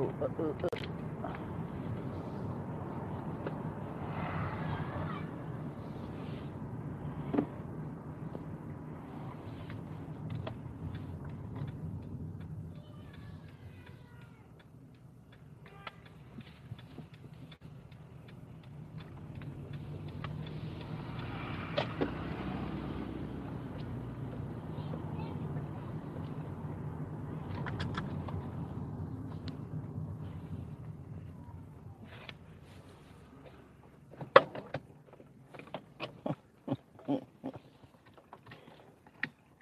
Oh, 0.00 0.10
uh, 0.22 0.24
uh, 0.24 0.52
uh. 0.64 0.68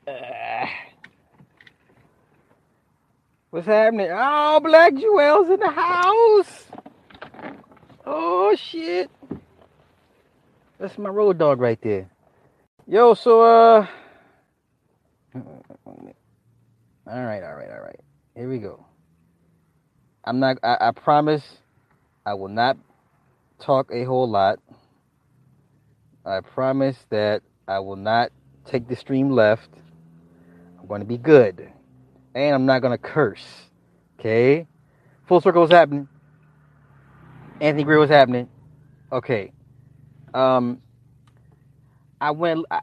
Ah. 0.09 0.69
What's 3.59 3.67
happening? 3.67 4.09
Oh, 4.13 4.61
Black 4.63 4.95
Jewel's 4.95 5.51
in 5.51 5.59
the 5.59 5.69
house. 5.69 6.67
Oh 8.07 8.55
shit. 8.55 9.11
That's 10.79 10.97
my 10.97 11.09
road 11.09 11.39
dog 11.39 11.59
right 11.59 11.83
there. 11.83 12.09
Yo, 12.87 13.15
so 13.15 13.43
uh 13.43 13.87
all 15.35 15.43
right, 17.05 17.43
all 17.43 17.55
right, 17.57 17.69
all 17.69 17.81
right. 17.81 17.99
Here 18.37 18.49
we 18.49 18.59
go. 18.59 18.87
I'm 20.23 20.39
not 20.39 20.59
I, 20.63 20.77
I 20.81 20.91
promise 20.93 21.43
I 22.25 22.35
will 22.35 22.47
not 22.47 22.77
talk 23.59 23.91
a 23.93 24.05
whole 24.05 24.31
lot. 24.31 24.61
I 26.25 26.43
promise 26.43 26.97
that 27.11 27.43
I 27.67 27.81
will 27.81 27.97
not 27.97 28.31
take 28.67 28.87
the 28.87 28.95
stream 28.95 29.31
left. 29.31 29.71
I'm 30.79 30.87
going 30.87 31.01
to 31.01 31.05
be 31.09 31.19
good. 31.19 31.73
And 32.35 32.55
I'm 32.55 32.67
not 32.67 32.81
to 32.83 32.99
curse. 32.99 33.45
Okay? 34.19 34.67
Full 35.27 35.41
circle 35.41 35.63
was 35.63 35.71
happening. 35.71 36.09
Anthony 37.61 37.85
Greer 37.85 37.99
was 37.99 38.11
happening. 38.11 38.49
Okay. 39.11 39.53
Um, 40.35 40.81
I 42.21 42.31
went. 42.31 42.65
I, 42.71 42.81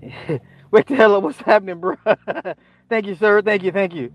wait 0.70 0.86
the 0.86 0.96
hell. 0.96 1.20
What's 1.20 1.38
happening, 1.38 1.80
bro? 1.80 1.96
thank 2.88 3.06
you, 3.06 3.14
sir. 3.14 3.42
Thank 3.42 3.62
you. 3.62 3.72
Thank 3.72 3.94
you. 3.94 4.12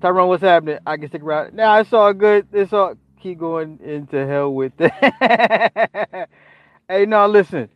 Tyrone, 0.00 0.28
what's 0.28 0.42
happening? 0.42 0.78
I 0.86 0.96
can 0.96 1.08
stick 1.08 1.22
around. 1.22 1.54
Now, 1.54 1.78
it's 1.78 1.92
all 1.92 2.12
good. 2.12 2.46
It's 2.52 2.72
all. 2.72 2.94
Keep 3.20 3.38
going 3.38 3.80
into 3.82 4.26
hell 4.26 4.52
with 4.52 4.76
that. 4.76 6.28
hey, 6.88 7.06
no, 7.06 7.26
listen. 7.26 7.70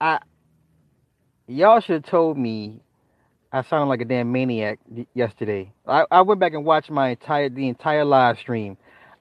I 0.00 0.20
y'all 1.46 1.80
should 1.80 1.94
have 1.94 2.04
told 2.04 2.38
me 2.38 2.80
I 3.54 3.62
sounded 3.62 3.86
like 3.86 4.00
a 4.00 4.04
damn 4.04 4.32
maniac 4.32 4.80
yesterday. 5.14 5.72
I, 5.86 6.04
I 6.10 6.22
went 6.22 6.40
back 6.40 6.54
and 6.54 6.64
watched 6.64 6.90
my 6.90 7.10
entire 7.10 7.48
the 7.48 7.68
entire 7.68 8.04
live 8.04 8.36
stream. 8.36 8.76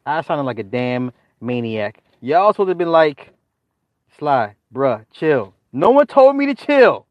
I 0.07 0.23
sounded 0.23 0.41
like 0.41 0.57
a 0.57 0.63
damn 0.63 1.11
maniac. 1.39 2.01
Y'all 2.19 2.51
supposed 2.51 2.65
to 2.65 2.69
have 2.71 2.79
been 2.79 2.91
like, 2.91 3.29
Sly, 4.17 4.55
bruh, 4.73 5.05
chill. 5.13 5.53
No 5.71 5.91
one 5.91 6.07
told 6.07 6.35
me 6.35 6.47
to 6.47 6.55
chill. 6.55 7.05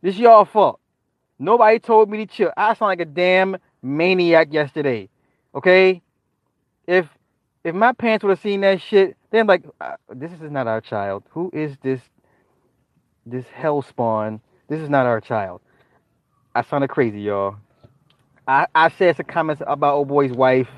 This 0.00 0.16
y'all 0.16 0.44
fault. 0.44 0.80
Nobody 1.38 1.78
told 1.78 2.10
me 2.10 2.18
to 2.18 2.26
chill. 2.26 2.50
I 2.56 2.74
sound 2.74 2.88
like 2.88 3.00
a 3.00 3.04
damn 3.04 3.56
maniac 3.80 4.52
yesterday. 4.52 5.08
Okay? 5.54 6.02
If 6.88 7.06
if 7.62 7.76
my 7.76 7.92
parents 7.92 8.24
would 8.24 8.30
have 8.30 8.40
seen 8.40 8.62
that 8.62 8.80
shit, 8.80 9.16
they're 9.30 9.44
like, 9.44 9.62
uh, 9.80 9.94
this 10.10 10.32
is 10.32 10.50
not 10.50 10.66
our 10.66 10.80
child. 10.80 11.22
Who 11.30 11.48
is 11.52 11.76
this 11.80 12.00
this 13.24 13.44
hell 13.54 13.82
spawn? 13.82 14.40
This 14.66 14.80
is 14.80 14.90
not 14.90 15.06
our 15.06 15.20
child. 15.20 15.60
I 16.54 16.62
sounded 16.62 16.90
crazy, 16.90 17.22
y'all. 17.22 17.56
I, 18.46 18.66
I 18.74 18.90
said 18.90 19.16
some 19.16 19.26
comments 19.26 19.62
about 19.66 19.94
old 19.94 20.08
boy's 20.08 20.32
wife, 20.32 20.68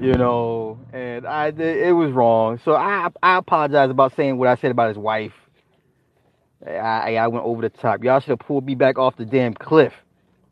you 0.00 0.12
know, 0.14 0.78
and 0.92 1.26
I 1.26 1.48
it 1.48 1.92
was 1.92 2.10
wrong. 2.12 2.60
So 2.64 2.74
I 2.74 3.08
I 3.22 3.38
apologize 3.38 3.88
about 3.90 4.14
saying 4.16 4.36
what 4.36 4.48
I 4.48 4.56
said 4.56 4.70
about 4.70 4.88
his 4.88 4.98
wife. 4.98 5.32
I 6.66 7.16
I 7.16 7.28
went 7.28 7.44
over 7.46 7.62
the 7.62 7.70
top. 7.70 8.04
Y'all 8.04 8.20
should 8.20 8.30
have 8.30 8.40
pulled 8.40 8.66
me 8.66 8.74
back 8.74 8.98
off 8.98 9.16
the 9.16 9.24
damn 9.24 9.54
cliff. 9.54 9.94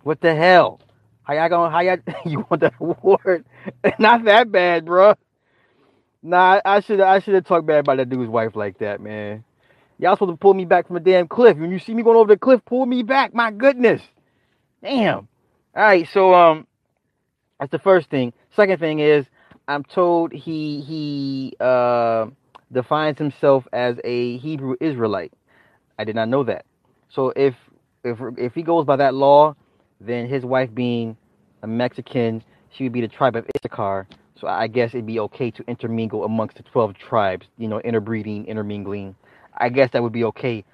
What 0.02 0.20
the 0.20 0.34
hell? 0.34 0.80
How 1.24 1.34
y'all 1.34 1.48
going? 1.48 1.70
How 1.72 1.80
y'all 1.80 1.98
you 2.24 2.46
want 2.48 2.60
that 2.62 2.74
award? 2.80 3.44
Not 3.98 4.24
that 4.24 4.50
bad, 4.50 4.86
bro. 4.86 5.14
Nah, 6.22 6.60
I 6.64 6.80
should 6.80 7.00
I 7.00 7.18
should 7.18 7.34
have 7.34 7.44
talked 7.44 7.66
bad 7.66 7.80
about 7.80 7.98
that 7.98 8.08
dude's 8.08 8.30
wife 8.30 8.56
like 8.56 8.78
that, 8.78 9.00
man. 9.00 9.44
Y'all 9.98 10.14
supposed 10.16 10.32
to 10.32 10.36
pull 10.38 10.54
me 10.54 10.64
back 10.64 10.86
from 10.86 10.96
a 10.96 11.00
damn 11.00 11.28
cliff. 11.28 11.58
When 11.58 11.70
you 11.70 11.78
see 11.78 11.92
me 11.92 12.02
going 12.02 12.16
over 12.16 12.32
the 12.32 12.38
cliff, 12.38 12.64
pull 12.64 12.86
me 12.86 13.02
back. 13.02 13.34
My 13.34 13.50
goodness. 13.50 14.00
Damn. 14.82 15.28
All 15.76 15.82
right, 15.82 16.08
so 16.12 16.34
um 16.34 16.66
that's 17.58 17.72
the 17.72 17.78
first 17.78 18.08
thing. 18.10 18.32
Second 18.56 18.78
thing 18.80 19.00
is 19.00 19.26
I'm 19.68 19.84
told 19.84 20.32
he 20.32 20.80
he 20.80 21.56
uh 21.60 22.26
defines 22.72 23.18
himself 23.18 23.66
as 23.72 23.96
a 24.04 24.38
Hebrew 24.38 24.76
Israelite. 24.80 25.32
I 25.98 26.04
did 26.04 26.14
not 26.14 26.28
know 26.28 26.44
that. 26.44 26.64
So 27.10 27.32
if 27.36 27.54
if 28.04 28.18
if 28.38 28.54
he 28.54 28.62
goes 28.62 28.86
by 28.86 28.96
that 28.96 29.14
law, 29.14 29.54
then 30.00 30.28
his 30.28 30.44
wife 30.44 30.74
being 30.74 31.16
a 31.62 31.66
Mexican, 31.66 32.42
she 32.70 32.84
would 32.84 32.92
be 32.92 33.02
the 33.02 33.08
tribe 33.08 33.36
of 33.36 33.44
Issachar. 33.56 34.06
So 34.40 34.48
I 34.48 34.68
guess 34.68 34.90
it'd 34.94 35.06
be 35.06 35.20
okay 35.20 35.50
to 35.50 35.64
intermingle 35.68 36.24
amongst 36.24 36.56
the 36.56 36.62
twelve 36.62 36.94
tribes, 36.94 37.46
you 37.58 37.68
know, 37.68 37.80
interbreeding, 37.80 38.46
intermingling. 38.46 39.14
I 39.54 39.68
guess 39.68 39.90
that 39.92 40.02
would 40.02 40.12
be 40.12 40.24
okay 40.24 40.64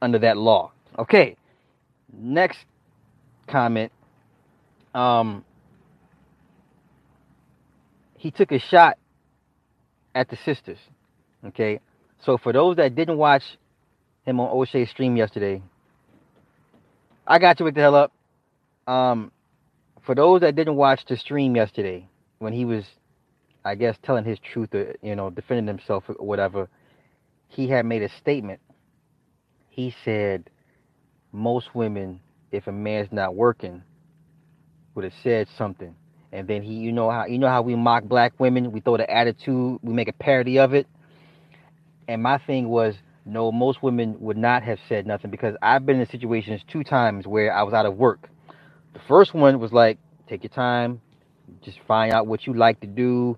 under 0.00 0.20
that 0.20 0.36
law. 0.36 0.70
Okay. 0.98 1.36
Next 2.12 2.64
comment. 3.48 3.92
Um 4.94 5.44
he 8.16 8.30
took 8.30 8.52
a 8.52 8.58
shot 8.58 8.98
at 10.14 10.28
the 10.28 10.36
sisters. 10.44 10.78
Okay. 11.46 11.80
So 12.24 12.36
for 12.36 12.52
those 12.52 12.76
that 12.76 12.94
didn't 12.94 13.16
watch 13.16 13.42
him 14.24 14.40
on 14.40 14.50
O'Shea's 14.50 14.90
stream 14.90 15.16
yesterday, 15.16 15.62
I 17.26 17.38
got 17.38 17.60
you 17.60 17.64
with 17.64 17.74
the 17.74 17.82
hell 17.82 17.94
up. 17.94 18.12
Um, 18.86 19.30
for 20.04 20.14
those 20.14 20.40
that 20.40 20.56
didn't 20.56 20.76
watch 20.76 21.04
the 21.06 21.16
stream 21.16 21.54
yesterday, 21.54 22.08
when 22.38 22.52
he 22.52 22.64
was, 22.64 22.84
I 23.64 23.74
guess, 23.74 23.96
telling 24.02 24.24
his 24.24 24.38
truth, 24.38 24.74
or, 24.74 24.96
you 25.02 25.14
know, 25.14 25.30
defending 25.30 25.66
himself 25.66 26.04
or 26.08 26.14
whatever, 26.14 26.68
he 27.48 27.68
had 27.68 27.84
made 27.84 28.02
a 28.02 28.08
statement. 28.18 28.60
He 29.68 29.94
said, 30.04 30.50
most 31.32 31.74
women, 31.74 32.20
if 32.52 32.66
a 32.66 32.72
man's 32.72 33.12
not 33.12 33.34
working, 33.34 33.82
would 34.94 35.04
have 35.04 35.14
said 35.22 35.48
something. 35.56 35.94
And 36.32 36.46
then 36.46 36.62
he, 36.62 36.74
you 36.74 36.92
know 36.92 37.10
how, 37.10 37.26
you 37.26 37.38
know 37.38 37.48
how 37.48 37.62
we 37.62 37.74
mock 37.74 38.04
black 38.04 38.34
women, 38.38 38.72
we 38.72 38.80
throw 38.80 38.96
the 38.96 39.10
attitude, 39.10 39.78
we 39.82 39.92
make 39.92 40.08
a 40.08 40.12
parody 40.12 40.58
of 40.58 40.74
it. 40.74 40.86
And 42.06 42.22
my 42.22 42.38
thing 42.38 42.68
was, 42.68 42.96
no, 43.24 43.52
most 43.52 43.82
women 43.82 44.16
would 44.20 44.36
not 44.36 44.62
have 44.62 44.78
said 44.88 45.06
nothing 45.06 45.30
because 45.30 45.54
I've 45.62 45.84
been 45.84 46.00
in 46.00 46.06
situations 46.06 46.62
two 46.66 46.82
times 46.82 47.26
where 47.26 47.54
I 47.54 47.62
was 47.62 47.74
out 47.74 47.86
of 47.86 47.96
work. 47.96 48.28
The 48.94 49.00
first 49.06 49.34
one 49.34 49.60
was 49.60 49.72
like, 49.72 49.98
take 50.26 50.42
your 50.42 50.50
time, 50.50 51.00
just 51.62 51.78
find 51.86 52.12
out 52.12 52.26
what 52.26 52.46
you 52.46 52.54
like 52.54 52.80
to 52.80 52.86
do, 52.86 53.36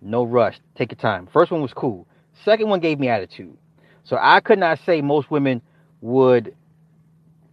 no 0.00 0.24
rush, 0.24 0.58
take 0.76 0.92
your 0.92 0.98
time. 0.98 1.28
First 1.32 1.50
one 1.50 1.62
was 1.62 1.72
cool. 1.72 2.06
Second 2.44 2.68
one 2.68 2.80
gave 2.80 2.98
me 2.98 3.08
attitude. 3.08 3.56
So 4.04 4.18
I 4.20 4.40
could 4.40 4.58
not 4.58 4.78
say 4.84 5.00
most 5.00 5.30
women 5.30 5.62
would 6.00 6.54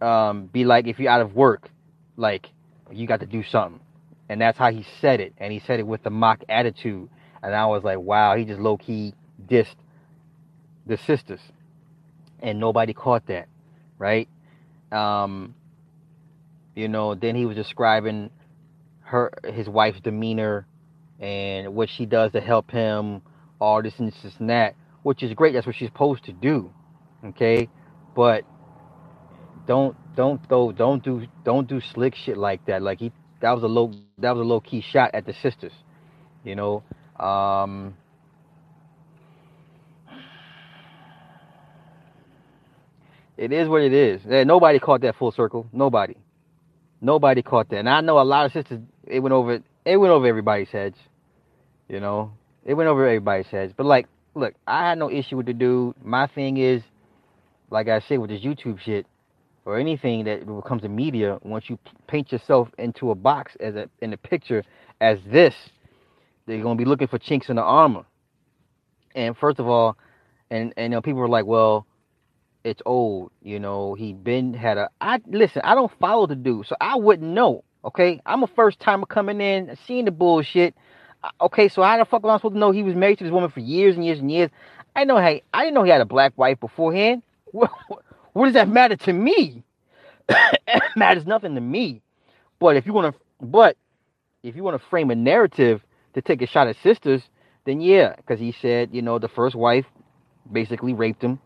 um, 0.02 0.46
be 0.46 0.64
like, 0.64 0.86
if 0.86 0.98
you're 0.98 1.10
out 1.10 1.20
of 1.20 1.34
work, 1.34 1.70
like 2.16 2.48
you 2.90 3.06
got 3.06 3.20
to 3.20 3.26
do 3.26 3.42
something. 3.42 3.80
And 4.28 4.40
that's 4.40 4.58
how 4.58 4.70
he 4.70 4.84
said 5.00 5.20
it. 5.20 5.34
And 5.38 5.52
he 5.52 5.60
said 5.60 5.78
it 5.80 5.86
with 5.86 6.02
the 6.02 6.10
mock 6.10 6.42
attitude. 6.48 7.08
And 7.42 7.54
I 7.54 7.66
was 7.66 7.84
like, 7.84 7.98
wow, 7.98 8.36
he 8.36 8.44
just 8.44 8.60
low 8.60 8.76
key 8.76 9.14
dissed 9.46 9.76
the 10.86 10.96
sisters. 10.96 11.40
And 12.40 12.58
nobody 12.58 12.92
caught 12.92 13.26
that, 13.26 13.48
right? 13.98 14.28
Um, 14.90 15.54
you 16.74 16.88
know, 16.88 17.14
then 17.14 17.36
he 17.36 17.46
was 17.46 17.56
describing 17.56 18.30
her 19.00 19.32
his 19.52 19.68
wife's 19.68 20.00
demeanor 20.00 20.66
and 21.20 21.74
what 21.74 21.88
she 21.88 22.06
does 22.06 22.32
to 22.32 22.40
help 22.40 22.70
him, 22.70 23.22
all 23.60 23.82
this 23.82 23.94
and 23.98 24.12
this 24.12 24.34
and 24.38 24.50
that, 24.50 24.74
which 25.02 25.22
is 25.22 25.32
great. 25.34 25.52
That's 25.52 25.66
what 25.66 25.76
she's 25.76 25.88
supposed 25.88 26.24
to 26.24 26.32
do. 26.32 26.72
Okay? 27.24 27.68
But 28.16 28.44
don't 29.66 29.96
don't 30.16 30.48
though 30.48 30.72
don't 30.72 31.02
do 31.02 31.26
don't 31.44 31.68
do 31.68 31.80
slick 31.80 32.14
shit 32.14 32.36
like 32.36 32.64
that. 32.66 32.82
Like 32.82 32.98
he 32.98 33.12
that 33.40 33.52
was 33.52 33.62
a 33.62 33.66
low 33.68 33.92
that 34.18 34.32
was 34.34 34.40
a 34.40 34.44
low 34.44 34.60
key 34.60 34.80
shot 34.80 35.10
at 35.14 35.26
the 35.26 35.34
sisters. 35.42 35.72
You 36.44 36.56
know. 36.56 36.82
Um 37.18 37.94
It 43.36 43.50
is 43.52 43.68
what 43.68 43.82
it 43.82 43.92
is. 43.92 44.20
Eh, 44.30 44.44
Nobody 44.44 44.78
caught 44.78 45.00
that 45.00 45.16
full 45.16 45.32
circle. 45.32 45.66
Nobody. 45.72 46.16
Nobody 47.00 47.42
caught 47.42 47.70
that. 47.70 47.78
And 47.78 47.88
I 47.88 48.00
know 48.00 48.20
a 48.20 48.22
lot 48.22 48.46
of 48.46 48.52
sisters, 48.52 48.80
it 49.04 49.20
went 49.20 49.32
over 49.32 49.60
it 49.84 49.96
went 49.96 50.12
over 50.12 50.26
everybody's 50.26 50.68
heads. 50.68 50.96
You 51.88 51.98
know, 51.98 52.32
it 52.64 52.74
went 52.74 52.88
over 52.88 53.04
everybody's 53.04 53.46
heads. 53.46 53.72
But 53.76 53.86
like, 53.86 54.06
look, 54.34 54.54
I 54.66 54.88
had 54.88 54.98
no 54.98 55.10
issue 55.10 55.36
with 55.36 55.46
the 55.46 55.54
dude. 55.54 55.94
My 56.04 56.28
thing 56.28 56.58
is, 56.58 56.82
like 57.70 57.88
I 57.88 58.00
said, 58.00 58.18
with 58.18 58.30
this 58.30 58.42
YouTube 58.42 58.78
shit 58.78 59.06
or 59.64 59.78
anything 59.78 60.24
that 60.24 60.46
becomes 60.46 60.84
a 60.84 60.88
media, 60.88 61.38
once 61.42 61.70
you 61.70 61.78
paint 62.06 62.32
yourself 62.32 62.68
into 62.78 63.10
a 63.10 63.14
box 63.14 63.56
as 63.60 63.74
a 63.76 63.88
in 64.00 64.12
a 64.12 64.16
picture 64.16 64.64
as 65.00 65.18
this, 65.26 65.54
they're 66.46 66.62
gonna 66.62 66.76
be 66.76 66.84
looking 66.84 67.08
for 67.08 67.18
chinks 67.18 67.48
in 67.48 67.56
the 67.56 67.62
armor. 67.62 68.04
And 69.14 69.36
first 69.36 69.58
of 69.58 69.68
all, 69.68 69.96
and 70.50 70.72
and 70.76 70.92
you 70.92 70.96
know, 70.96 71.02
people 71.02 71.20
were 71.20 71.28
like, 71.28 71.46
well, 71.46 71.86
it's 72.64 72.82
old. 72.86 73.30
You 73.42 73.60
know, 73.60 73.94
he 73.94 74.12
been 74.12 74.54
had 74.54 74.78
a. 74.78 74.90
I 75.00 75.20
listen. 75.26 75.62
I 75.64 75.74
don't 75.74 75.92
follow 75.98 76.26
the 76.26 76.36
dude, 76.36 76.66
so 76.66 76.76
I 76.80 76.96
wouldn't 76.96 77.30
know. 77.30 77.64
Okay, 77.84 78.20
I'm 78.26 78.42
a 78.42 78.46
first 78.46 78.78
timer 78.80 79.06
coming 79.06 79.40
in, 79.40 79.76
seeing 79.86 80.04
the 80.04 80.12
bullshit. 80.12 80.74
Okay, 81.40 81.68
so 81.68 81.82
how 81.82 81.98
the 81.98 82.04
fuck 82.04 82.24
am 82.24 82.30
I 82.30 82.36
supposed 82.36 82.54
to 82.54 82.58
know 82.58 82.72
he 82.72 82.82
was 82.82 82.94
married 82.94 83.18
to 83.18 83.24
this 83.24 83.32
woman 83.32 83.50
for 83.50 83.60
years 83.60 83.94
and 83.96 84.04
years 84.04 84.18
and 84.18 84.30
years? 84.30 84.50
I 84.94 85.04
know. 85.04 85.18
Hey, 85.18 85.42
I 85.54 85.62
didn't 85.62 85.74
know 85.74 85.84
he 85.84 85.90
had 85.90 86.00
a 86.00 86.06
black 86.06 86.32
wife 86.36 86.60
beforehand. 86.60 87.22
What, 88.32 88.46
does 88.46 88.54
that 88.54 88.68
matter 88.68 88.96
to 88.96 89.12
me? 89.12 89.62
it 90.28 90.82
matters 90.96 91.26
nothing 91.26 91.54
to 91.54 91.60
me. 91.60 92.02
But 92.58 92.76
if 92.76 92.86
you 92.86 92.92
want 92.92 93.14
to, 93.14 93.20
but 93.44 93.76
if 94.42 94.56
you 94.56 94.62
want 94.62 94.80
to 94.80 94.88
frame 94.88 95.10
a 95.10 95.14
narrative 95.14 95.82
to 96.14 96.22
take 96.22 96.42
a 96.42 96.46
shot 96.46 96.68
at 96.68 96.76
sisters, 96.82 97.22
then 97.64 97.80
yeah, 97.80 98.14
because 98.16 98.40
he 98.40 98.52
said, 98.52 98.90
you 98.92 99.02
know, 99.02 99.18
the 99.18 99.28
first 99.28 99.54
wife 99.54 99.84
basically 100.50 100.92
raped 100.94 101.22
him, 101.22 101.38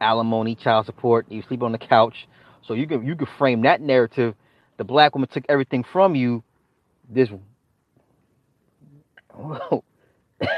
alimony, 0.00 0.54
child 0.54 0.86
support. 0.86 1.26
You 1.30 1.42
sleep 1.42 1.62
on 1.62 1.72
the 1.72 1.78
couch, 1.78 2.28
so 2.62 2.74
you 2.74 2.86
can 2.86 3.06
you 3.06 3.16
can 3.16 3.26
frame 3.38 3.62
that 3.62 3.80
narrative. 3.80 4.34
The 4.78 4.84
black 4.84 5.14
woman 5.14 5.28
took 5.28 5.44
everything 5.48 5.84
from 5.84 6.14
you. 6.14 6.42
This 7.08 7.28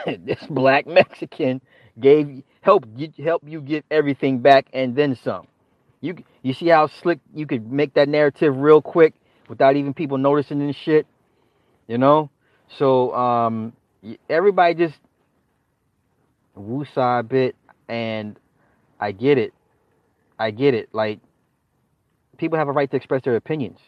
this 0.07 0.47
black 0.49 0.87
Mexican 0.87 1.61
gave 2.01 2.43
help 2.65 2.85
help 3.23 3.43
you 3.47 3.61
get 3.61 3.85
everything 3.91 4.39
back 4.39 4.67
and 4.73 4.97
then 4.97 5.17
some. 5.23 5.47
You 6.01 6.17
you 6.43 6.55
see 6.55 6.69
how 6.69 6.87
slick 6.87 7.21
you 7.35 7.47
could 7.47 7.71
make 7.71 7.95
that 7.95 8.09
narrative 8.09 8.57
real 8.57 8.81
quick 8.81 9.13
without 9.49 9.77
even 9.77 9.93
people 9.93 10.17
noticing 10.17 10.63
and 10.63 10.75
shit. 10.75 11.07
You 11.87 11.99
know, 11.99 12.31
so 12.79 13.15
um, 13.15 13.75
everybody 14.31 14.75
just 14.75 14.95
woosah 16.57 17.21
a 17.21 17.23
bit, 17.23 17.55
and 17.87 18.39
I 18.99 19.13
get 19.13 19.37
it. 19.37 19.53
I 20.39 20.51
get 20.51 20.73
it. 20.73 20.89
Like 20.95 21.21
people 22.39 22.59
have 22.59 22.69
a 22.69 22.73
right 22.73 22.91
to 22.91 22.97
express 22.97 23.23
their 23.23 23.37
opinions, 23.37 23.79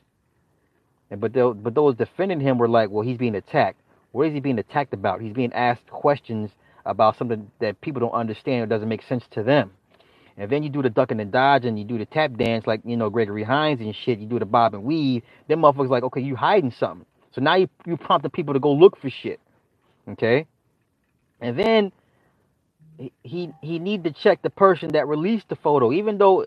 and 1.11 1.19
but 1.19 1.33
but 1.33 1.75
those 1.75 1.97
defending 1.97 2.41
him 2.41 2.59
were 2.59 2.69
like, 2.69 2.91
well, 2.91 3.03
he's 3.03 3.17
being 3.17 3.37
attacked. 3.37 3.81
What 4.13 4.27
is 4.27 4.35
he 4.35 4.41
being 4.41 4.59
attacked 4.59 4.93
about? 4.93 5.23
He's 5.23 5.33
being 5.33 5.53
asked 5.55 5.87
questions 5.87 6.51
about 6.87 7.19
something 7.19 7.51
that 7.61 7.81
people 7.81 8.01
don't 8.01 8.13
understand 8.13 8.63
or 8.63 8.67
doesn't 8.67 8.89
make 8.89 9.03
sense 9.03 9.25
to 9.33 9.43
them. 9.43 9.71
And 10.37 10.51
then 10.51 10.63
you 10.63 10.69
do 10.69 10.83
the 10.83 10.91
ducking 10.91 11.21
and 11.21 11.31
the 11.31 11.33
dodge 11.33 11.65
and 11.65 11.79
you 11.79 11.85
do 11.85 11.99
the 11.99 12.05
tap 12.05 12.37
dance 12.37 12.67
like, 12.67 12.81
you 12.85 12.97
know, 12.97 13.09
Gregory 13.09 13.43
Hines 13.43 13.81
and 13.81 13.95
shit. 13.95 14.19
You 14.19 14.27
do 14.27 14.39
the 14.39 14.45
bob 14.45 14.75
and 14.75 14.85
weave. 14.85 15.23
Then 15.49 15.59
motherfuckers 15.59 15.89
like, 15.89 16.03
okay, 16.05 16.21
you 16.21 16.37
hiding 16.37 16.73
something. 16.73 17.07
So 17.33 17.41
now 17.41 17.55
you, 17.55 17.69
you 17.87 17.97
prompting 17.97 18.31
people 18.31 18.55
to 18.55 18.61
go 18.61 18.73
look 18.73 18.99
for 19.01 19.09
shit. 19.09 19.41
Okay? 20.09 20.47
And 21.41 21.59
then 21.59 21.93
he 23.23 23.53
he 23.63 23.79
need 23.79 24.05
to 24.05 24.11
check 24.11 24.43
the 24.43 24.51
person 24.51 24.91
that 24.93 25.07
released 25.07 25.49
the 25.49 25.57
photo. 25.57 25.93
Even 25.93 26.19
though, 26.19 26.47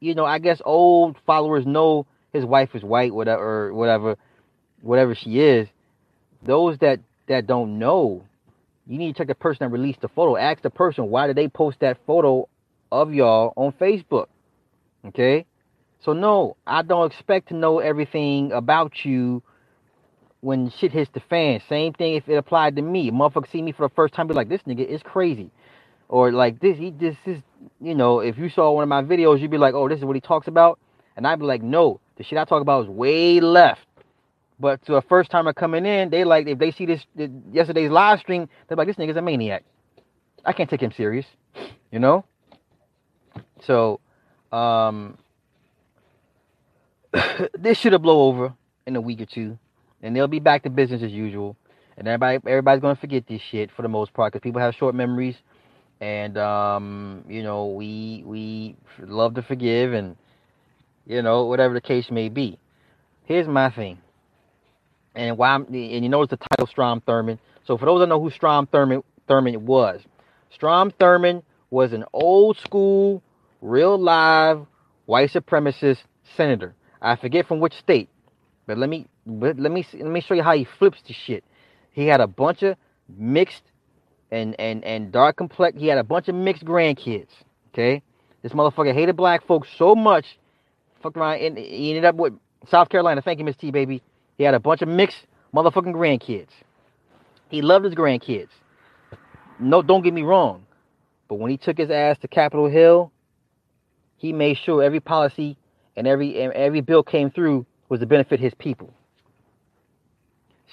you 0.00 0.14
know, 0.14 0.24
I 0.24 0.38
guess 0.38 0.60
old 0.64 1.16
followers 1.26 1.66
know 1.66 2.06
his 2.32 2.44
wife 2.44 2.74
is 2.74 2.82
white, 2.82 3.14
whatever, 3.14 3.72
whatever, 3.72 4.16
whatever 4.82 5.14
she 5.14 5.40
is 5.40 5.68
those 6.42 6.78
that 6.78 7.00
that 7.26 7.46
don't 7.46 7.78
know, 7.78 8.24
you 8.88 8.98
need 8.98 9.14
to 9.14 9.18
check 9.18 9.28
the 9.28 9.34
person 9.34 9.58
that 9.60 9.68
released 9.68 10.00
the 10.00 10.08
photo. 10.08 10.36
Ask 10.36 10.62
the 10.62 10.70
person 10.70 11.10
why 11.10 11.26
did 11.26 11.36
they 11.36 11.48
post 11.48 11.80
that 11.80 11.98
photo 12.06 12.48
of 12.90 13.12
y'all 13.12 13.52
on 13.56 13.72
Facebook. 13.72 14.26
Okay? 15.06 15.44
So 16.00 16.12
no, 16.12 16.56
I 16.66 16.82
don't 16.82 17.12
expect 17.12 17.48
to 17.48 17.54
know 17.54 17.80
everything 17.80 18.52
about 18.52 19.04
you 19.04 19.42
when 20.40 20.70
shit 20.70 20.92
hits 20.92 21.10
the 21.12 21.20
fan. 21.20 21.60
Same 21.68 21.92
thing 21.92 22.14
if 22.14 22.28
it 22.28 22.36
applied 22.36 22.76
to 22.76 22.82
me. 22.82 23.10
Motherfucker 23.10 23.50
see 23.50 23.62
me 23.62 23.72
for 23.72 23.88
the 23.88 23.94
first 23.94 24.14
time, 24.14 24.26
be 24.26 24.34
like, 24.34 24.48
this 24.48 24.62
nigga 24.62 24.86
is 24.86 25.02
crazy. 25.02 25.50
Or 26.08 26.32
like 26.32 26.60
this, 26.60 26.78
he 26.78 26.90
this 26.90 27.16
is 27.26 27.42
you 27.80 27.94
know, 27.94 28.20
if 28.20 28.38
you 28.38 28.48
saw 28.48 28.72
one 28.72 28.82
of 28.82 28.88
my 28.88 29.02
videos, 29.02 29.40
you'd 29.40 29.50
be 29.50 29.58
like, 29.58 29.74
oh, 29.74 29.88
this 29.88 29.98
is 29.98 30.04
what 30.04 30.16
he 30.16 30.20
talks 30.20 30.48
about. 30.48 30.78
And 31.16 31.26
I'd 31.26 31.38
be 31.38 31.44
like, 31.44 31.62
no, 31.62 32.00
the 32.16 32.24
shit 32.24 32.38
I 32.38 32.44
talk 32.44 32.62
about 32.62 32.84
is 32.84 32.88
way 32.88 33.40
left. 33.40 33.80
But 34.60 34.84
to 34.86 34.96
a 34.96 35.02
first 35.02 35.30
timer 35.30 35.52
coming 35.52 35.86
in, 35.86 36.10
they 36.10 36.24
like 36.24 36.48
if 36.48 36.58
they 36.58 36.72
see 36.72 36.86
this 36.86 37.04
yesterday's 37.52 37.90
live 37.90 38.18
stream, 38.20 38.48
they're 38.66 38.76
like, 38.76 38.88
this 38.88 38.96
nigga's 38.96 39.16
a 39.16 39.22
maniac. 39.22 39.64
I 40.44 40.52
can't 40.52 40.68
take 40.68 40.82
him 40.82 40.92
serious, 40.92 41.26
you 41.92 41.98
know. 41.98 42.24
So, 43.64 44.00
um, 44.50 45.18
this 47.58 47.78
should 47.78 47.92
have 47.92 48.02
blow 48.02 48.28
over 48.28 48.54
in 48.86 48.96
a 48.96 49.00
week 49.00 49.20
or 49.20 49.26
two, 49.26 49.58
and 50.02 50.14
they'll 50.14 50.26
be 50.26 50.40
back 50.40 50.64
to 50.64 50.70
business 50.70 51.02
as 51.02 51.12
usual. 51.12 51.56
And 51.96 52.08
everybody, 52.08 52.38
everybody's 52.46 52.80
gonna 52.80 52.96
forget 52.96 53.26
this 53.28 53.42
shit 53.42 53.70
for 53.70 53.82
the 53.82 53.88
most 53.88 54.12
part 54.12 54.32
because 54.32 54.42
people 54.42 54.60
have 54.60 54.74
short 54.74 54.94
memories, 54.94 55.36
and 56.00 56.36
um, 56.36 57.24
you 57.28 57.42
know, 57.44 57.66
we 57.66 58.22
we 58.26 58.76
love 59.00 59.34
to 59.34 59.42
forgive, 59.42 59.92
and 59.92 60.16
you 61.06 61.22
know, 61.22 61.44
whatever 61.44 61.74
the 61.74 61.80
case 61.80 62.10
may 62.10 62.28
be. 62.28 62.58
Here's 63.24 63.46
my 63.46 63.70
thing 63.70 63.98
and 65.18 65.36
why 65.36 65.50
I'm, 65.50 65.64
and 65.64 66.04
you 66.04 66.08
notice 66.08 66.30
the 66.30 66.36
title 66.36 66.66
Strom 66.68 67.00
Thurmond. 67.00 67.38
So 67.66 67.76
for 67.76 67.86
those 67.86 68.00
that 68.00 68.06
know 68.06 68.20
who 68.20 68.30
Strom 68.30 68.66
Thurmond 68.68 69.02
Thurmond 69.28 69.58
was, 69.58 70.00
Strom 70.50 70.92
Thurmond 70.92 71.42
was 71.70 71.92
an 71.92 72.04
old 72.12 72.56
school, 72.58 73.22
real 73.60 73.98
live 73.98 74.64
white 75.06 75.30
supremacist 75.30 75.98
senator. 76.36 76.74
I 77.02 77.16
forget 77.16 77.46
from 77.46 77.58
which 77.58 77.74
state, 77.74 78.08
but 78.66 78.78
let 78.78 78.88
me 78.88 79.06
but 79.26 79.58
let 79.58 79.72
me 79.72 79.84
let 79.92 80.10
me 80.10 80.20
show 80.20 80.34
you 80.34 80.42
how 80.42 80.54
he 80.54 80.66
flips 80.78 80.98
the 81.06 81.12
shit. 81.12 81.44
He 81.90 82.06
had 82.06 82.20
a 82.20 82.28
bunch 82.28 82.62
of 82.62 82.76
mixed 83.08 83.64
and 84.30 84.54
and 84.60 84.84
and 84.84 85.10
dark 85.10 85.36
complex. 85.36 85.76
He 85.78 85.88
had 85.88 85.98
a 85.98 86.04
bunch 86.04 86.28
of 86.28 86.36
mixed 86.36 86.64
grandkids. 86.64 87.30
Okay, 87.74 88.02
this 88.42 88.52
motherfucker 88.52 88.94
hated 88.94 89.16
black 89.16 89.44
folks 89.46 89.68
so 89.76 89.96
much, 89.96 90.38
fucked 91.02 91.16
around 91.16 91.40
and 91.40 91.58
he 91.58 91.90
ended 91.90 92.04
up 92.04 92.14
with 92.14 92.34
South 92.68 92.88
Carolina. 92.88 93.20
Thank 93.20 93.40
you, 93.40 93.44
Miss 93.44 93.56
T, 93.56 93.72
baby. 93.72 94.00
He 94.38 94.44
had 94.44 94.54
a 94.54 94.60
bunch 94.60 94.82
of 94.82 94.88
mixed 94.88 95.26
motherfucking 95.54 95.94
grandkids. 95.94 96.50
He 97.48 97.60
loved 97.60 97.84
his 97.84 97.94
grandkids. 97.94 98.50
No, 99.58 99.82
don't 99.82 100.02
get 100.02 100.14
me 100.14 100.22
wrong. 100.22 100.64
But 101.28 101.36
when 101.36 101.50
he 101.50 101.56
took 101.56 101.76
his 101.76 101.90
ass 101.90 102.16
to 102.18 102.28
Capitol 102.28 102.68
Hill, 102.68 103.12
he 104.16 104.32
made 104.32 104.56
sure 104.56 104.82
every 104.82 105.00
policy 105.00 105.56
and 105.96 106.06
every 106.06 106.40
and 106.40 106.52
every 106.52 106.80
bill 106.80 107.02
came 107.02 107.30
through 107.30 107.66
was 107.88 108.00
to 108.00 108.06
benefit 108.06 108.38
his 108.40 108.54
people. 108.54 108.92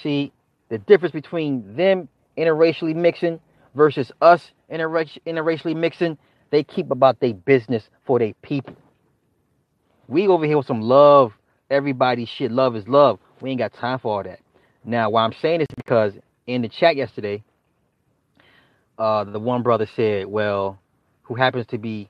See, 0.01 0.32
the 0.70 0.78
difference 0.78 1.13
between 1.13 1.75
them 1.75 2.08
interracially 2.38 2.96
mixing 2.96 3.40
versus 3.74 4.12
us 4.22 4.51
interracially 4.72 5.75
mixing, 5.75 6.18
they 6.51 6.63
keep 6.63 6.92
about 6.92 7.20
their 7.20 7.34
business 7.34 7.90
for 8.06 8.20
their 8.20 8.34
people. 8.42 8.75
We 10.08 10.28
over 10.28 10.46
here 10.46 10.58
with 10.58 10.68
some 10.68 10.82
love, 10.82 11.34
everybody 11.70 12.25
shit, 12.25 12.51
love 12.51 12.75
is 12.75 12.88
love. 12.88 13.20
We 13.42 13.51
ain't 13.51 13.60
got 13.60 13.74
time 13.74 14.00
for 14.00 14.18
all 14.18 14.24
that. 14.24 14.39
Now, 14.84 15.10
why 15.10 15.24
I'm 15.24 15.34
saying 15.42 15.60
this 15.60 15.68
is 15.70 15.75
because 15.75 16.13
in 16.48 16.62
the 16.62 16.70
chat 16.70 16.96
yesterday, 16.96 17.44
uh, 18.98 19.24
the 19.25 19.39
one 19.39 19.63
brother 19.63 19.88
said, 19.96 20.27
"Well, 20.27 20.80
who 21.24 21.36
happens 21.36 21.65
to 21.68 21.77
be 21.77 22.10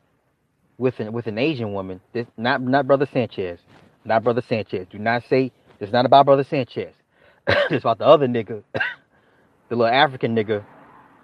with 0.77 0.99
an 0.99 1.11
with 1.13 1.27
an 1.27 1.37
Asian 1.37 1.73
woman? 1.73 2.01
This 2.13 2.27
not 2.37 2.61
not 2.61 2.85
brother 2.85 3.07
Sanchez, 3.11 3.59
not 4.03 4.23
brother 4.23 4.43
Sanchez. 4.47 4.87
Do 4.89 4.99
not 4.99 5.23
say 5.29 5.51
it's 5.79 5.91
not 5.91 6.05
about 6.05 6.25
brother 6.25 6.43
Sanchez. 6.43 6.93
it's 7.47 7.83
about 7.83 7.97
the 7.99 8.05
other 8.05 8.27
nigga, 8.27 8.63
the 8.73 9.75
little 9.75 9.85
African 9.85 10.35
nigga 10.35 10.63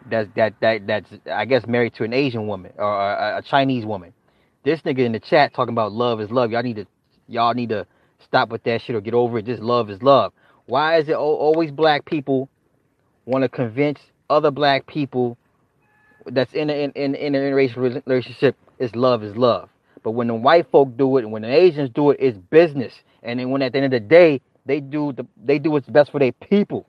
that's 0.09 0.29
that 0.35 0.53
that 0.61 0.87
that's 0.87 1.07
I 1.31 1.45
guess 1.45 1.67
married 1.67 1.93
to 1.95 2.03
an 2.03 2.13
Asian 2.13 2.47
woman 2.47 2.73
or 2.77 3.11
a, 3.11 3.37
a 3.37 3.41
Chinese 3.41 3.85
woman. 3.85 4.13
This 4.63 4.81
nigga 4.81 4.99
in 4.99 5.11
the 5.11 5.19
chat 5.19 5.53
talking 5.53 5.73
about 5.73 5.91
love 5.91 6.21
is 6.21 6.31
love. 6.31 6.51
Y'all 6.51 6.63
need 6.63 6.77
to 6.77 6.85
y'all 7.27 7.53
need 7.53 7.69
to 7.69 7.85
stop 8.23 8.49
with 8.49 8.63
that 8.63 8.81
shit 8.81 8.95
or 8.95 9.01
get 9.01 9.13
over 9.13 9.39
it. 9.39 9.45
Just 9.45 9.61
love 9.61 9.89
is 9.89 10.01
love. 10.01 10.33
Why 10.65 10.97
is 10.97 11.09
it 11.09 11.15
always 11.15 11.71
black 11.71 12.05
people 12.05 12.49
want 13.25 13.43
to 13.43 13.49
convince 13.49 13.99
other 14.29 14.51
black 14.51 14.87
people 14.87 15.37
that's 16.25 16.53
in 16.53 16.69
an 16.69 16.91
in, 16.95 17.15
in, 17.15 17.15
in 17.15 17.33
interracial 17.33 18.01
relationship 18.05 18.55
is 18.79 18.95
love 18.95 19.23
is 19.23 19.35
love. 19.35 19.69
But 20.03 20.11
when 20.11 20.27
the 20.27 20.35
white 20.35 20.69
folk 20.71 20.97
do 20.97 21.17
it 21.17 21.23
and 21.23 21.31
when 21.31 21.43
the 21.43 21.53
Asians 21.53 21.89
do 21.89 22.11
it, 22.11 22.17
it's 22.19 22.37
business. 22.37 22.93
And 23.23 23.39
then 23.39 23.51
when 23.51 23.61
at 23.61 23.73
the 23.73 23.79
end 23.79 23.93
of 23.93 24.01
the 24.01 24.07
day, 24.07 24.41
they 24.65 24.79
do 24.79 25.13
the 25.13 25.25
they 25.43 25.59
do 25.59 25.71
what's 25.71 25.87
best 25.87 26.11
for 26.11 26.19
their 26.19 26.31
people. 26.31 26.85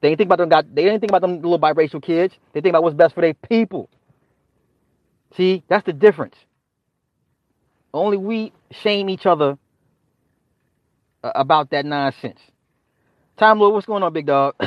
They 0.00 0.10
didn't 0.10 0.18
think 0.18 0.28
about 0.28 0.38
them 0.38 0.48
got 0.48 0.74
they 0.74 0.84
didn't 0.84 1.00
think 1.00 1.10
about 1.10 1.22
them 1.22 1.36
little 1.36 1.58
biracial 1.58 2.02
kids. 2.02 2.34
They 2.52 2.60
think 2.60 2.72
about 2.72 2.82
what's 2.82 2.96
best 2.96 3.14
for 3.14 3.20
their 3.20 3.34
people. 3.34 3.88
See, 5.36 5.64
that's 5.68 5.84
the 5.84 5.92
difference. 5.92 6.36
Only 7.92 8.16
we 8.16 8.52
shame 8.70 9.08
each 9.08 9.26
other 9.26 9.58
about 11.34 11.70
that 11.70 11.84
nonsense. 11.84 12.40
Time 13.36 13.58
Lord, 13.58 13.74
what's 13.74 13.86
going 13.86 14.02
on, 14.02 14.12
big 14.12 14.26
dog? 14.26 14.54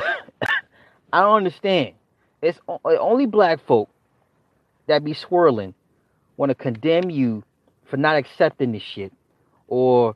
I 1.14 1.22
don't 1.22 1.38
understand. 1.38 1.94
It's 2.42 2.60
only 2.84 3.26
black 3.26 3.66
folk 3.66 3.90
that 4.88 5.04
be 5.04 5.14
swirling 5.14 5.74
want 6.38 6.52
to 6.52 6.56
condemn 6.56 7.10
you 7.10 7.44
for 7.90 7.98
not 7.98 8.16
accepting 8.16 8.72
this 8.72 8.84
shit 8.84 9.12
or 9.68 10.16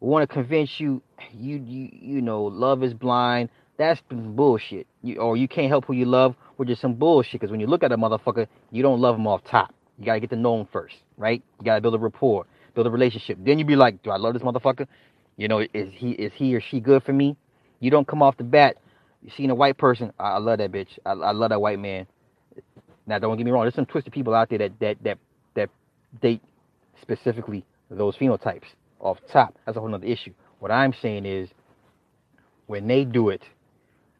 want 0.00 0.28
to 0.28 0.32
convince 0.32 0.78
you 0.78 1.02
you 1.32 1.56
you 1.56 1.88
you 1.92 2.22
know 2.22 2.44
love 2.44 2.82
is 2.82 2.92
blind 2.92 3.48
that's 3.78 4.00
bullshit 4.10 4.86
you, 5.02 5.16
or 5.16 5.36
you 5.36 5.48
can't 5.48 5.68
help 5.68 5.86
who 5.86 5.94
you 5.94 6.04
love 6.04 6.36
which 6.56 6.68
is 6.68 6.78
some 6.78 6.94
bullshit 6.94 7.40
because 7.40 7.50
when 7.50 7.60
you 7.60 7.66
look 7.66 7.82
at 7.82 7.90
a 7.90 7.96
motherfucker 7.96 8.46
you 8.70 8.82
don't 8.82 9.00
love 9.00 9.16
him 9.16 9.26
off 9.26 9.42
top 9.44 9.74
you 9.98 10.04
gotta 10.04 10.20
get 10.20 10.30
to 10.30 10.36
know 10.36 10.60
him 10.60 10.68
first 10.70 10.96
right 11.16 11.42
you 11.58 11.64
gotta 11.64 11.80
build 11.80 11.94
a 11.94 11.98
rapport 11.98 12.46
build 12.74 12.86
a 12.86 12.90
relationship 12.90 13.38
then 13.40 13.58
you 13.58 13.64
be 13.64 13.76
like 13.76 14.02
do 14.02 14.10
i 14.10 14.16
love 14.16 14.34
this 14.34 14.42
motherfucker 14.42 14.86
you 15.36 15.48
know 15.48 15.60
is 15.60 15.90
he 15.92 16.12
is 16.12 16.32
he 16.34 16.54
or 16.54 16.60
she 16.60 16.80
good 16.80 17.02
for 17.02 17.12
me 17.12 17.36
you 17.80 17.90
don't 17.90 18.06
come 18.06 18.22
off 18.22 18.36
the 18.36 18.44
bat 18.44 18.76
you 19.22 19.30
seen 19.36 19.50
a 19.50 19.54
white 19.54 19.76
person 19.78 20.12
i, 20.18 20.32
I 20.32 20.38
love 20.38 20.58
that 20.58 20.72
bitch 20.72 20.98
I, 21.04 21.12
I 21.12 21.32
love 21.32 21.50
that 21.50 21.60
white 21.60 21.78
man 21.78 22.06
now 23.06 23.18
don't 23.18 23.36
get 23.36 23.44
me 23.44 23.50
wrong 23.50 23.62
there's 23.62 23.74
some 23.74 23.86
twisted 23.86 24.12
people 24.12 24.34
out 24.34 24.48
there 24.48 24.58
that 24.58 24.78
that 24.80 25.02
that 25.02 25.18
that 25.54 25.70
date 26.20 26.42
specifically 27.00 27.64
those 27.90 28.16
phenotypes 28.16 28.64
off 29.00 29.18
top. 29.32 29.56
That's 29.64 29.76
a 29.76 29.80
whole 29.80 29.88
nother 29.88 30.06
issue. 30.06 30.32
What 30.58 30.70
I'm 30.70 30.92
saying 31.00 31.26
is 31.26 31.48
when 32.66 32.86
they 32.86 33.04
do 33.04 33.28
it, 33.28 33.42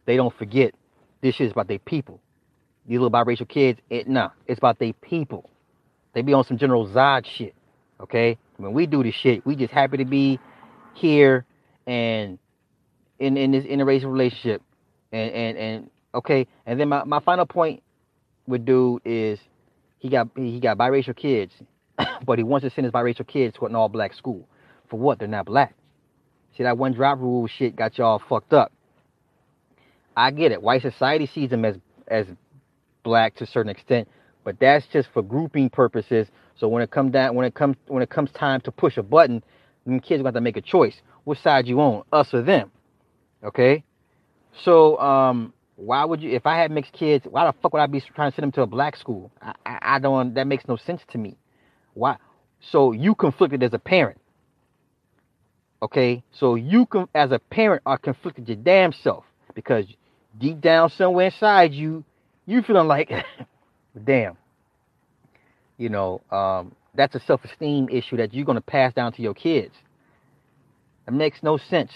they 0.06 0.16
don't 0.16 0.36
forget 0.36 0.74
this 1.22 1.34
shit 1.34 1.46
is 1.46 1.52
about 1.52 1.68
their 1.68 1.78
people. 1.80 2.20
These 2.86 3.00
little 3.00 3.10
biracial 3.10 3.48
kids, 3.48 3.80
it 3.90 4.08
nah, 4.08 4.30
it's 4.46 4.58
about 4.58 4.78
their 4.78 4.92
people. 4.92 5.50
They 6.14 6.22
be 6.22 6.32
on 6.32 6.44
some 6.44 6.56
General 6.56 6.86
Zod 6.86 7.26
shit. 7.26 7.54
Okay? 8.00 8.38
When 8.58 8.72
we 8.72 8.86
do 8.86 9.02
this 9.02 9.14
shit, 9.14 9.44
we 9.44 9.56
just 9.56 9.72
happy 9.72 9.96
to 9.96 10.04
be 10.04 10.38
here 10.96 11.44
and 11.86 12.38
in 13.18 13.36
in 13.36 13.52
this 13.52 13.64
interracial 13.64 14.12
relationship. 14.12 14.62
And 15.12 15.30
and 15.32 15.58
and 15.58 15.90
okay, 16.14 16.46
and 16.66 16.80
then 16.80 16.88
my, 16.88 17.04
my 17.04 17.20
final 17.20 17.46
point 17.46 17.82
with 18.46 18.64
dude 18.64 19.02
is 19.04 19.38
he 19.98 20.08
got 20.08 20.28
he 20.36 20.60
got 20.60 20.78
biracial 20.78 21.16
kids, 21.16 21.52
but 22.26 22.38
he 22.38 22.44
wants 22.44 22.64
to 22.64 22.70
send 22.70 22.84
his 22.84 22.92
biracial 22.92 23.26
kids 23.26 23.56
to 23.58 23.66
an 23.66 23.74
all 23.74 23.88
black 23.88 24.14
school. 24.14 24.48
For 24.90 24.98
what? 24.98 25.18
They're 25.18 25.28
not 25.28 25.46
black. 25.46 25.74
See 26.56 26.62
that 26.62 26.78
one 26.78 26.92
drop 26.92 27.18
rule 27.18 27.46
shit 27.46 27.76
got 27.76 27.98
y'all 27.98 28.20
fucked 28.28 28.52
up. 28.52 28.72
I 30.16 30.30
get 30.30 30.52
it. 30.52 30.62
White 30.62 30.82
society 30.82 31.26
sees 31.26 31.50
them 31.50 31.64
as 31.64 31.76
as 32.08 32.26
black 33.02 33.36
to 33.36 33.44
a 33.44 33.46
certain 33.46 33.70
extent, 33.70 34.08
but 34.44 34.58
that's 34.58 34.86
just 34.92 35.08
for 35.12 35.22
grouping 35.22 35.70
purposes. 35.70 36.28
So 36.58 36.68
when 36.68 36.82
it 36.82 36.90
come 36.90 37.10
down 37.10 37.34
when 37.34 37.46
it 37.46 37.54
comes 37.54 37.76
when 37.86 38.02
it 38.02 38.10
comes 38.10 38.30
time 38.32 38.60
to 38.62 38.72
push 38.72 38.96
a 38.96 39.02
button, 39.02 39.42
them 39.86 40.00
kids 40.00 40.22
got 40.22 40.34
to 40.34 40.40
make 40.40 40.56
a 40.56 40.60
choice. 40.60 40.94
Which 41.24 41.40
side 41.40 41.66
you 41.66 41.80
on, 41.80 42.04
us 42.12 42.32
or 42.34 42.42
them? 42.42 42.70
Okay. 43.42 43.84
So 44.64 44.98
um, 44.98 45.52
why 45.76 46.04
would 46.04 46.22
you? 46.22 46.30
If 46.30 46.46
I 46.46 46.56
had 46.56 46.70
mixed 46.70 46.92
kids, 46.92 47.26
why 47.28 47.46
the 47.46 47.54
fuck 47.62 47.72
would 47.72 47.80
I 47.80 47.86
be 47.86 48.02
trying 48.14 48.30
to 48.30 48.34
send 48.34 48.44
them 48.44 48.52
to 48.52 48.62
a 48.62 48.66
black 48.66 48.96
school? 48.96 49.30
I, 49.40 49.54
I, 49.64 49.78
I 49.82 49.98
don't. 49.98 50.34
That 50.34 50.46
makes 50.46 50.66
no 50.66 50.76
sense 50.76 51.02
to 51.10 51.18
me. 51.18 51.36
Why? 51.94 52.16
So 52.70 52.92
you 52.92 53.14
conflicted 53.14 53.62
as 53.62 53.72
a 53.72 53.78
parent. 53.78 54.20
Okay, 55.82 56.24
so 56.32 56.54
you 56.54 56.86
can, 56.86 57.06
as 57.14 57.32
a 57.32 57.38
parent, 57.38 57.82
are 57.84 57.98
conflicted 57.98 58.48
your 58.48 58.56
damn 58.56 58.92
self 58.92 59.24
because 59.54 59.84
deep 60.38 60.60
down 60.60 60.88
somewhere 60.90 61.26
inside 61.26 61.74
you, 61.74 62.02
you 62.46 62.62
feeling 62.62 62.88
like, 62.88 63.12
damn, 64.04 64.38
you 65.76 65.90
know, 65.90 66.22
um, 66.30 66.74
that's 66.96 67.14
a 67.14 67.20
self-esteem 67.20 67.88
issue 67.90 68.16
that 68.16 68.34
you're 68.34 68.44
gonna 68.44 68.60
pass 68.60 68.92
down 68.92 69.12
to 69.12 69.22
your 69.22 69.34
kids. 69.34 69.74
It 71.06 71.12
makes 71.12 71.42
no 71.42 71.56
sense. 71.56 71.92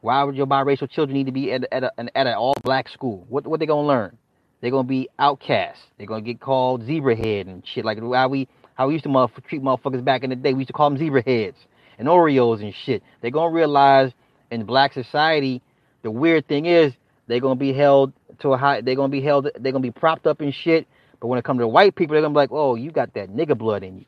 Why 0.00 0.22
would 0.22 0.36
your 0.36 0.46
biracial 0.46 0.90
children 0.90 1.16
need 1.16 1.26
to 1.26 1.32
be 1.32 1.52
at, 1.52 1.66
at, 1.72 1.84
a, 1.84 1.92
an, 1.98 2.10
at 2.14 2.26
an 2.26 2.34
all-black 2.34 2.88
school? 2.88 3.26
What 3.28 3.46
what 3.46 3.60
they 3.60 3.66
gonna 3.66 3.86
learn? 3.86 4.16
They're 4.60 4.70
gonna 4.70 4.84
be 4.84 5.08
outcasts. 5.18 5.82
They're 5.98 6.06
gonna 6.06 6.22
get 6.22 6.40
called 6.40 6.84
zebra 6.84 7.16
head 7.16 7.46
and 7.46 7.62
shit 7.66 7.84
like 7.84 7.98
how 7.98 8.28
we 8.28 8.48
how 8.74 8.88
we 8.88 8.94
used 8.94 9.04
to 9.04 9.30
treat 9.48 9.62
motherfuckers 9.62 10.04
back 10.04 10.24
in 10.24 10.30
the 10.30 10.36
day. 10.36 10.52
We 10.52 10.60
used 10.60 10.68
to 10.68 10.72
call 10.72 10.90
them 10.90 10.98
zebra 10.98 11.22
heads 11.22 11.56
and 11.98 12.08
Oreos 12.08 12.62
and 12.62 12.74
shit. 12.84 13.02
They're 13.20 13.30
gonna 13.30 13.54
realize 13.54 14.12
in 14.50 14.64
black 14.64 14.92
society, 14.92 15.62
the 16.02 16.10
weird 16.10 16.48
thing 16.48 16.66
is 16.66 16.92
they're 17.26 17.40
gonna 17.40 17.56
be 17.56 17.72
held 17.72 18.12
to 18.40 18.52
a 18.52 18.56
high. 18.56 18.80
They're 18.80 18.96
gonna 18.96 19.08
be 19.08 19.22
held. 19.22 19.48
They're 19.58 19.72
gonna 19.72 19.80
be 19.80 19.90
propped 19.90 20.26
up 20.26 20.42
in 20.42 20.52
shit. 20.52 20.86
But 21.24 21.28
when 21.28 21.38
it 21.38 21.44
comes 21.46 21.60
to 21.60 21.66
white 21.66 21.94
people, 21.94 22.12
they're 22.12 22.20
gonna 22.20 22.34
be 22.34 22.36
like, 22.36 22.52
"Oh, 22.52 22.74
you 22.74 22.90
got 22.90 23.14
that 23.14 23.30
nigga 23.30 23.56
blood 23.56 23.82
in 23.82 23.96
you." 23.96 24.04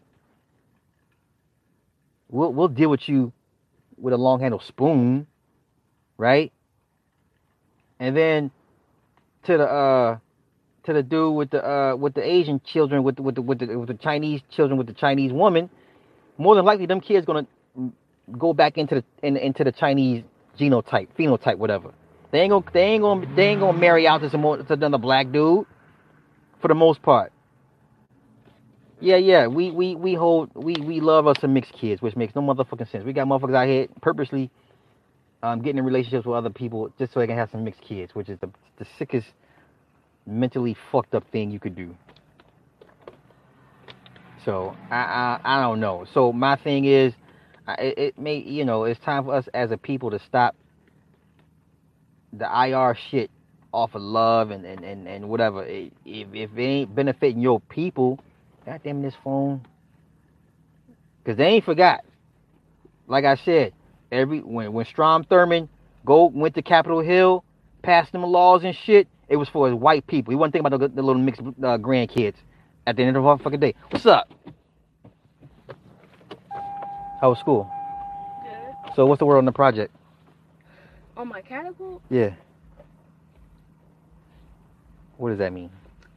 We'll 2.28 2.52
we'll 2.52 2.68
deal 2.68 2.90
with 2.90 3.08
you 3.08 3.32
with 3.96 4.12
a 4.12 4.18
long 4.18 4.38
handled 4.40 4.64
spoon, 4.64 5.26
right? 6.18 6.52
And 7.98 8.14
then 8.14 8.50
to 9.44 9.56
the 9.56 9.64
uh 9.64 10.18
to 10.84 10.92
the 10.92 11.02
dude 11.02 11.34
with 11.34 11.48
the 11.48 11.66
uh 11.66 11.96
with 11.96 12.12
the 12.12 12.22
Asian 12.22 12.60
children 12.66 13.02
with 13.02 13.16
the, 13.16 13.22
with 13.22 13.36
the 13.36 13.40
with 13.40 13.60
the 13.60 13.78
with 13.78 13.88
the 13.88 13.94
Chinese 13.94 14.42
children 14.50 14.76
with 14.76 14.86
the 14.86 14.92
Chinese 14.92 15.32
woman, 15.32 15.70
more 16.36 16.54
than 16.54 16.66
likely 16.66 16.84
them 16.84 17.00
kids 17.00 17.24
gonna 17.24 17.46
go 18.36 18.52
back 18.52 18.76
into 18.76 18.96
the 18.96 19.04
in, 19.26 19.38
into 19.38 19.64
the 19.64 19.72
Chinese 19.72 20.22
genotype, 20.60 21.08
phenotype, 21.18 21.56
whatever. 21.56 21.94
They 22.30 22.40
ain't 22.40 22.50
gonna 22.50 22.64
they 22.74 22.82
ain't 22.82 23.02
gonna 23.02 23.26
they 23.34 23.46
ain't 23.46 23.60
gonna 23.60 23.78
marry 23.78 24.06
out 24.06 24.20
to 24.20 24.28
some 24.28 24.42
more, 24.42 24.58
to 24.58 24.72
another 24.74 24.98
black 24.98 25.32
dude, 25.32 25.64
for 26.60 26.68
the 26.68 26.74
most 26.74 27.02
part. 27.02 27.32
Yeah, 29.00 29.16
yeah, 29.16 29.46
we 29.46 29.70
we 29.70 29.94
we 29.94 30.14
hold 30.14 30.50
we 30.54 30.74
we 30.80 31.00
love 31.00 31.26
us 31.26 31.36
some 31.40 31.54
mixed 31.54 31.72
kids, 31.74 32.02
which 32.02 32.16
makes 32.16 32.34
no 32.34 32.42
motherfucking 32.42 32.90
sense. 32.90 33.04
We 33.04 33.12
got 33.12 33.28
motherfuckers 33.28 33.56
out 33.56 33.68
here 33.68 33.88
purposely 34.02 34.50
um 35.42 35.62
getting 35.62 35.78
in 35.78 35.84
relationships 35.84 36.26
with 36.26 36.36
other 36.36 36.50
people 36.50 36.92
just 36.98 37.12
so 37.12 37.20
they 37.20 37.26
can 37.26 37.36
have 37.36 37.50
some 37.52 37.64
mixed 37.64 37.82
kids, 37.82 38.14
which 38.14 38.28
is 38.28 38.38
the 38.40 38.50
the 38.78 38.86
sickest 38.98 39.28
mentally 40.26 40.76
fucked 40.92 41.14
up 41.14 41.24
thing 41.32 41.50
you 41.50 41.60
could 41.60 41.76
do. 41.76 41.96
So 44.44 44.76
I 44.90 44.96
I, 44.96 45.40
I 45.44 45.62
don't 45.62 45.80
know. 45.80 46.06
So 46.14 46.32
my 46.32 46.56
thing 46.56 46.86
is, 46.86 47.14
it 47.98 48.18
may 48.18 48.38
you 48.38 48.64
know 48.64 48.84
it's 48.84 49.00
time 49.00 49.24
for 49.24 49.34
us 49.34 49.48
as 49.54 49.70
a 49.72 49.76
people 49.78 50.10
to 50.10 50.20
stop 50.20 50.56
the 52.32 52.46
IR 52.46 52.96
shit 53.10 53.30
off 53.76 53.94
of 53.94 54.00
love 54.00 54.50
and 54.50 54.64
and 54.64 54.82
and, 54.82 55.06
and 55.06 55.28
whatever. 55.28 55.62
If 55.64 55.92
if 56.04 56.50
it 56.56 56.60
ain't 56.62 56.94
benefiting 56.94 57.40
your 57.40 57.60
people, 57.60 58.18
goddamn 58.64 59.02
this 59.02 59.14
phone, 59.22 59.60
because 61.22 61.36
they 61.36 61.44
ain't 61.44 61.64
forgot. 61.64 62.00
Like 63.06 63.24
I 63.26 63.36
said, 63.36 63.74
every 64.10 64.40
when 64.40 64.72
when 64.72 64.86
Strom 64.86 65.24
Thurmond 65.24 65.68
go 66.06 66.26
went 66.26 66.54
to 66.54 66.62
Capitol 66.62 67.00
Hill, 67.00 67.44
passed 67.82 68.12
them 68.12 68.22
laws 68.22 68.64
and 68.64 68.74
shit, 68.74 69.08
it 69.28 69.36
was 69.36 69.48
for 69.50 69.68
his 69.68 69.76
white 69.76 70.06
people. 70.06 70.30
He 70.30 70.36
wasn't 70.36 70.54
thinking 70.54 70.66
about 70.66 70.80
the, 70.80 70.88
the 70.88 71.02
little 71.02 71.20
mixed 71.20 71.42
uh, 71.42 71.76
grandkids 71.76 72.36
at 72.86 72.96
the 72.96 73.02
end 73.02 73.16
of 73.16 73.24
the 73.24 73.44
fucking 73.44 73.60
day. 73.60 73.74
What's 73.90 74.06
up? 74.06 74.32
How 77.20 77.30
was 77.30 77.38
school? 77.38 77.70
Good. 78.42 78.94
So 78.94 79.04
what's 79.04 79.18
the 79.18 79.26
word 79.26 79.36
on 79.36 79.44
the 79.44 79.52
project? 79.52 79.94
On 81.16 81.28
my 81.28 81.42
catapult? 81.42 82.02
Yeah. 82.08 82.34
What 85.16 85.30
does 85.30 85.38
that 85.38 85.52
mean? 85.52 85.70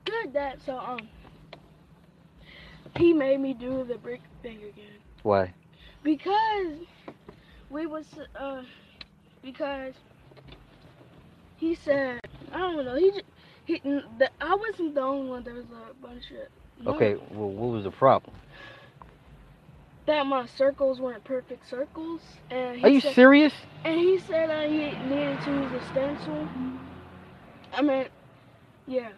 Good, 0.06 0.34
Dad. 0.34 0.60
So, 0.65 0.77
um, 0.77 1.08
he 2.98 3.13
made 3.13 3.39
me 3.39 3.53
do 3.53 3.84
the 3.86 3.98
brick 3.98 4.22
thing 4.41 4.58
again. 4.58 5.00
Why? 5.24 5.53
Because 6.03 6.77
we 7.70 7.86
was, 7.86 8.06
uh, 8.36 8.63
because 9.41 9.94
he 11.58 11.75
said, 11.75 12.20
I 12.51 12.58
don't 12.58 12.86
know, 12.86 12.96
he, 12.96 13.12
just, 13.12 13.25
he, 13.65 13.79
the, 13.79 14.29
I 14.41 14.56
wasn't 14.56 14.96
the 14.96 15.01
only 15.01 15.29
one, 15.29 15.44
there 15.44 15.53
was 15.53 15.65
a 15.65 15.94
bunch 16.01 16.24
of, 16.32 16.86
no, 16.86 16.94
Okay. 16.94 17.15
Well, 17.32 17.50
what 17.50 17.74
was 17.74 17.84
the 17.84 17.91
problem? 17.91 18.36
that 20.10 20.25
my 20.25 20.44
circles 20.48 21.00
weren't 21.00 21.24
perfect 21.24 21.70
circles. 21.70 22.22
And 22.50 22.77
he 22.77 22.84
Are 22.84 22.89
you 22.89 23.00
said, 23.00 23.13
serious? 23.13 23.53
And 23.86 24.00
he 24.00 24.18
said 24.18 24.50
uh, 24.50 24.62
he 24.68 24.91
needed 25.08 25.39
to 25.41 25.51
use 25.51 25.72
a 25.72 25.86
stencil. 25.86 26.48
I 27.72 27.82
mean, 27.84 28.08
yeah. 28.89 29.10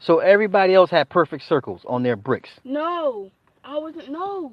So 0.00 0.18
everybody 0.18 0.74
else 0.74 0.90
had 0.90 1.08
perfect 1.08 1.44
circles 1.44 1.82
on 1.86 2.02
their 2.02 2.16
bricks. 2.16 2.50
No, 2.64 3.30
I 3.62 3.78
wasn't, 3.78 4.10
no. 4.10 4.52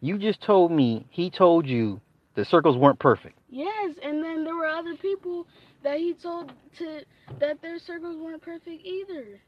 You 0.00 0.18
just 0.18 0.40
told 0.40 0.70
me 0.70 1.06
he 1.10 1.30
told 1.30 1.66
you 1.66 2.00
the 2.36 2.44
circles 2.44 2.76
weren't 2.76 3.00
perfect. 3.00 3.36
Yes, 3.50 3.96
and 4.02 4.22
then 4.22 4.44
there 4.44 4.54
were 4.54 4.66
other 4.66 4.94
people 4.94 5.46
that 5.82 5.98
he 5.98 6.14
told 6.14 6.52
to 6.78 7.00
that 7.40 7.60
their 7.62 7.78
circles 7.80 8.16
weren't 8.16 8.42
perfect 8.42 8.84
either. 8.84 9.40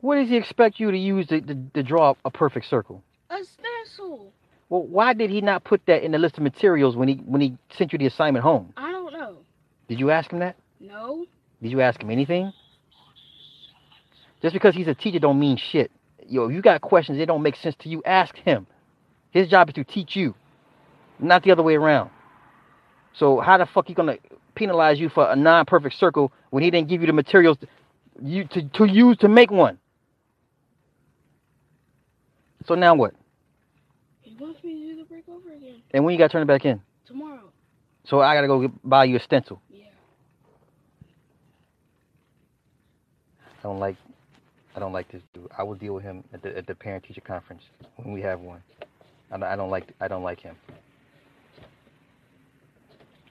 What 0.00 0.16
does 0.16 0.28
he 0.28 0.36
expect 0.36 0.78
you 0.78 0.90
to 0.90 0.98
use 0.98 1.26
to, 1.28 1.40
to, 1.40 1.54
to 1.74 1.82
draw 1.82 2.14
a 2.24 2.30
perfect 2.30 2.66
circle? 2.66 3.02
A 3.30 3.38
stencil. 3.44 4.32
Well, 4.68 4.82
why 4.82 5.14
did 5.14 5.30
he 5.30 5.40
not 5.40 5.64
put 5.64 5.84
that 5.86 6.04
in 6.04 6.12
the 6.12 6.18
list 6.18 6.38
of 6.38 6.44
materials 6.44 6.96
when 6.96 7.08
he 7.08 7.14
when 7.16 7.40
he 7.40 7.56
sent 7.76 7.92
you 7.92 7.98
the 7.98 8.06
assignment 8.06 8.44
home? 8.44 8.72
I 8.76 8.92
don't. 8.92 8.99
Did 9.90 9.98
you 9.98 10.12
ask 10.12 10.30
him 10.32 10.38
that? 10.38 10.54
No. 10.78 11.26
Did 11.60 11.72
you 11.72 11.80
ask 11.80 12.00
him 12.00 12.10
anything? 12.10 12.52
Just 14.40 14.52
because 14.52 14.72
he's 14.72 14.86
a 14.86 14.94
teacher 14.94 15.18
don't 15.18 15.40
mean 15.40 15.56
shit. 15.56 15.90
Yo, 16.28 16.44
if 16.46 16.54
you 16.54 16.62
got 16.62 16.80
questions 16.80 17.18
that 17.18 17.26
don't 17.26 17.42
make 17.42 17.56
sense 17.56 17.74
to 17.80 17.88
you, 17.88 18.00
ask 18.06 18.36
him. 18.36 18.68
His 19.32 19.48
job 19.48 19.68
is 19.68 19.74
to 19.74 19.82
teach 19.84 20.14
you. 20.14 20.34
not 21.18 21.42
the 21.42 21.50
other 21.50 21.64
way 21.64 21.74
around. 21.74 22.08
So 23.14 23.40
how 23.40 23.58
the 23.58 23.66
fuck 23.66 23.88
he 23.88 23.94
gonna 23.94 24.16
penalize 24.54 25.00
you 25.00 25.08
for 25.08 25.28
a 25.28 25.34
non-perfect 25.34 25.96
circle 25.96 26.32
when 26.50 26.62
he 26.62 26.70
didn't 26.70 26.88
give 26.88 27.00
you 27.00 27.08
the 27.08 27.12
materials 27.12 27.58
you 28.22 28.44
to, 28.44 28.62
to 28.62 28.84
use 28.86 29.16
to 29.18 29.28
make 29.28 29.50
one? 29.50 29.76
So 32.64 32.76
now 32.76 32.94
what? 32.94 33.12
He 34.22 34.36
wants 34.38 34.62
me 34.62 34.74
to 34.74 34.86
do 34.94 34.96
the 34.98 35.04
break 35.04 35.28
over 35.28 35.52
again 35.52 35.82
And 35.90 36.04
when 36.04 36.12
you 36.12 36.18
gotta 36.18 36.30
turn 36.32 36.42
it 36.42 36.46
back 36.46 36.64
in? 36.64 36.80
tomorrow. 37.06 37.50
So 38.04 38.20
I 38.20 38.36
gotta 38.36 38.46
go 38.46 38.60
get- 38.62 38.88
buy 38.88 39.04
you 39.04 39.16
a 39.16 39.20
stencil. 39.20 39.60
Yeah. 39.70 39.84
I 43.60 43.62
don't 43.64 43.78
like 43.78 43.96
I 44.74 44.80
don't 44.80 44.92
like 44.92 45.10
this 45.10 45.22
dude. 45.34 45.48
I 45.56 45.62
will 45.62 45.74
deal 45.74 45.94
with 45.94 46.04
him 46.04 46.24
at 46.32 46.42
the 46.42 46.56
at 46.56 46.66
the 46.66 46.74
parent 46.74 47.04
teacher 47.04 47.20
conference 47.20 47.62
when 47.96 48.12
we 48.12 48.22
have 48.22 48.40
one. 48.40 48.62
I 49.30 49.36
don't, 49.36 49.44
I 49.44 49.56
don't 49.56 49.70
like 49.70 49.88
I 50.00 50.08
don't 50.08 50.22
like 50.22 50.40
him. 50.40 50.56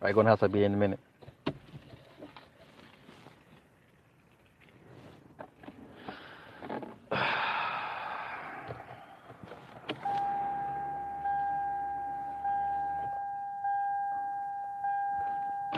All 0.02 0.08
right, 0.08 0.14
go 0.14 0.22
in 0.22 0.26
the 0.26 0.32
house. 0.32 0.40
I'll 0.42 0.50
be 0.50 0.64
in 0.64 0.74
a 0.74 0.78
minute. 0.78 1.00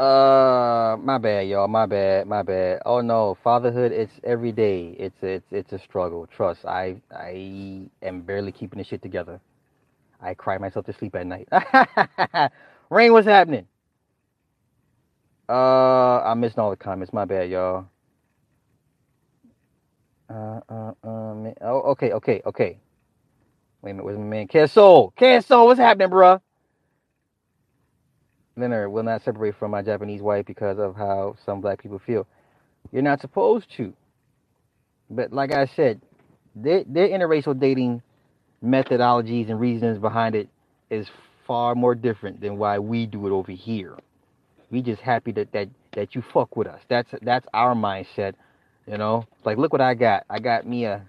Uh, 0.02 0.98
my 1.04 1.20
bad, 1.20 1.48
y'all. 1.50 1.70
My 1.70 1.86
bad. 1.88 2.28
My 2.28 2.44
bad. 2.44 2.82
Oh 2.86 3.02
no, 3.02 3.38
fatherhood. 3.44 3.94
It's 3.94 4.14
every 4.24 4.52
day. 4.54 4.96
It's 5.00 5.18
it's 5.24 5.48
it's 5.52 5.74
a 5.74 5.80
struggle. 5.80 6.28
Trust. 6.28 6.66
I 6.66 6.98
I 7.16 7.88
am 8.04 8.22
barely 8.24 8.52
keeping 8.54 8.80
this 8.80 8.88
shit 8.88 9.04
together. 9.04 9.42
I 10.22 10.34
cry 10.36 10.58
myself 10.60 10.86
to 10.88 10.94
sleep 10.94 11.16
at 11.16 11.28
night. 11.28 11.50
Rain, 12.92 13.14
what's 13.14 13.28
happening? 13.28 13.68
Uh, 15.50 16.22
I'm 16.24 16.40
missing 16.42 16.60
all 16.60 16.72
the 16.72 16.78
comments. 16.78 17.14
My 17.14 17.26
bad, 17.26 17.50
y'all. 17.52 17.88
Uh, 20.30 20.62
uh, 21.04 21.36
man. 21.36 21.56
Oh, 21.62 21.82
okay, 21.94 22.14
okay, 22.14 22.42
okay. 22.46 22.80
Wait 23.82 23.92
a 23.92 23.94
minute, 23.96 24.06
where's 24.06 24.18
my 24.18 24.26
man? 24.26 24.48
Casso, 24.48 25.14
Casso, 25.16 25.66
what's 25.66 25.80
happening, 25.80 26.10
bruh? 26.10 26.42
Leonard 28.58 28.92
will 28.92 29.04
not 29.04 29.24
separate 29.24 29.56
from 29.58 29.72
my 29.72 29.82
Japanese 29.82 30.22
wife 30.22 30.46
because 30.46 30.78
of 30.78 30.96
how 30.96 31.36
some 31.46 31.62
black 31.62 31.82
people 31.82 32.00
feel. 32.00 32.28
You're 32.92 33.02
not 33.02 33.22
supposed 33.22 33.68
to. 33.78 33.94
But 35.10 35.32
like 35.32 35.54
I 35.54 35.68
said, 35.76 36.02
their, 36.56 36.84
their 36.86 37.08
interracial 37.10 37.58
dating 37.60 38.02
methodologies 38.64 39.50
and 39.50 39.60
reasons 39.60 39.98
behind 40.00 40.36
it 40.36 40.50
is 40.90 41.08
far 41.48 41.76
more 41.76 41.96
different 41.96 42.42
than 42.42 42.58
why 42.58 42.80
we 42.80 43.06
do 43.06 43.28
it 43.28 43.32
over 43.32 43.52
here. 43.52 43.98
We 44.70 44.82
just 44.82 45.02
happy 45.02 45.32
that 45.34 45.52
that, 45.52 45.70
that 45.94 46.16
you 46.16 46.24
fuck 46.34 46.56
with 46.56 46.68
us. 46.68 46.82
That's 46.90 47.10
that's 47.22 47.46
our 47.54 47.76
mindset. 47.76 48.36
You 48.88 48.98
know, 48.98 49.26
like 49.44 49.58
look 49.58 49.72
what 49.74 49.82
I 49.82 49.94
got. 49.94 50.26
I 50.30 50.40
got 50.40 50.66
me 50.66 50.86
a, 50.86 51.06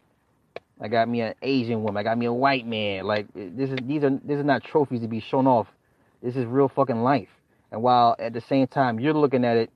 I 0.80 0.88
got 0.88 1.08
me 1.08 1.20
an 1.20 1.34
Asian 1.42 1.82
woman. 1.82 1.96
I 1.98 2.02
got 2.02 2.18
me 2.18 2.26
a 2.26 2.32
white 2.32 2.66
man. 2.66 3.04
Like 3.04 3.26
this 3.34 3.70
is 3.70 3.78
these 3.84 4.02
are 4.02 4.10
this 4.24 4.38
is 4.38 4.44
not 4.44 4.64
trophies 4.64 5.00
to 5.02 5.08
be 5.08 5.20
shown 5.20 5.46
off. 5.46 5.68
This 6.22 6.36
is 6.36 6.46
real 6.46 6.68
fucking 6.68 7.02
life. 7.02 7.28
And 7.70 7.82
while 7.82 8.14
at 8.18 8.32
the 8.32 8.40
same 8.40 8.66
time 8.66 9.00
you're 9.00 9.14
looking 9.14 9.44
at 9.44 9.56
it 9.56 9.70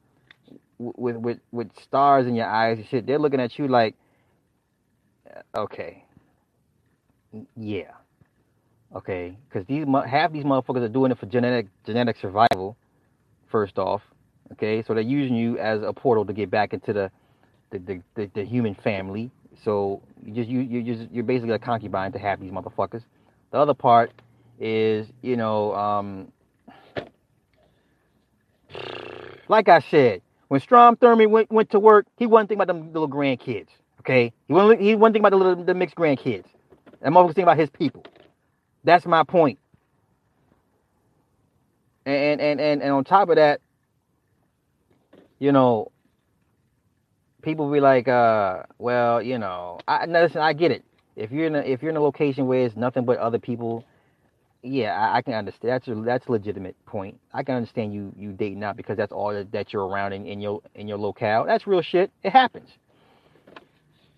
with 0.79 1.17
with 1.17 1.39
with 1.51 1.71
stars 1.83 2.27
in 2.27 2.35
your 2.35 2.47
eyes 2.47 2.79
and 2.79 2.87
shit, 2.87 3.07
they're 3.07 3.19
looking 3.19 3.41
at 3.41 3.59
you 3.59 3.67
like, 3.67 3.95
uh, 5.35 5.61
okay, 5.61 6.05
yeah, 7.57 7.93
okay, 8.95 9.37
because 9.49 9.67
these 9.67 9.85
half 10.09 10.33
these 10.33 10.45
motherfuckers 10.45 10.83
are 10.83 10.89
doing 10.89 11.11
it 11.11 11.19
for 11.19 11.27
genetic 11.27 11.67
genetic 11.85 12.17
survival. 12.21 12.77
First 13.51 13.79
off, 13.79 14.03
okay, 14.53 14.83
so 14.83 14.93
they're 14.93 15.03
using 15.03 15.37
you 15.37 15.59
as 15.59 15.81
a 15.83 15.93
portal 15.93 16.25
to 16.27 16.33
get 16.33 16.51
back 16.51 16.75
into 16.75 16.93
the 16.93 17.11
the, 17.71 17.79
the, 17.79 18.03
the, 18.15 18.31
the 18.35 18.45
human 18.45 18.75
family. 18.75 19.31
So 19.65 20.03
you 20.23 20.35
just 20.35 20.49
you 20.49 20.61
you 20.61 20.83
just 20.83 21.11
you're 21.11 21.25
basically 21.25 21.55
a 21.55 21.59
concubine 21.59 22.13
to 22.13 22.19
half 22.19 22.39
these 22.41 22.53
motherfuckers. 22.53 23.03
The 23.51 23.59
other 23.59 23.75
part 23.75 24.13
is 24.61 25.07
you 25.23 25.37
know 25.37 25.75
um, 25.75 26.33
like 29.49 29.69
I 29.69 29.81
said, 29.81 30.23
when 30.49 30.61
Strom 30.61 30.97
Thurmond 30.97 31.31
went, 31.31 31.51
went 31.51 31.71
to 31.71 31.81
work, 31.81 32.07
he 32.17 32.27
wasn't 32.27 32.51
thinking 32.51 32.63
about 32.63 32.73
them 32.73 32.93
little 32.93 33.09
grandkids. 33.09 33.69
Okay, 34.01 34.33
he 34.47 34.53
wasn't 34.53 34.81
he 34.81 34.95
wasn't 34.95 35.15
thinking 35.15 35.27
about 35.27 35.31
the 35.31 35.45
little 35.45 35.65
the 35.65 35.75
mixed 35.75 35.97
grandkids. 35.97 36.45
That 37.01 37.11
motherfucker 37.11 37.27
was 37.27 37.35
thinking 37.35 37.43
about 37.45 37.59
his 37.59 37.71
people. 37.71 38.05
That's 38.85 39.05
my 39.05 39.25
point. 39.25 39.59
And 42.05 42.41
and 42.41 42.61
and 42.61 42.83
and 42.83 42.93
on 42.93 43.03
top 43.03 43.31
of 43.31 43.37
that, 43.37 43.61
you 45.41 45.51
know, 45.51 45.91
people 47.43 47.71
be 47.71 47.81
like, 47.81 48.07
uh, 48.07 48.63
well, 48.79 49.21
you 49.21 49.39
know, 49.39 49.81
I 49.89 50.07
listen, 50.07 50.41
I 50.41 50.53
get 50.53 50.71
it. 50.71 50.85
If 51.17 51.33
you're 51.33 51.47
in 51.47 51.57
a 51.57 51.61
if 51.61 51.83
you're 51.83 51.91
in 51.91 51.97
a 51.97 52.03
location 52.03 52.47
where 52.47 52.65
it's 52.65 52.77
nothing 52.77 53.05
but 53.05 53.19
other 53.19 53.41
people, 53.41 53.85
yeah, 54.67 54.93
I, 54.99 55.19
I 55.19 55.23
can 55.23 55.35
understand. 55.35 55.73
That's 55.73 55.89
a 55.89 55.95
that's 55.95 56.27
a 56.27 56.33
legitimate 56.33 56.77
point. 56.87 57.21
I 57.33 57.43
can 57.43 57.55
understand 57.55 57.95
you 57.95 58.13
you 58.17 58.33
dating 58.33 58.63
out 58.65 58.77
because 58.77 58.97
that's 58.97 59.13
all 59.13 59.33
that, 59.33 59.53
that 59.53 59.73
you're 59.73 59.87
around 59.87 60.13
in, 60.13 60.27
in 60.27 60.41
your 60.41 60.63
in 60.75 60.89
your 60.89 60.99
locale. 60.99 61.45
That's 61.47 61.67
real 61.67 61.83
shit. 61.83 62.11
It 62.23 62.31
happens. 62.31 62.69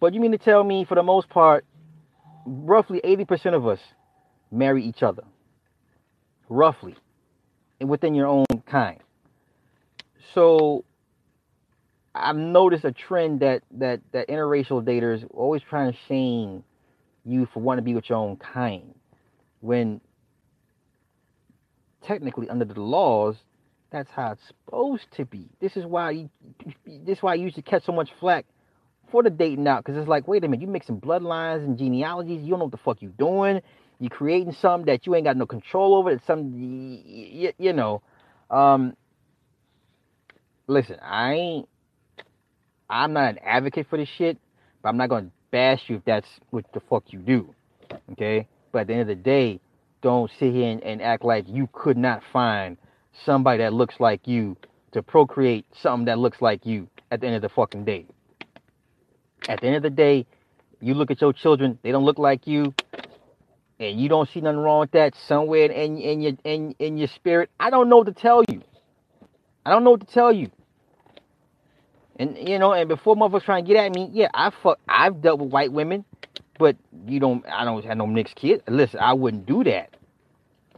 But 0.01 0.15
you 0.15 0.21
mean 0.21 0.33
to 0.33 0.39
tell 0.39 0.63
me, 0.65 0.85
for 0.85 0.95
the 0.95 1.03
most 1.03 1.29
part, 1.29 1.65
roughly 2.47 3.01
eighty 3.05 3.25
percent 3.25 3.55
of 3.55 3.67
us 3.67 3.81
marry 4.51 4.85
each 4.85 5.03
other, 5.03 5.25
roughly, 6.49 6.97
and 7.81 7.89
within 7.89 8.15
your 8.15 8.27
own 8.27 8.47
kind. 8.67 9.01
So 10.35 10.85
I've 12.15 12.37
noticed 12.37 12.85
a 12.85 12.93
trend 12.93 13.41
that 13.41 13.63
that 13.73 14.01
that 14.13 14.29
interracial 14.29 14.83
daters 14.83 15.27
always 15.35 15.63
trying 15.69 15.93
to 15.93 15.99
shame 16.09 16.65
you 17.25 17.47
for 17.53 17.61
wanting 17.61 17.83
to 17.83 17.85
be 17.85 17.95
with 17.95 18.09
your 18.09 18.19
own 18.19 18.37
kind, 18.37 18.95
when 19.61 20.01
technically 22.07 22.49
under 22.49 22.65
the 22.65 22.81
laws, 22.81 23.37
that's 23.91 24.11
how 24.11 24.33
it's 24.33 24.43
supposed 24.47 25.07
to 25.17 25.25
be. 25.25 25.49
This 25.61 25.77
is 25.77 25.85
why 25.87 26.11
you, 26.11 26.31
this 26.87 27.19
is 27.19 27.23
why 27.23 27.35
you 27.35 27.45
used 27.45 27.57
to 27.57 27.63
catch 27.63 27.85
so 27.85 27.93
much 27.93 28.11
flack 28.21 28.45
for 29.11 29.23
the 29.23 29.31
dating 29.31 29.67
out, 29.67 29.85
because 29.85 29.99
it's 29.99 30.09
like, 30.09 30.29
wait 30.29 30.45
a 30.45 30.49
minute, 30.49 30.61
you 30.61 30.67
mixing 30.67 31.01
bloodlines 31.01 31.65
and 31.65 31.79
genealogies, 31.79 32.43
you 32.43 32.51
don't 32.51 32.59
know 32.59 32.67
what 32.67 32.73
the 32.73 32.79
fuck 32.79 33.01
you 33.01 33.09
doing. 33.09 33.63
You 34.01 34.11
creating 34.11 34.53
something 34.53 34.87
that 34.87 35.07
you 35.07 35.15
ain't 35.15 35.25
got 35.25 35.37
no 35.37 35.47
control 35.47 35.95
over. 35.97 36.11
It's 36.11 36.27
some, 36.27 36.53
you, 36.55 37.53
you 37.59 37.73
know. 37.73 38.03
Um, 38.51 38.97
listen, 40.67 40.99
I 41.03 41.33
ain't. 41.33 41.69
I'm 42.89 43.13
not 43.13 43.31
an 43.31 43.39
advocate 43.45 43.87
for 43.91 43.99
this 43.99 44.09
shit, 44.17 44.39
but 44.83 44.91
I'm 44.91 44.97
not 44.97 45.09
gonna 45.09 45.31
bash 45.51 45.83
you 45.89 45.97
if 45.97 46.05
that's 46.05 46.29
what 46.51 46.65
the 46.73 46.81
fuck 46.89 47.05
you 47.09 47.19
do. 47.19 47.55
Okay? 48.13 48.47
But 48.71 48.83
at 48.83 48.87
the 48.87 48.93
end 48.93 49.03
of 49.03 49.09
the 49.09 49.17
day, 49.17 49.61
don't 50.03 50.31
sit 50.39 50.53
here 50.53 50.71
and, 50.71 50.83
and 50.83 51.03
act 51.03 51.25
like 51.25 51.45
you 51.49 51.69
could 51.73 51.97
not 51.97 52.23
find 52.33 52.77
somebody 53.25 53.59
that 53.59 53.73
looks 53.73 53.97
like 53.99 54.27
you 54.27 54.57
to 54.93 55.03
procreate 55.03 55.67
something 55.73 56.07
that 56.07 56.19
looks 56.19 56.41
like 56.41 56.65
you 56.65 56.89
at 57.11 57.21
the 57.21 57.27
end 57.27 57.37
of 57.37 57.43
the 57.43 57.49
fucking 57.49 57.85
day. 57.85 58.07
At 59.49 59.61
the 59.61 59.67
end 59.67 59.77
of 59.77 59.83
the 59.83 59.91
day, 59.91 60.27
you 60.81 60.95
look 60.95 61.11
at 61.11 61.21
your 61.21 61.33
children, 61.33 61.79
they 61.83 61.91
don't 61.91 62.05
look 62.05 62.19
like 62.19 62.47
you, 62.47 62.75
and 63.81 64.01
you 64.01 64.09
don't 64.09 64.29
see 64.29 64.41
nothing 64.41 64.59
wrong 64.59 64.81
with 64.81 64.91
that 64.93 65.15
somewhere 65.27 65.71
in, 65.71 65.99
in 65.99 66.21
your 66.21 66.33
in, 66.45 66.75
in 66.79 66.99
your 66.99 67.09
spirit. 67.09 67.51
I 67.59 67.71
don't 67.71 67.89
know 67.89 67.99
what 67.99 68.07
to 68.07 68.13
tell 68.13 68.43
you. 68.49 68.63
I 69.65 69.71
don't 69.71 69.85
know 69.85 69.91
what 69.91 70.07
to 70.07 70.13
tell 70.13 70.33
you. 70.33 70.51
And 72.19 72.37
you 72.37 72.59
know, 72.59 72.73
and 72.73 72.89
before 72.89 73.15
motherfuckers 73.15 73.45
trying 73.45 73.65
to 73.65 73.73
get 73.73 73.85
at 73.85 73.95
me, 73.95 74.09
yeah, 74.13 74.29
I 74.35 74.51
fuck 74.63 74.79
I've 74.89 75.21
dealt 75.21 75.41
with 75.41 75.51
white 75.51 75.73
women, 75.73 76.05
but 76.59 76.77
you 77.07 77.21
don't 77.21 77.45
I 77.47 77.65
don't 77.65 77.85
have 77.85 77.97
no 77.97 78.07
mixed 78.07 78.37
kids. 78.37 78.63
Listen, 78.69 79.01
I 79.01 79.13
wouldn't 79.13 79.47
do 79.47 79.65
that. 79.65 79.97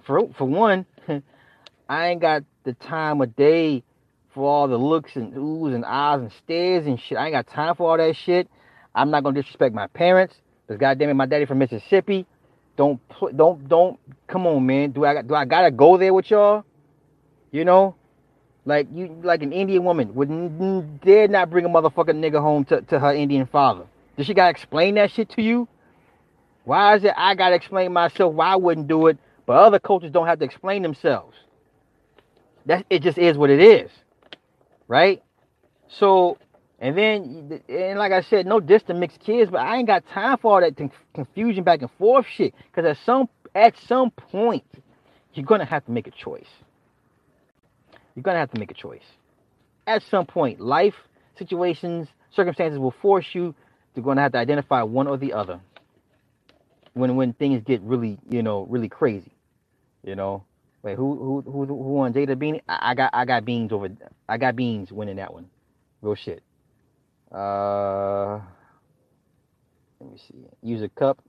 For 0.06 0.32
for 0.34 0.44
one, 0.44 0.86
I 1.88 2.08
ain't 2.08 2.20
got 2.20 2.44
the 2.64 2.74
time 2.74 3.20
of 3.20 3.34
day 3.34 3.82
for 4.34 4.48
all 4.48 4.68
the 4.68 4.76
looks 4.76 5.16
and 5.16 5.32
oohs 5.34 5.74
and 5.74 5.84
ahs 5.84 6.20
and 6.20 6.32
stares 6.44 6.86
and 6.86 7.00
shit. 7.00 7.18
I 7.18 7.26
ain't 7.26 7.32
got 7.32 7.48
time 7.48 7.74
for 7.74 7.90
all 7.90 7.96
that 7.96 8.16
shit. 8.16 8.48
I'm 8.94 9.10
not 9.10 9.24
gonna 9.24 9.40
disrespect 9.40 9.74
my 9.74 9.86
parents. 9.88 10.34
Cause 10.68 10.78
goddamn 10.78 11.10
it, 11.10 11.14
my 11.14 11.26
daddy 11.26 11.46
from 11.46 11.58
Mississippi. 11.58 12.26
Don't 12.76 13.00
don't 13.36 13.68
don't 13.68 13.98
come 14.26 14.46
on, 14.46 14.64
man. 14.64 14.92
Do 14.92 15.04
I 15.04 15.22
do 15.22 15.34
I 15.34 15.44
gotta 15.44 15.70
go 15.70 15.96
there 15.98 16.14
with 16.14 16.30
y'all? 16.30 16.64
You 17.50 17.64
know, 17.64 17.96
like 18.64 18.86
you 18.92 19.20
like 19.22 19.42
an 19.42 19.52
Indian 19.52 19.84
woman 19.84 20.14
would 20.14 21.00
dare 21.00 21.28
not 21.28 21.50
bring 21.50 21.64
a 21.64 21.68
motherfucking 21.68 22.14
nigga 22.14 22.40
home 22.40 22.64
to, 22.66 22.82
to 22.82 22.98
her 22.98 23.12
Indian 23.12 23.46
father. 23.46 23.86
Does 24.16 24.26
she 24.26 24.34
gotta 24.34 24.50
explain 24.50 24.96
that 24.96 25.10
shit 25.10 25.30
to 25.30 25.42
you? 25.42 25.68
Why 26.64 26.96
is 26.96 27.04
it 27.04 27.14
I 27.16 27.34
gotta 27.34 27.54
explain 27.54 27.92
myself 27.92 28.34
why 28.34 28.48
I 28.48 28.56
wouldn't 28.56 28.88
do 28.88 29.06
it, 29.08 29.18
but 29.46 29.54
other 29.56 29.78
cultures 29.78 30.10
don't 30.10 30.26
have 30.26 30.38
to 30.40 30.44
explain 30.44 30.82
themselves? 30.82 31.36
That 32.66 32.84
it 32.90 33.02
just 33.02 33.18
is 33.18 33.38
what 33.38 33.50
it 33.50 33.60
is, 33.60 33.90
right? 34.86 35.22
So, 35.88 36.38
and 36.78 36.96
then 36.96 37.60
and 37.68 37.98
like 37.98 38.12
I 38.12 38.20
said, 38.20 38.46
no 38.46 38.60
diss 38.60 38.82
to 38.84 38.94
mixed 38.94 39.20
kids, 39.20 39.50
but 39.50 39.60
I 39.60 39.78
ain't 39.78 39.86
got 39.86 40.06
time 40.08 40.38
for 40.38 40.54
all 40.54 40.60
that 40.60 40.76
con- 40.76 40.92
confusion 41.14 41.64
back 41.64 41.82
and 41.82 41.90
forth 41.92 42.26
shit. 42.26 42.54
Cause 42.72 42.84
at 42.84 42.98
some 42.98 43.28
at 43.54 43.76
some 43.78 44.10
point, 44.10 44.64
you're 45.34 45.46
gonna 45.46 45.64
have 45.64 45.84
to 45.86 45.92
make 45.92 46.06
a 46.06 46.12
choice. 46.12 46.48
You're 48.14 48.22
gonna 48.22 48.38
have 48.38 48.50
to 48.52 48.60
make 48.60 48.70
a 48.70 48.74
choice. 48.74 49.04
At 49.86 50.02
some 50.02 50.26
point, 50.26 50.60
life 50.60 50.94
situations, 51.36 52.08
circumstances 52.30 52.78
will 52.78 52.94
force 53.02 53.26
you 53.32 53.54
to 53.94 54.02
gonna 54.02 54.22
have 54.22 54.32
to 54.32 54.38
identify 54.38 54.82
one 54.82 55.06
or 55.08 55.16
the 55.18 55.32
other. 55.34 55.60
When 56.94 57.16
when 57.16 57.32
things 57.34 57.62
get 57.64 57.80
really, 57.82 58.18
you 58.30 58.42
know, 58.42 58.66
really 58.68 58.88
crazy. 58.88 59.32
You 60.04 60.16
know. 60.16 60.44
Wait, 60.82 60.96
who 60.96 61.16
who 61.16 61.50
who 61.50 61.66
who 61.66 61.74
won 61.74 62.12
Jada 62.14 62.36
Beanie? 62.36 62.62
I, 62.68 62.92
I 62.92 62.94
got 62.94 63.10
I 63.14 63.24
got 63.26 63.44
beans 63.44 63.72
over 63.72 63.88
I 64.28 64.38
got 64.38 64.56
beans 64.56 64.92
winning 64.92 65.16
that 65.16 65.32
one. 65.34 65.50
Real 66.02 66.16
shit. 66.16 66.42
Uh 67.32 68.40
let 70.00 70.12
me 70.12 70.18
see. 70.28 70.46
Use 70.62 70.82
a 70.82 70.88
cup. 70.88 71.22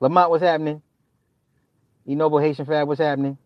Lamont, 0.00 0.30
what's 0.30 0.42
happening? 0.42 0.82
You 2.06 2.16
Noble 2.16 2.38
Haitian 2.40 2.66
Fab, 2.66 2.88
what's 2.88 3.00
happening? 3.00 3.38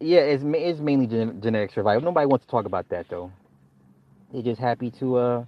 Yeah, 0.00 0.20
it's 0.20 0.44
it's 0.46 0.80
mainly 0.80 1.06
gen- 1.06 1.40
genetic 1.42 1.72
survival. 1.72 2.02
Nobody 2.04 2.26
wants 2.26 2.44
to 2.46 2.50
talk 2.50 2.66
about 2.66 2.88
that 2.90 3.06
though. 3.10 3.32
They're 4.32 4.42
just 4.42 4.60
happy 4.60 4.90
to 4.92 5.16
uh 5.16 5.44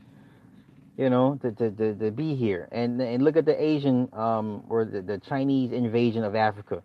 you 0.96 1.10
know 1.10 1.38
to 1.42 1.52
to, 1.52 1.70
to, 1.70 1.94
to 1.94 2.10
be 2.10 2.34
here 2.34 2.68
and 2.70 3.00
and 3.00 3.22
look 3.24 3.36
at 3.36 3.46
the 3.46 3.62
Asian 3.62 4.08
um 4.12 4.62
or 4.68 4.84
the, 4.84 5.02
the 5.02 5.18
Chinese 5.18 5.72
invasion 5.72 6.22
of 6.24 6.34
Africa. 6.34 6.82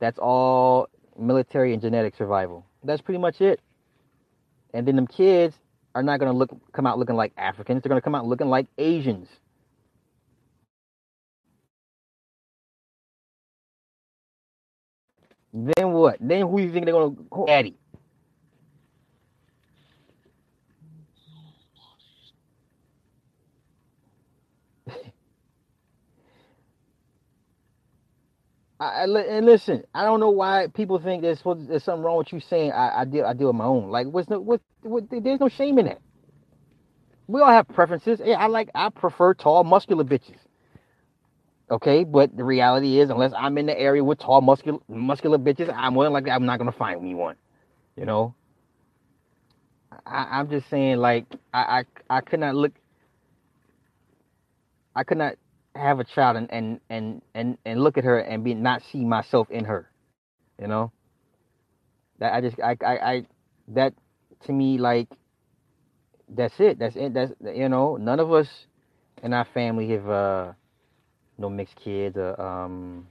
That's 0.00 0.18
all 0.18 0.88
military 1.18 1.72
and 1.72 1.82
genetic 1.82 2.16
survival. 2.16 2.66
That's 2.84 3.02
pretty 3.02 3.20
much 3.20 3.40
it. 3.40 3.60
And 4.74 4.88
then 4.88 4.96
them 4.96 5.06
kids 5.06 5.54
are 5.94 6.02
not 6.02 6.20
gonna 6.20 6.32
look 6.32 6.50
come 6.72 6.86
out 6.86 6.98
looking 6.98 7.16
like 7.16 7.32
Africans. 7.36 7.82
They're 7.82 7.90
gonna 7.90 8.00
come 8.00 8.14
out 8.14 8.26
looking 8.26 8.48
like 8.48 8.66
Asians. 8.78 9.28
Then 15.52 15.92
what? 15.92 16.16
Then 16.20 16.48
who 16.48 16.58
do 16.58 16.64
you 16.64 16.72
think 16.72 16.86
they're 16.86 16.94
gonna 16.94 17.14
call 17.30 17.46
Daddy? 17.46 17.76
I, 28.82 29.04
I 29.04 29.20
and 29.22 29.46
listen, 29.46 29.84
I 29.94 30.04
don't 30.04 30.20
know 30.20 30.30
why 30.30 30.68
people 30.74 30.98
think 30.98 31.22
there's 31.22 31.42
there's 31.68 31.84
something 31.84 32.04
wrong 32.04 32.18
with 32.18 32.32
you 32.32 32.40
saying 32.40 32.72
I, 32.72 33.02
I 33.02 33.04
deal 33.06 33.26
I 33.26 33.34
deal 33.34 33.48
with 33.48 33.56
my 33.56 33.64
own. 33.66 33.90
Like 33.90 34.08
what's 34.08 34.28
no 34.30 34.40
what, 34.40 34.60
what 34.82 35.04
there's 35.10 35.40
no 35.40 35.48
shame 35.48 35.78
in 35.78 35.86
that. 35.86 36.00
We 37.28 37.40
all 37.40 37.50
have 37.50 37.68
preferences. 37.68 38.20
I 38.20 38.46
like 38.48 38.70
I 38.74 38.90
prefer 38.90 39.34
tall, 39.34 39.64
muscular 39.64 40.04
bitches. 40.04 40.38
Okay, 41.70 42.04
but 42.04 42.36
the 42.36 42.44
reality 42.44 43.00
is, 43.00 43.10
unless 43.10 43.32
I'm 43.36 43.58
in 43.58 43.66
the 43.66 43.78
area 43.78 44.04
with 44.04 44.20
tall, 44.20 44.40
muscular 44.40 44.78
muscular 44.88 45.38
bitches, 45.38 45.72
I'm 45.74 45.94
more 45.94 46.08
likely 46.10 46.30
I'm 46.32 46.46
not 46.46 46.58
gonna 46.58 46.72
find 46.72 47.02
me 47.02 47.14
one. 47.14 47.36
You 47.96 48.06
know, 48.06 48.34
I, 50.06 50.28
I'm 50.40 50.50
just 50.50 50.70
saying, 50.70 50.98
like 50.98 51.26
I, 51.54 51.84
I 52.10 52.18
I 52.18 52.20
could 52.22 52.40
not 52.40 52.54
look, 52.56 52.72
I 54.96 55.04
could 55.04 55.18
not 55.18 55.36
have 55.74 56.00
a 56.00 56.04
child 56.04 56.36
and 56.36 56.52
and 56.52 56.80
and 56.90 57.22
and, 57.34 57.58
and 57.64 57.82
look 57.82 57.98
at 57.98 58.04
her 58.04 58.18
and 58.18 58.44
be 58.44 58.54
not 58.54 58.82
see 58.92 59.04
myself 59.04 59.50
in 59.50 59.64
her. 59.64 59.88
You 60.60 60.68
know, 60.68 60.92
that 62.18 62.34
I 62.34 62.40
just 62.40 62.60
I 62.60 62.76
I, 62.84 63.12
I 63.12 63.26
that 63.68 63.94
to 64.46 64.52
me 64.52 64.78
like 64.78 65.08
that's 66.28 66.54
it. 66.58 66.78
That's 66.78 66.96
it. 66.96 67.14
That's 67.14 67.32
you 67.54 67.68
know, 67.68 67.96
none 67.96 68.20
of 68.20 68.32
us 68.32 68.48
in 69.22 69.32
our 69.32 69.46
family 69.54 69.90
have 69.90 70.08
uh 70.08 70.52
no 71.38 71.50
mixed 71.50 71.76
kids. 71.76 72.16
Uh, 72.16 72.34
um, 72.38 73.06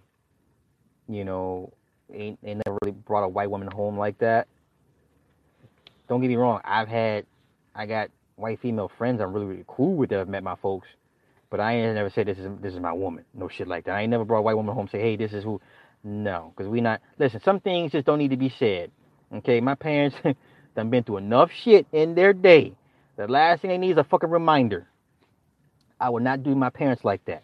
you 1.07 1.25
know, 1.25 1.73
ain't 2.13 2.39
ain't 2.43 2.61
never 2.65 2.77
really 2.83 2.93
brought 2.93 3.23
a 3.23 3.27
white 3.27 3.49
woman 3.49 3.69
home 3.71 3.97
like 3.97 4.17
that. 4.19 4.47
Don't 6.07 6.21
get 6.21 6.27
me 6.27 6.35
wrong. 6.35 6.59
I've 6.65 6.89
had, 6.89 7.25
I 7.73 7.85
got 7.85 8.09
white 8.35 8.59
female 8.59 8.91
friends 8.97 9.21
I'm 9.21 9.31
really 9.33 9.45
really 9.45 9.65
cool 9.67 9.95
with 9.95 10.09
that 10.09 10.17
have 10.19 10.27
met 10.27 10.43
my 10.43 10.55
folks, 10.55 10.87
but 11.51 11.59
I 11.59 11.73
ain't 11.73 11.93
never 11.93 12.09
said 12.09 12.25
this 12.27 12.39
is 12.39 12.47
this 12.61 12.73
is 12.73 12.79
my 12.79 12.93
woman. 12.93 13.25
No 13.35 13.47
shit 13.47 13.67
like 13.67 13.85
that. 13.85 13.91
I 13.91 14.01
ain't 14.01 14.09
never 14.09 14.25
brought 14.25 14.39
a 14.39 14.41
white 14.41 14.55
woman 14.55 14.73
home 14.73 14.87
say, 14.91 14.99
hey, 14.99 15.17
this 15.17 15.33
is 15.33 15.43
who. 15.43 15.61
No, 16.03 16.53
because 16.55 16.71
we 16.71 16.81
not. 16.81 17.01
Listen, 17.19 17.41
some 17.43 17.59
things 17.59 17.91
just 17.91 18.07
don't 18.07 18.17
need 18.17 18.31
to 18.31 18.37
be 18.37 18.51
said. 18.57 18.89
Okay, 19.35 19.59
my 19.61 19.75
parents 19.75 20.15
done 20.75 20.89
been 20.89 21.03
through 21.03 21.17
enough 21.17 21.51
shit 21.63 21.85
in 21.91 22.15
their 22.15 22.33
day. 22.33 22.73
The 23.17 23.27
last 23.27 23.61
thing 23.61 23.69
they 23.69 23.77
need 23.77 23.91
is 23.91 23.97
a 23.97 24.03
fucking 24.05 24.29
reminder. 24.29 24.87
I 25.99 26.09
would 26.09 26.23
not 26.23 26.41
do 26.41 26.55
my 26.55 26.69
parents 26.69 27.03
like 27.03 27.23
that. 27.25 27.43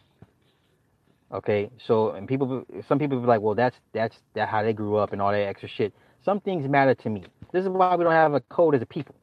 Okay, 1.31 1.69
so 1.85 2.11
and 2.11 2.27
people, 2.27 2.65
some 2.87 2.97
people 2.97 3.19
be 3.19 3.27
like, 3.27 3.41
well, 3.41 3.55
that's 3.55 3.75
that's 3.93 4.15
that 4.33 4.47
how 4.47 4.63
they 4.63 4.73
grew 4.73 4.95
up 4.95 5.11
and 5.11 5.21
all 5.21 5.31
that 5.31 5.45
extra 5.45 5.67
shit. 5.67 5.93
Some 6.23 6.39
things 6.39 6.67
matter 6.67 6.95
to 6.95 7.09
me. 7.09 7.25
This 7.51 7.63
is 7.63 7.69
why 7.69 7.93
we 7.95 8.05
don't 8.05 8.13
have 8.13 8.33
a 8.33 8.39
code 8.39 8.73
as 8.73 8.81
a 8.81 8.85
people. 8.85 9.15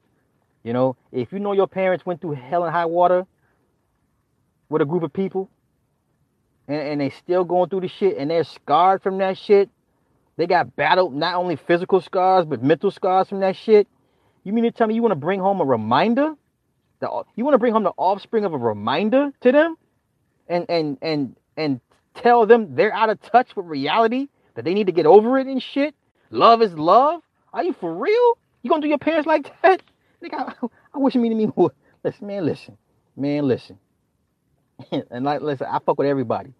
You 0.62 0.74
know, 0.74 0.96
if 1.10 1.32
you 1.32 1.38
know 1.38 1.52
your 1.52 1.66
parents 1.66 2.04
went 2.04 2.20
through 2.20 2.32
hell 2.32 2.64
and 2.64 2.72
high 2.72 2.86
water 2.86 3.26
with 4.74 4.82
a 4.82 4.84
group 4.84 5.04
of 5.04 5.12
people, 5.12 5.48
and, 6.66 6.80
and 6.80 7.00
they 7.00 7.10
still 7.10 7.44
going 7.44 7.70
through 7.70 7.82
the 7.82 7.88
shit, 7.88 8.18
and 8.18 8.28
they're 8.28 8.42
scarred 8.42 9.02
from 9.04 9.18
that 9.18 9.38
shit. 9.38 9.70
They 10.36 10.48
got 10.48 10.74
battled 10.74 11.14
not 11.14 11.36
only 11.36 11.54
physical 11.54 12.00
scars 12.00 12.44
but 12.44 12.60
mental 12.60 12.90
scars 12.90 13.28
from 13.28 13.38
that 13.38 13.54
shit. 13.54 13.86
You 14.42 14.52
mean 14.52 14.64
to 14.64 14.72
tell 14.72 14.88
me 14.88 14.96
you 14.96 15.00
want 15.00 15.12
to 15.12 15.16
bring 15.16 15.38
home 15.38 15.60
a 15.60 15.64
reminder? 15.64 16.34
The, 16.98 17.22
you 17.36 17.44
want 17.44 17.54
to 17.54 17.58
bring 17.58 17.72
home 17.72 17.84
the 17.84 17.92
offspring 17.96 18.44
of 18.44 18.52
a 18.52 18.58
reminder 18.58 19.30
to 19.42 19.52
them, 19.52 19.76
and 20.48 20.66
and 20.68 20.98
and 21.00 21.36
and 21.56 21.80
tell 22.14 22.44
them 22.44 22.74
they're 22.74 22.92
out 22.92 23.10
of 23.10 23.22
touch 23.22 23.54
with 23.54 23.66
reality, 23.66 24.26
that 24.56 24.64
they 24.64 24.74
need 24.74 24.88
to 24.88 24.92
get 24.92 25.06
over 25.06 25.38
it 25.38 25.46
and 25.46 25.62
shit. 25.62 25.94
Love 26.30 26.62
is 26.62 26.74
love. 26.74 27.22
Are 27.52 27.62
you 27.62 27.74
for 27.74 27.94
real? 27.94 28.38
You 28.62 28.70
gonna 28.70 28.82
do 28.82 28.88
your 28.88 28.98
parents 28.98 29.28
like 29.28 29.52
that? 29.62 29.82
Nigga, 30.20 30.34
I, 30.34 30.66
I 30.94 30.98
wish 30.98 31.14
me 31.14 31.28
to 31.28 31.34
me 31.36 31.46
would. 31.54 31.70
Listen, 32.02 32.26
man, 32.26 32.44
listen, 32.44 32.76
man, 33.16 33.46
listen. 33.46 33.78
and 35.10 35.24
like, 35.24 35.40
listen, 35.42 35.66
I 35.70 35.78
fuck 35.84 35.98
with 35.98 36.08
everybody. 36.08 36.52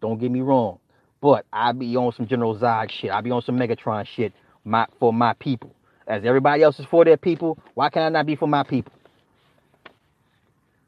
Don't 0.00 0.18
get 0.18 0.30
me 0.30 0.40
wrong, 0.40 0.78
but 1.20 1.44
I 1.52 1.72
be 1.72 1.96
on 1.96 2.12
some 2.12 2.26
General 2.26 2.56
Zod 2.56 2.90
shit. 2.90 3.10
I 3.10 3.20
be 3.20 3.30
on 3.30 3.42
some 3.42 3.58
Megatron 3.58 4.06
shit. 4.06 4.32
My 4.64 4.86
for 5.00 5.12
my 5.12 5.34
people, 5.34 5.74
as 6.06 6.24
everybody 6.24 6.62
else 6.62 6.78
is 6.78 6.86
for 6.86 7.04
their 7.04 7.16
people. 7.16 7.58
Why 7.74 7.90
can 7.90 8.02
I 8.02 8.08
not 8.10 8.26
be 8.26 8.36
for 8.36 8.46
my 8.48 8.62
people? 8.62 8.92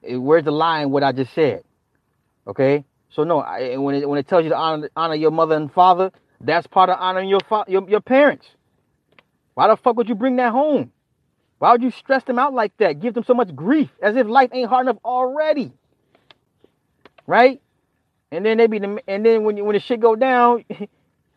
Eh, 0.04 0.16
Where's 0.16 0.44
the 0.44 0.50
line? 0.52 0.90
What 0.90 1.02
I 1.02 1.12
just 1.12 1.34
said? 1.34 1.64
Okay. 2.46 2.84
So 3.10 3.24
no, 3.24 3.40
I, 3.40 3.76
when 3.76 3.94
it 3.96 4.08
when 4.08 4.18
it 4.18 4.28
tells 4.28 4.44
you 4.44 4.50
to 4.50 4.56
honor 4.56 4.90
honor 4.96 5.14
your 5.16 5.30
mother 5.30 5.56
and 5.56 5.72
father, 5.72 6.12
that's 6.40 6.66
part 6.66 6.90
of 6.90 6.96
honoring 7.00 7.28
your 7.28 7.40
fa- 7.48 7.64
your 7.68 7.88
your 7.88 8.00
parents. 8.00 8.46
Why 9.54 9.68
the 9.68 9.76
fuck 9.76 9.96
would 9.96 10.08
you 10.08 10.14
bring 10.14 10.36
that 10.36 10.52
home? 10.52 10.92
Why 11.58 11.72
would 11.72 11.82
you 11.82 11.90
stress 11.90 12.24
them 12.24 12.38
out 12.38 12.54
like 12.54 12.76
that? 12.78 13.00
Give 13.00 13.12
them 13.14 13.24
so 13.24 13.34
much 13.34 13.54
grief, 13.54 13.90
as 14.02 14.16
if 14.16 14.26
life 14.26 14.50
ain't 14.52 14.68
hard 14.68 14.86
enough 14.86 14.98
already, 15.04 15.72
right? 17.30 17.62
And 18.32 18.44
then 18.44 18.58
they 18.58 18.66
be 18.66 18.80
the, 18.80 19.00
and 19.08 19.24
then 19.24 19.44
when 19.44 19.56
you, 19.56 19.64
when 19.64 19.74
the 19.74 19.80
shit 19.80 20.00
go 20.00 20.16
down, 20.16 20.64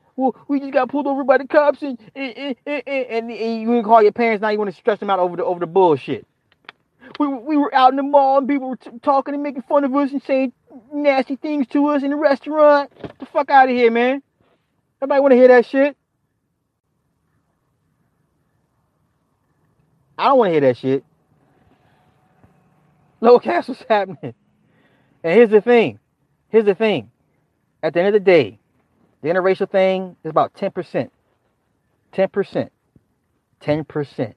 well, 0.16 0.36
we 0.48 0.60
just 0.60 0.74
got 0.74 0.90
pulled 0.90 1.08
over 1.08 1.24
by 1.24 1.38
the 1.40 1.48
cops, 1.48 1.82
and 1.84 2.00
and, 2.16 2.56
and, 2.66 2.84
and, 2.88 3.32
and 3.32 3.62
you 3.62 3.68
gonna 3.68 3.84
call 3.84 4.04
your 4.04 4.12
parents 4.12 4.42
now. 4.42 4.50
You 4.50 4.60
want 4.60 4.72
to 4.72 4.78
stress 4.78 5.00
them 5.00 5.10
out 5.10 5.20
over 5.20 5.38
the 5.38 5.46
over 5.46 5.60
the 5.60 5.68
bullshit. 5.68 6.28
We, 7.20 7.28
we 7.28 7.58
were 7.58 7.74
out 7.76 7.92
in 7.92 7.98
the 7.98 8.04
mall 8.04 8.40
and 8.40 8.48
people 8.48 8.70
were 8.70 8.78
t- 8.78 8.90
talking 9.04 9.34
and 9.34 9.44
making 9.44 9.64
fun 9.64 9.84
of 9.84 9.96
us 9.96 10.12
and 10.12 10.24
saying 10.24 10.54
nasty 10.94 11.36
things 11.36 11.68
to 11.68 11.88
us 11.88 12.04
in 12.04 12.10
the 12.12 12.16
restaurant. 12.16 12.92
Get 13.02 13.20
the 13.20 13.26
fuck 13.28 13.50
out 13.50 13.70
of 13.70 13.76
here, 13.76 13.92
man. 13.92 14.24
Nobody 15.02 15.22
want 15.22 15.32
to 15.34 15.36
hear 15.38 15.50
that 15.50 15.66
shit. 15.66 15.98
I 20.18 20.26
don't 20.26 20.40
want 20.40 20.50
to 20.50 20.54
hear 20.54 20.62
that 20.62 20.78
shit. 20.78 21.04
Low 23.22 23.40
cast 23.40 23.70
what's 23.70 23.84
happening. 23.90 24.34
And 25.24 25.34
here's 25.34 25.50
the 25.50 25.62
thing. 25.62 26.00
Here's 26.50 26.66
the 26.66 26.76
thing. 26.76 27.12
At 27.82 27.94
the 27.94 28.00
end 28.00 28.10
of 28.10 28.14
the 28.14 28.20
day, 28.20 28.60
the 29.22 29.30
interracial 29.30 29.70
thing 29.70 30.16
is 30.24 30.30
about 30.30 30.54
10%. 30.54 31.10
10%. 32.14 32.70
10%. 33.62 34.34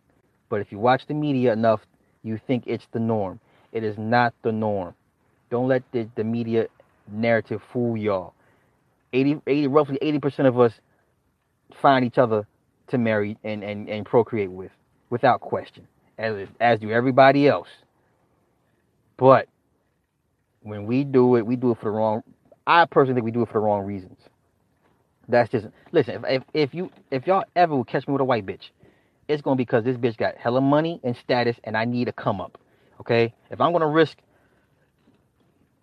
But 0.49 0.61
if 0.61 0.71
you 0.73 0.79
watch 0.79 1.07
the 1.07 1.15
media 1.15 1.53
enough, 1.53 1.81
you 2.23 2.39
think 2.47 2.65
it's 2.67 2.87
the 2.93 3.01
norm. 3.01 3.41
It 3.73 3.85
is 3.85 3.99
not 3.99 4.35
the 4.43 4.53
norm. 4.53 4.95
Don't 5.51 5.69
let 5.69 5.83
the, 5.93 6.09
the 6.15 6.25
media 6.25 6.69
narrative 7.11 7.63
fool 7.73 7.97
y'all. 7.97 8.35
80, 9.13 9.41
80, 9.47 9.67
roughly 9.69 9.99
80% 10.03 10.47
of 10.47 10.59
us 10.59 10.73
find 11.81 12.05
each 12.05 12.19
other 12.19 12.47
to 12.89 12.99
marry 12.99 13.37
and, 13.45 13.63
and, 13.65 13.89
and 13.89 14.07
procreate 14.07 14.51
with, 14.51 14.71
without 15.11 15.41
question, 15.41 15.87
as, 16.19 16.49
as 16.61 16.81
do 16.81 16.91
everybody 16.91 17.49
else. 17.49 17.69
But 19.17 19.49
when 20.67 20.85
we 20.85 21.05
do 21.05 21.37
it, 21.37 21.47
we 21.47 21.55
do 21.55 21.71
it 21.71 21.79
for 21.79 21.85
the 21.85 21.91
wrong. 21.91 22.23
I 22.67 22.85
personally 22.87 23.15
think 23.15 23.25
we 23.25 23.31
do 23.31 23.43
it 23.43 23.47
for 23.47 23.55
the 23.55 23.61
wrong 23.61 23.85
reasons. 23.87 24.19
That's 25.29 25.51
just 25.51 25.67
listen. 25.93 26.17
If 26.17 26.25
if, 26.29 26.43
if 26.55 26.75
you 26.75 26.91
if 27.11 27.27
y'all 27.27 27.45
ever 27.55 27.77
would 27.77 27.87
catch 27.87 28.07
me 28.09 28.13
with 28.13 28.21
a 28.21 28.25
white 28.25 28.45
bitch, 28.45 28.71
it's 29.29 29.43
gonna 29.43 29.57
be 29.57 29.63
because 29.65 29.85
this 29.85 29.97
bitch 29.97 30.17
got 30.17 30.37
hella 30.37 30.61
money 30.61 31.01
and 31.05 31.17
status, 31.17 31.57
and 31.65 31.77
I 31.77 31.85
need 31.85 32.09
a 32.09 32.13
come 32.13 32.41
up. 32.41 32.59
Okay, 33.01 33.33
if 33.51 33.61
I'm 33.61 33.73
gonna 33.73 33.87
risk, 33.89 34.19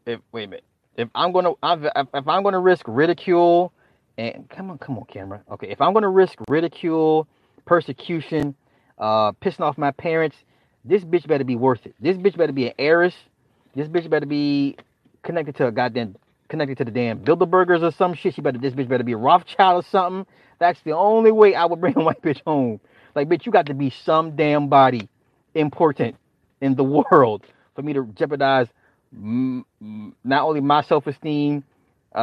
if 0.05 0.19
wait 0.33 0.45
a 0.45 0.47
minute, 0.47 0.65
if 0.97 1.09
I'm 1.15 1.31
gonna 1.31 1.51
if 1.63 2.07
if 2.13 2.27
I'm 2.27 2.43
gonna 2.43 2.59
risk 2.59 2.83
ridicule 2.87 3.71
and 4.17 4.49
come 4.49 4.69
on, 4.69 4.77
come 4.79 4.97
on, 4.97 5.05
camera. 5.05 5.41
Okay, 5.51 5.69
if 5.69 5.81
I'm 5.81 5.93
gonna 5.93 6.09
risk 6.09 6.39
ridicule, 6.49 7.27
persecution, 7.65 8.53
uh, 8.97 9.31
pissing 9.33 9.61
off 9.61 9.77
my 9.77 9.91
parents, 9.91 10.35
this 10.83 11.03
bitch 11.03 11.25
better 11.25 11.45
be 11.45 11.55
worth 11.55 11.85
it. 11.85 11.95
This 12.01 12.17
bitch 12.17 12.37
better 12.37 12.53
be 12.53 12.67
an 12.67 12.73
heiress. 12.77 13.15
This 13.75 13.87
bitch 13.87 14.09
better 14.09 14.25
be 14.25 14.77
connected 15.23 15.55
to 15.57 15.67
a 15.67 15.71
goddamn 15.71 16.15
connected 16.49 16.77
to 16.79 16.85
the 16.85 16.91
damn 16.91 17.19
Bilderbergers 17.19 17.81
or 17.81 17.91
some 17.91 18.13
shit. 18.13 18.35
She 18.35 18.41
better 18.41 18.59
this 18.59 18.73
bitch 18.73 18.87
better 18.87 19.03
be 19.03 19.13
a 19.13 19.17
Rothschild 19.17 19.83
or 19.83 19.87
something. 19.89 20.27
That's 20.59 20.79
the 20.81 20.91
only 20.91 21.31
way 21.31 21.55
I 21.55 21.65
would 21.65 21.81
bring 21.81 21.97
a 21.97 22.03
white 22.03 22.21
bitch 22.21 22.41
home. 22.45 22.79
Like, 23.15 23.29
bitch, 23.29 23.45
you 23.45 23.51
got 23.51 23.67
to 23.67 23.73
be 23.73 23.89
some 23.89 24.35
damn 24.35 24.67
body 24.67 25.09
important 25.55 26.15
in 26.61 26.75
the 26.75 26.83
world 26.83 27.43
for 27.75 27.81
me 27.81 27.93
to 27.93 28.05
jeopardize 28.15 28.67
mm, 29.17 29.63
mm, 29.83 30.13
not 30.23 30.43
only 30.43 30.61
my 30.61 30.83
self 30.83 31.07
esteem. 31.07 31.63
Uh, 32.13 32.19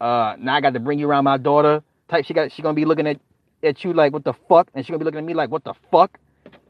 uh, 0.00 0.36
now 0.38 0.54
I 0.54 0.60
got 0.62 0.74
to 0.74 0.80
bring 0.80 0.98
you 0.98 1.08
around 1.08 1.24
my 1.24 1.36
daughter. 1.36 1.82
Type, 2.08 2.24
she 2.24 2.34
got, 2.34 2.52
she 2.52 2.62
gonna 2.62 2.74
be 2.74 2.84
looking 2.84 3.06
at 3.06 3.18
at 3.62 3.82
you 3.84 3.92
like, 3.94 4.12
what 4.12 4.24
the 4.24 4.34
fuck, 4.48 4.68
and 4.74 4.84
she 4.84 4.92
gonna 4.92 4.98
be 4.98 5.04
looking 5.06 5.18
at 5.18 5.24
me 5.24 5.34
like, 5.34 5.50
what 5.50 5.64
the 5.64 5.74
fuck. 5.90 6.18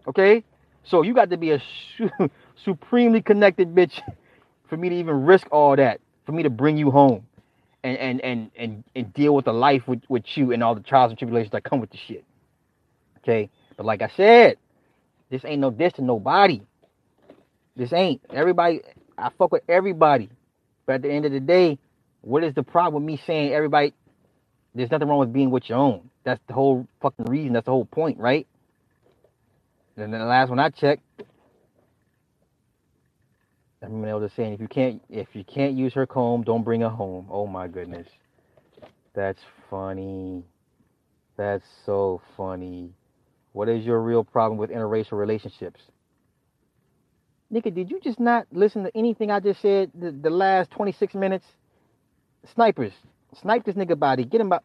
Okay, 0.08 0.44
so 0.84 1.02
you 1.02 1.14
got 1.14 1.30
to 1.30 1.36
be 1.36 1.52
a 1.52 1.62
su- 1.96 2.10
supremely 2.64 3.22
connected 3.22 3.74
bitch 3.74 4.00
for 4.68 4.76
me 4.76 4.88
to 4.90 4.96
even 4.96 5.24
risk 5.24 5.46
all 5.52 5.76
that, 5.76 6.00
for 6.26 6.32
me 6.32 6.44
to 6.44 6.50
bring 6.50 6.76
you 6.78 6.90
home, 6.90 7.26
and 7.84 7.98
and 7.98 8.20
and 8.22 8.50
and, 8.56 8.84
and 8.96 9.14
deal 9.14 9.34
with 9.34 9.46
the 9.46 9.54
life 9.54 9.82
with, 9.88 10.02
with 10.08 10.24
you 10.36 10.52
and 10.52 10.62
all 10.62 10.74
the 10.74 10.82
trials 10.82 11.10
and 11.12 11.18
tribulations 11.18 11.52
that 11.52 11.64
come 11.64 11.80
with 11.80 11.90
the 11.90 11.98
shit. 11.98 12.24
Okay, 13.20 13.50
but 13.76 13.86
like 13.86 14.02
I 14.02 14.10
said, 14.16 14.58
this 15.30 15.44
ain't 15.44 15.60
no 15.60 15.70
diss 15.70 15.94
to 15.94 16.02
nobody. 16.04 16.62
This 17.76 17.92
ain't 17.92 18.22
everybody. 18.32 18.82
I 19.18 19.30
fuck 19.38 19.52
with 19.52 19.64
everybody, 19.68 20.30
but 20.86 20.96
at 20.96 21.02
the 21.02 21.10
end 21.12 21.26
of 21.26 21.32
the 21.32 21.40
day, 21.40 21.78
what 22.22 22.44
is 22.44 22.54
the 22.54 22.62
problem 22.64 23.04
with 23.04 23.12
me 23.12 23.22
saying 23.26 23.52
everybody? 23.52 23.94
There's 24.74 24.90
nothing 24.90 25.08
wrong 25.08 25.20
with 25.20 25.32
being 25.34 25.50
with 25.50 25.68
your 25.68 25.78
own. 25.78 26.10
That's 26.24 26.40
the 26.48 26.54
whole 26.54 26.88
fucking 27.02 27.26
reason. 27.26 27.54
That's 27.54 27.66
the 27.66 27.72
whole 27.72 27.86
point, 27.86 28.18
right? 28.18 28.46
And 29.96 30.12
then 30.12 30.20
the 30.20 30.26
last 30.26 30.50
one 30.50 30.58
I 30.60 30.70
checked, 30.70 31.02
remember 33.84 34.06
they 34.06 34.12
was 34.14 34.32
saying 34.36 34.54
if 34.54 34.60
you 34.60 34.68
can't 34.68 35.02
if 35.08 35.28
you 35.34 35.44
can't 35.44 35.74
use 35.74 35.94
her 35.94 36.06
comb, 36.06 36.42
don't 36.42 36.62
bring 36.62 36.80
her 36.80 36.88
home. 36.88 37.28
Oh 37.30 37.46
my 37.46 37.68
goodness, 37.68 38.08
that's 39.14 39.40
funny. 39.70 40.44
That's 41.36 41.64
so 41.84 42.20
funny. 42.36 42.92
What 43.52 43.68
is 43.68 43.84
your 43.84 44.00
real 44.00 44.24
problem 44.24 44.58
with 44.58 44.70
interracial 44.70 45.12
relationships? 45.12 45.80
Nigga, 47.52 47.74
did 47.74 47.90
you 47.90 48.00
just 48.00 48.18
not 48.18 48.46
listen 48.52 48.84
to 48.84 48.96
anything 48.96 49.30
I 49.30 49.40
just 49.40 49.60
said 49.60 49.90
the, 49.94 50.10
the 50.10 50.30
last 50.30 50.70
26 50.72 51.14
minutes? 51.14 51.44
Snipers, 52.52 52.92
snipe 53.40 53.64
this 53.64 53.76
nigga 53.76 53.98
body. 53.98 54.24
Get 54.24 54.40
him 54.40 54.52
out, 54.52 54.64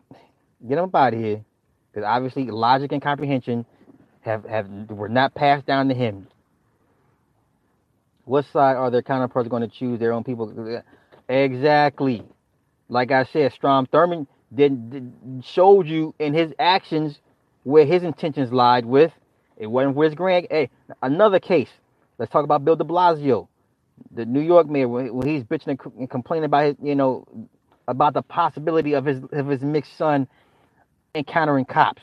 get 0.67 0.77
him 0.77 0.85
up 0.85 0.95
out 0.95 1.13
of 1.13 1.19
here. 1.19 1.43
Because 1.91 2.07
obviously 2.07 2.45
logic 2.45 2.91
and 2.91 3.01
comprehension 3.01 3.65
have, 4.21 4.43
have 4.45 4.67
were 4.89 5.09
not 5.09 5.35
passed 5.35 5.65
down 5.65 5.87
to 5.89 5.95
him. 5.95 6.27
What 8.25 8.45
side 8.45 8.75
are 8.75 8.91
their 8.91 9.01
counterparts 9.01 9.49
going 9.49 9.61
to 9.61 9.67
choose 9.67 9.99
their 9.99 10.13
own 10.13 10.23
people? 10.23 10.83
Exactly. 11.27 12.23
Like 12.87 13.11
I 13.11 13.23
said, 13.23 13.53
Strom 13.53 13.87
Thurmond 13.87 14.27
did, 14.53 14.89
did 14.89 15.13
showed 15.43 15.87
you 15.87 16.13
in 16.19 16.33
his 16.33 16.53
actions 16.59 17.19
where 17.63 17.85
his 17.85 18.03
intentions 18.03 18.51
lied 18.51 18.85
with. 18.85 19.11
It 19.57 19.67
wasn't 19.67 19.95
for 19.95 20.03
his 20.05 20.15
grand. 20.15 20.47
Hey, 20.49 20.69
another 21.03 21.39
case. 21.39 21.69
Let's 22.17 22.31
talk 22.31 22.43
about 22.43 22.65
Bill 22.65 22.75
De 22.75 22.83
Blasio, 22.83 23.47
the 24.11 24.25
New 24.25 24.41
York 24.41 24.67
mayor, 24.69 24.87
when 24.87 25.27
he's 25.27 25.43
bitching 25.43 25.79
and 25.97 26.09
complaining 26.09 26.45
about 26.45 26.65
his, 26.65 26.75
you 26.81 26.95
know, 26.95 27.25
about 27.87 28.13
the 28.13 28.21
possibility 28.21 28.93
of 28.93 29.05
his 29.05 29.21
of 29.31 29.47
his 29.47 29.61
mixed 29.61 29.97
son 29.97 30.27
encountering 31.15 31.65
cops. 31.65 32.01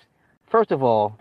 First 0.48 0.72
of 0.72 0.82
all, 0.82 1.18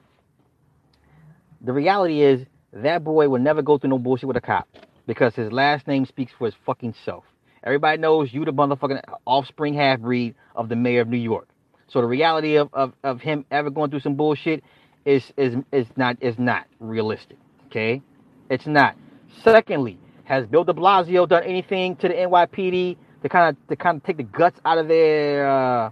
the 1.62 1.74
reality 1.74 2.22
is 2.22 2.46
that 2.76 3.04
boy 3.04 3.30
will 3.30 3.40
never 3.40 3.62
go 3.62 3.78
through 3.78 3.92
no 3.92 4.00
bullshit 4.00 4.28
with 4.28 4.38
a 4.38 4.42
cop 4.42 4.68
because 5.08 5.36
his 5.36 5.52
last 5.52 5.88
name 5.88 6.06
speaks 6.06 6.34
for 6.38 6.46
his 6.46 6.56
fucking 6.66 6.94
self. 7.06 7.24
Everybody 7.64 8.00
knows 8.00 8.34
you 8.34 8.46
the 8.46 8.54
motherfucking 8.54 9.02
offspring 9.26 9.74
half 9.74 10.00
breed 10.02 10.36
of 10.56 10.70
the 10.70 10.76
mayor 10.76 11.02
of 11.02 11.08
New 11.08 11.18
York. 11.18 11.48
So 11.88 12.02
the 12.02 12.08
reality 12.08 12.58
of, 12.58 12.70
of, 12.74 12.94
of 13.04 13.22
him 13.22 13.46
ever 13.50 13.70
going 13.70 13.90
through 13.90 14.02
some 14.02 14.16
bullshit 14.16 14.64
is 15.06 15.32
is 15.38 15.56
is 15.72 15.88
not 15.96 16.18
is 16.22 16.38
not 16.38 16.66
realistic. 16.80 17.38
Okay? 17.68 18.02
It's 18.50 18.68
not. 18.68 18.96
Secondly, 19.44 19.98
has 20.26 20.46
Bill 20.48 20.64
de 20.64 20.74
Blasio 20.74 21.28
done 21.28 21.44
anything 21.44 21.96
to 21.98 22.08
the 22.08 22.14
NYPD 22.14 22.98
to 23.24 23.30
kind 23.30 23.56
of 23.56 23.68
to 23.68 23.76
kind 23.76 23.98
of 23.98 24.04
take 24.04 24.18
the 24.18 24.24
guts 24.24 24.60
out 24.66 24.78
of 24.78 24.88
their 24.88 25.48
uh, 25.48 25.92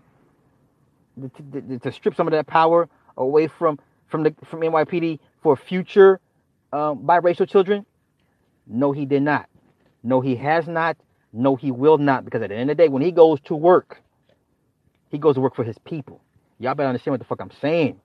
to, 1.21 1.61
to, 1.61 1.79
to 1.79 1.91
strip 1.91 2.15
some 2.15 2.27
of 2.27 2.31
that 2.31 2.47
power 2.47 2.89
away 3.17 3.47
from 3.47 3.79
from 4.07 4.23
the 4.23 4.35
from 4.45 4.61
NYPD 4.61 5.19
for 5.41 5.55
future 5.55 6.19
um, 6.73 6.99
biracial 6.99 7.47
children? 7.49 7.85
No, 8.67 8.91
he 8.91 9.05
did 9.05 9.23
not. 9.23 9.47
No, 10.03 10.21
he 10.21 10.35
has 10.37 10.67
not. 10.67 10.97
No, 11.31 11.55
he 11.55 11.71
will 11.71 11.97
not. 11.97 12.25
Because 12.25 12.41
at 12.41 12.49
the 12.49 12.55
end 12.55 12.69
of 12.69 12.77
the 12.77 12.83
day, 12.83 12.89
when 12.89 13.01
he 13.01 13.11
goes 13.11 13.39
to 13.41 13.55
work, 13.55 14.01
he 15.09 15.17
goes 15.17 15.35
to 15.35 15.41
work 15.41 15.55
for 15.55 15.63
his 15.63 15.77
people. 15.79 16.21
Y'all 16.59 16.75
better 16.75 16.89
understand 16.89 17.13
what 17.13 17.19
the 17.19 17.25
fuck 17.25 17.41
I'm 17.41 17.51
saying. 17.61 17.99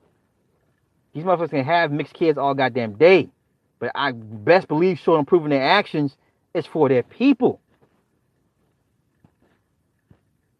These 1.14 1.24
motherfuckers 1.24 1.50
can 1.50 1.64
have 1.64 1.90
mixed 1.92 2.14
kids 2.14 2.38
all 2.38 2.54
goddamn 2.54 2.94
day. 2.94 3.30
But 3.78 3.92
I 3.94 4.12
best 4.12 4.68
believe 4.68 4.98
showing 4.98 5.20
improving 5.20 5.50
their 5.50 5.62
actions 5.62 6.16
is 6.54 6.66
for 6.66 6.88
their 6.88 7.02
people. 7.02 7.60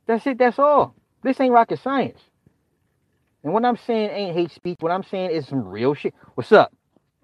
That's 0.06 0.26
it, 0.26 0.38
that's 0.38 0.58
all. 0.58 0.94
This 1.22 1.40
ain't 1.40 1.52
rocket 1.52 1.80
science. 1.80 2.20
And 3.44 3.52
what 3.52 3.64
I'm 3.64 3.76
saying 3.76 4.10
ain't 4.10 4.36
hate 4.36 4.52
speech. 4.52 4.78
What 4.80 4.92
I'm 4.92 5.04
saying 5.04 5.30
is 5.30 5.46
some 5.46 5.66
real 5.66 5.94
shit. 5.94 6.14
What's 6.34 6.52
up? 6.52 6.72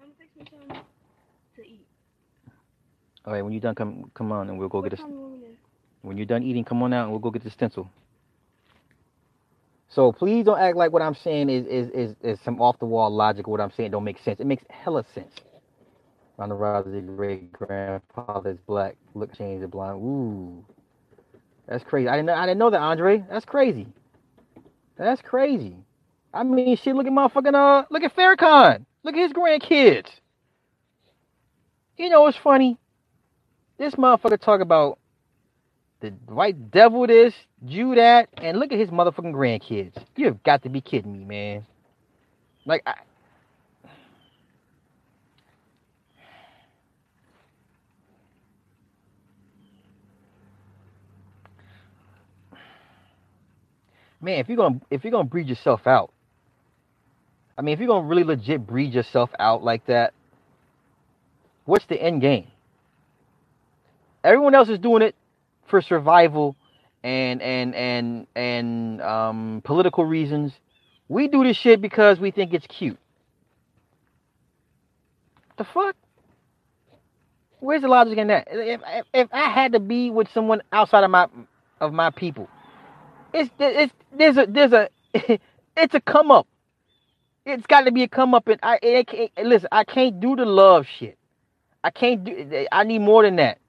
I'm 0.01 0.09
fixing 0.17 0.47
something 0.51 0.81
to 1.55 1.61
eat. 1.61 1.85
All 3.25 3.33
right, 3.33 3.41
when 3.41 3.53
you're 3.53 3.61
done, 3.61 3.75
come 3.75 4.11
come 4.13 4.31
on 4.31 4.49
and 4.49 4.59
we'll 4.59 4.69
go 4.69 4.81
what 4.81 4.89
get 4.91 4.99
a 4.99 5.01
time 5.01 5.11
you 5.11 5.19
want 5.19 5.33
me 5.33 5.39
to? 5.39 5.45
When 6.03 6.17
you're 6.17 6.27
done 6.27 6.43
eating, 6.43 6.63
come 6.63 6.83
on 6.83 6.93
out 6.93 7.03
and 7.03 7.11
we'll 7.11 7.19
go 7.19 7.31
get 7.31 7.43
the 7.43 7.49
stencil. 7.49 7.89
So 9.89 10.11
please 10.11 10.45
don't 10.45 10.59
act 10.59 10.77
like 10.77 10.91
what 10.91 11.01
I'm 11.01 11.15
saying 11.15 11.49
is 11.49 11.65
is 11.65 11.89
is, 11.89 12.15
is 12.21 12.39
some 12.43 12.61
off 12.61 12.77
the 12.79 12.85
wall 12.85 13.09
logic. 13.09 13.47
What 13.47 13.61
I'm 13.61 13.71
saying 13.71 13.91
don't 13.91 14.03
make 14.03 14.19
sense. 14.19 14.39
It 14.39 14.45
makes 14.45 14.63
hella 14.69 15.05
sense. 15.13 15.33
On 16.37 16.49
the 16.49 16.55
rise 16.55 16.83
great 17.15 17.51
grandfather's 17.53 18.59
black 18.67 18.97
look 19.13 19.33
change 19.35 19.61
the 19.61 19.67
blind. 19.67 20.03
Ooh, 20.03 20.65
that's 21.67 21.83
crazy. 21.83 22.07
I 22.09 22.17
didn't 22.17 22.27
know, 22.27 22.33
I 22.33 22.45
didn't 22.45 22.59
know 22.59 22.69
that, 22.69 22.81
Andre. 22.81 23.23
That's 23.29 23.45
crazy. 23.45 23.87
That's 24.97 25.21
crazy. 25.21 25.77
I 26.33 26.43
mean, 26.43 26.75
shit. 26.77 26.95
Look 26.95 27.07
at 27.07 27.13
motherfucking 27.13 27.55
uh. 27.55 27.85
Look 27.89 28.03
at 28.03 28.15
Farrakhan. 28.15 28.85
Look 29.03 29.15
at 29.15 29.21
his 29.21 29.33
grandkids. 29.33 30.09
You 31.97 32.09
know 32.09 32.21
what's 32.23 32.37
funny? 32.37 32.77
This 33.77 33.95
motherfucker 33.95 34.39
talk 34.39 34.61
about 34.61 34.99
the 35.99 36.11
white 36.27 36.71
devil 36.71 37.05
this, 37.07 37.33
Jew 37.65 37.95
that, 37.95 38.29
and 38.37 38.59
look 38.59 38.71
at 38.71 38.79
his 38.79 38.89
motherfucking 38.89 39.33
grandkids. 39.33 40.01
You 40.15 40.27
have 40.27 40.43
got 40.43 40.63
to 40.63 40.69
be 40.69 40.79
kidding 40.81 41.11
me, 41.11 41.25
man. 41.25 41.65
Like, 42.65 42.83
I, 42.85 42.95
man, 54.21 54.39
if 54.39 54.47
you're 54.47 54.57
gonna 54.57 54.79
if 54.89 55.03
you're 55.03 55.11
gonna 55.11 55.25
breed 55.25 55.47
yourself 55.47 55.85
out, 55.85 56.11
I 57.57 57.61
mean, 57.61 57.73
if 57.73 57.79
you're 57.79 57.89
gonna 57.89 58.07
really 58.07 58.23
legit 58.23 58.65
breed 58.65 58.93
yourself 58.93 59.29
out 59.37 59.63
like 59.63 59.85
that, 59.87 60.13
what's 61.65 61.85
the 61.87 62.01
end 62.01 62.21
game? 62.21 62.47
Everyone 64.25 64.55
else 64.55 64.69
is 64.69 64.79
doing 64.79 65.03
it 65.03 65.15
for 65.67 65.81
survival 65.81 66.55
and 67.03 67.41
and 67.43 67.75
and 67.75 68.27
and 68.35 69.01
um, 69.01 69.61
political 69.63 70.03
reasons. 70.03 70.51
We 71.07 71.27
do 71.27 71.43
this 71.43 71.55
shit 71.55 71.79
because 71.79 72.19
we 72.19 72.31
think 72.31 72.53
it's 72.53 72.65
cute. 72.65 72.97
The 75.57 75.63
fuck? 75.63 75.95
Where's 77.59 77.83
the 77.83 77.87
logic 77.87 78.17
in 78.17 78.27
that? 78.27 78.47
If, 78.51 78.81
if, 78.85 79.05
if 79.13 79.29
I 79.31 79.49
had 79.49 79.73
to 79.73 79.79
be 79.79 80.09
with 80.09 80.31
someone 80.31 80.63
outside 80.71 81.03
of 81.03 81.11
my 81.11 81.27
of 81.79 81.93
my 81.93 82.09
people, 82.09 82.49
it's 83.31 83.51
it's 83.59 83.93
there's 84.11 84.37
a 84.37 84.47
there's 84.47 84.73
a 84.73 84.89
it's 85.77 85.93
a 85.93 86.01
come 86.01 86.31
up. 86.31 86.47
It's 87.45 87.67
got 87.67 87.81
to 87.81 87.91
be 87.91 88.01
a 88.01 88.07
come 88.07 88.33
up, 88.33 88.47
and 88.47 88.59
I 88.63 88.79
it, 88.81 89.31
listen. 89.43 89.69
I 89.71 89.83
can't 89.83 90.19
do 90.19 90.35
the 90.35 90.45
love 90.45 90.87
shit. 90.87 91.15
I 91.83 91.91
can't 91.91 92.23
do. 92.23 92.65
I 92.71 92.83
need 92.83 92.99
more 92.99 93.21
than 93.21 93.35
that. 93.35 93.59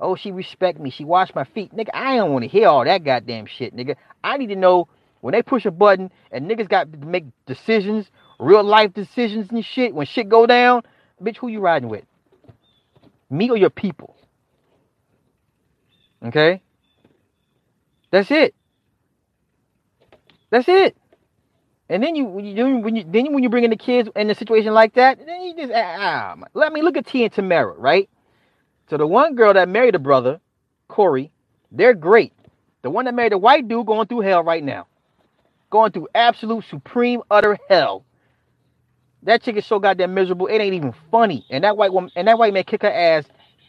Oh, 0.00 0.14
she 0.14 0.30
respect 0.30 0.78
me. 0.78 0.90
She 0.90 1.04
washed 1.04 1.34
my 1.34 1.44
feet. 1.44 1.74
Nigga, 1.74 1.90
I 1.92 2.16
don't 2.16 2.32
want 2.32 2.44
to 2.44 2.48
hear 2.48 2.68
all 2.68 2.84
that 2.84 3.04
goddamn 3.04 3.46
shit, 3.46 3.74
nigga. 3.74 3.96
I 4.22 4.36
need 4.36 4.48
to 4.48 4.56
know 4.56 4.88
when 5.20 5.32
they 5.32 5.42
push 5.42 5.66
a 5.66 5.70
button 5.70 6.10
and 6.30 6.48
niggas 6.48 6.68
got 6.68 6.92
to 6.92 6.98
make 6.98 7.24
decisions, 7.46 8.10
real 8.38 8.62
life 8.62 8.92
decisions 8.94 9.50
and 9.50 9.64
shit. 9.64 9.94
When 9.94 10.06
shit 10.06 10.28
go 10.28 10.46
down, 10.46 10.82
bitch, 11.22 11.36
who 11.38 11.48
you 11.48 11.60
riding 11.60 11.88
with? 11.88 12.04
Me 13.28 13.50
or 13.50 13.56
your 13.56 13.70
people? 13.70 14.16
Okay? 16.24 16.62
That's 18.10 18.30
it. 18.30 18.54
That's 20.50 20.68
it. 20.68 20.96
And 21.90 22.02
then 22.02 22.16
you 22.16 22.24
when 22.26 22.44
you 22.44 22.76
when 22.78 22.96
you 22.96 23.04
then 23.06 23.32
when 23.32 23.42
you 23.42 23.48
bring 23.48 23.64
in 23.64 23.70
the 23.70 23.76
kids 23.76 24.10
in 24.14 24.28
a 24.28 24.34
situation 24.34 24.74
like 24.74 24.94
that, 24.94 25.24
then 25.24 25.42
you 25.42 25.56
just 25.56 25.72
ah, 25.74 26.34
ah, 26.36 26.44
let 26.52 26.72
me 26.72 26.82
look 26.82 26.98
at 26.98 27.06
T 27.06 27.24
and 27.24 27.32
Tamara, 27.32 27.74
right? 27.78 28.10
So 28.88 28.96
the 28.96 29.06
one 29.06 29.34
girl 29.34 29.52
that 29.54 29.68
married 29.68 29.94
a 29.94 29.98
brother, 29.98 30.40
Corey, 30.88 31.30
they're 31.70 31.94
great. 31.94 32.32
The 32.82 32.90
one 32.90 33.04
that 33.04 33.14
married 33.14 33.32
a 33.32 33.38
white 33.38 33.68
dude 33.68 33.86
going 33.86 34.06
through 34.06 34.20
hell 34.20 34.42
right 34.42 34.64
now. 34.64 34.86
Going 35.70 35.92
through 35.92 36.08
absolute 36.14 36.64
supreme 36.64 37.22
utter 37.30 37.58
hell. 37.68 38.04
That 39.24 39.42
chick 39.42 39.56
is 39.56 39.66
so 39.66 39.78
goddamn 39.78 40.14
miserable, 40.14 40.46
it 40.46 40.58
ain't 40.58 40.74
even 40.74 40.94
funny. 41.10 41.44
And 41.50 41.64
that 41.64 41.76
white 41.76 41.92
woman 41.92 42.10
and 42.16 42.28
that 42.28 42.38
white 42.38 42.54
man 42.54 42.64
kick 42.64 42.82
her 42.82 42.90
ass 42.90 43.24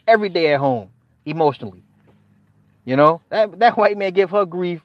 every 0.08 0.30
day 0.30 0.54
at 0.54 0.60
home, 0.60 0.90
emotionally. 1.26 1.84
You 2.86 2.96
know? 2.96 3.22
That 3.30 3.60
that 3.60 3.78
white 3.78 3.98
man 3.98 4.14
give 4.14 4.30
her 4.30 4.46
grief 4.46 4.82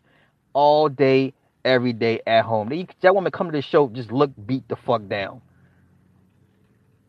all 0.53 0.89
day, 0.89 1.35
every 1.65 1.93
day 1.93 2.21
at 2.27 2.45
home. 2.45 2.71
That, 3.01 3.15
woman 3.15 3.31
come 3.31 3.49
to 3.49 3.53
the 3.53 3.63
show, 3.63 3.89
just 3.89 4.11
look 4.11 4.31
beat 4.47 4.67
the 4.69 4.77
fuck 4.77 5.07
down. 5.09 5.43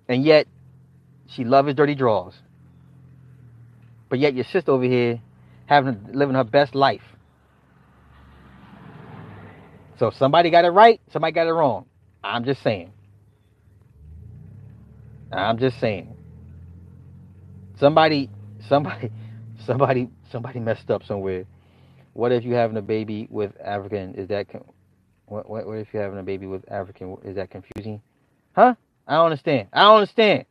And 0.08 0.24
yet, 0.24 0.48
she 1.28 1.44
love 1.44 1.66
his 1.66 1.76
dirty 1.76 1.96
draws. 1.96 2.36
But 4.16 4.22
yet 4.22 4.34
your 4.34 4.46
sister 4.46 4.72
over 4.72 4.86
here 4.86 5.20
having 5.66 6.08
living 6.14 6.36
her 6.36 6.46
best 6.46 6.74
life. 6.74 7.02
So 10.00 10.10
somebody 10.10 10.50
got 10.52 10.64
it 10.64 10.70
right, 10.70 11.02
somebody 11.12 11.34
got 11.34 11.48
it 11.48 11.52
wrong. 11.52 11.86
I'm 12.24 12.46
just 12.46 12.64
saying. 12.64 12.94
I'm 15.34 15.58
just 15.58 15.82
saying. 15.82 16.16
Somebody, 17.78 18.30
somebody, 18.70 19.12
somebody, 19.66 20.08
somebody 20.32 20.60
messed 20.62 20.90
up 20.90 21.04
somewhere. 21.04 21.44
What 22.14 22.32
if 22.32 22.46
you 22.46 22.54
having 22.54 22.78
a 22.78 22.82
baby 22.82 23.28
with 23.30 23.52
African? 23.62 24.16
Is 24.16 24.30
that 24.30 24.48
what, 25.26 25.50
what? 25.50 25.68
What 25.68 25.80
if 25.80 25.90
you're 25.92 26.04
having 26.04 26.20
a 26.20 26.24
baby 26.24 26.48
with 26.48 26.64
African? 26.72 27.18
Is 27.26 27.36
that 27.36 27.50
confusing? 27.50 28.02
Huh? 28.56 28.76
I 29.06 29.16
don't 29.16 29.26
understand. 29.26 29.68
I 29.74 29.82
don't 29.82 29.96
understand. 29.96 30.46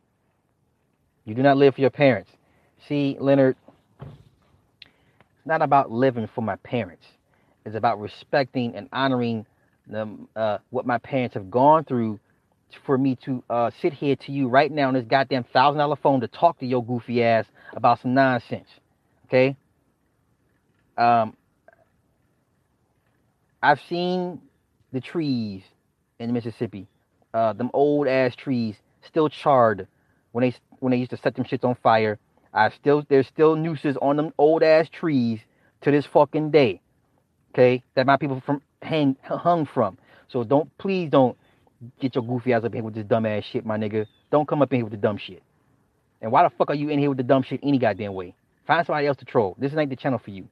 You 1.23 1.33
do 1.33 1.41
not 1.41 1.57
live 1.57 1.73
for 1.73 1.81
your 1.81 1.89
parents. 1.89 2.29
See, 2.87 3.17
Leonard, 3.19 3.55
it's 3.99 5.45
not 5.45 5.61
about 5.61 5.91
living 5.91 6.29
for 6.33 6.41
my 6.41 6.55
parents. 6.57 7.05
It's 7.65 7.75
about 7.75 7.99
respecting 7.99 8.75
and 8.75 8.87
honoring 8.93 9.45
them, 9.87 10.27
uh, 10.35 10.59
what 10.69 10.85
my 10.85 10.99
parents 10.99 11.33
have 11.33 11.49
gone 11.49 11.83
through 11.83 12.19
for 12.85 12.97
me 12.97 13.17
to 13.25 13.43
uh, 13.49 13.71
sit 13.81 13.93
here 13.93 14.15
to 14.15 14.31
you 14.31 14.47
right 14.47 14.71
now 14.71 14.87
on 14.89 14.93
this 14.93 15.05
goddamn 15.05 15.45
thousand 15.45 15.79
dollar 15.79 15.95
phone 15.95 16.19
to 16.21 16.27
talk 16.27 16.59
to 16.59 16.65
your 16.65 16.83
goofy 16.83 17.23
ass 17.23 17.45
about 17.73 18.01
some 18.01 18.13
nonsense. 18.13 18.67
Okay? 19.27 19.55
Um, 20.97 21.35
I've 23.63 23.79
seen 23.89 24.41
the 24.91 25.01
trees 25.01 25.63
in 26.19 26.33
Mississippi, 26.33 26.87
uh, 27.33 27.53
them 27.53 27.71
old 27.73 28.07
ass 28.07 28.35
trees 28.35 28.75
still 29.07 29.29
charred 29.29 29.87
when 30.31 30.43
they 30.43 30.55
when 30.79 30.91
they 30.91 30.97
used 30.97 31.11
to 31.11 31.17
set 31.17 31.35
them 31.35 31.45
shits 31.45 31.63
on 31.63 31.75
fire. 31.81 32.19
I 32.55 32.69
still 32.69 33.05
there's 33.09 33.27
still 33.27 33.55
nooses 33.57 33.97
on 34.01 34.15
them 34.15 34.31
old 34.37 34.63
ass 34.63 34.87
trees 34.89 35.41
to 35.81 35.91
this 35.91 36.05
fucking 36.05 36.51
day. 36.51 36.81
Okay, 37.53 37.83
that 37.95 38.07
my 38.07 38.17
people 38.17 38.41
from 38.45 38.61
hang 38.81 39.17
hung 39.23 39.65
from. 39.65 39.97
So 40.29 40.43
don't 40.43 40.75
please 40.77 41.09
don't 41.11 41.37
get 41.99 42.15
your 42.15 42.23
goofy 42.23 42.53
ass 42.53 42.63
up 42.63 42.73
here 42.73 42.81
with 42.81 42.95
this 42.95 43.05
dumb 43.05 43.25
ass 43.25 43.43
shit, 43.43 43.65
my 43.65 43.77
nigga. 43.77 44.07
Don't 44.31 44.47
come 44.47 44.61
up 44.61 44.71
in 44.71 44.77
here 44.77 44.85
with 44.85 44.91
the 44.91 44.97
dumb 44.97 45.17
shit. 45.17 45.43
And 46.21 46.31
why 46.31 46.43
the 46.43 46.49
fuck 46.49 46.69
are 46.69 46.75
you 46.75 46.89
in 46.89 46.97
here 46.97 47.09
with 47.09 47.17
the 47.17 47.23
dumb 47.23 47.43
shit 47.43 47.59
any 47.61 47.77
goddamn 47.77 48.13
way? 48.13 48.33
Find 48.65 48.85
somebody 48.85 49.05
else 49.05 49.17
to 49.17 49.25
troll. 49.25 49.55
This 49.59 49.73
ain't 49.75 49.89
the 49.89 49.95
channel 49.95 50.17
for 50.17 50.31
you. 50.31 50.47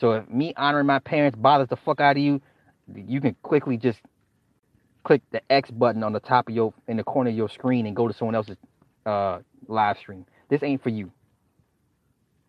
So 0.00 0.12
if 0.12 0.28
me 0.28 0.54
honoring 0.56 0.86
my 0.86 0.98
parents 0.98 1.38
bothers 1.38 1.68
the 1.68 1.76
fuck 1.76 2.00
out 2.00 2.16
of 2.16 2.22
you, 2.22 2.40
you 2.92 3.20
can 3.20 3.36
quickly 3.42 3.76
just 3.76 3.98
click 5.04 5.20
the 5.30 5.40
X 5.52 5.70
button 5.70 6.02
on 6.02 6.12
the 6.12 6.20
top 6.20 6.48
of 6.48 6.54
your 6.54 6.72
in 6.88 6.96
the 6.96 7.04
corner 7.04 7.30
of 7.30 7.36
your 7.36 7.48
screen 7.48 7.86
and 7.86 7.94
go 7.94 8.08
to 8.08 8.14
someone 8.14 8.34
else's 8.34 8.56
uh, 9.06 9.40
live 9.68 9.98
stream. 9.98 10.26
This 10.48 10.62
ain't 10.62 10.82
for 10.82 10.90
you. 10.90 11.10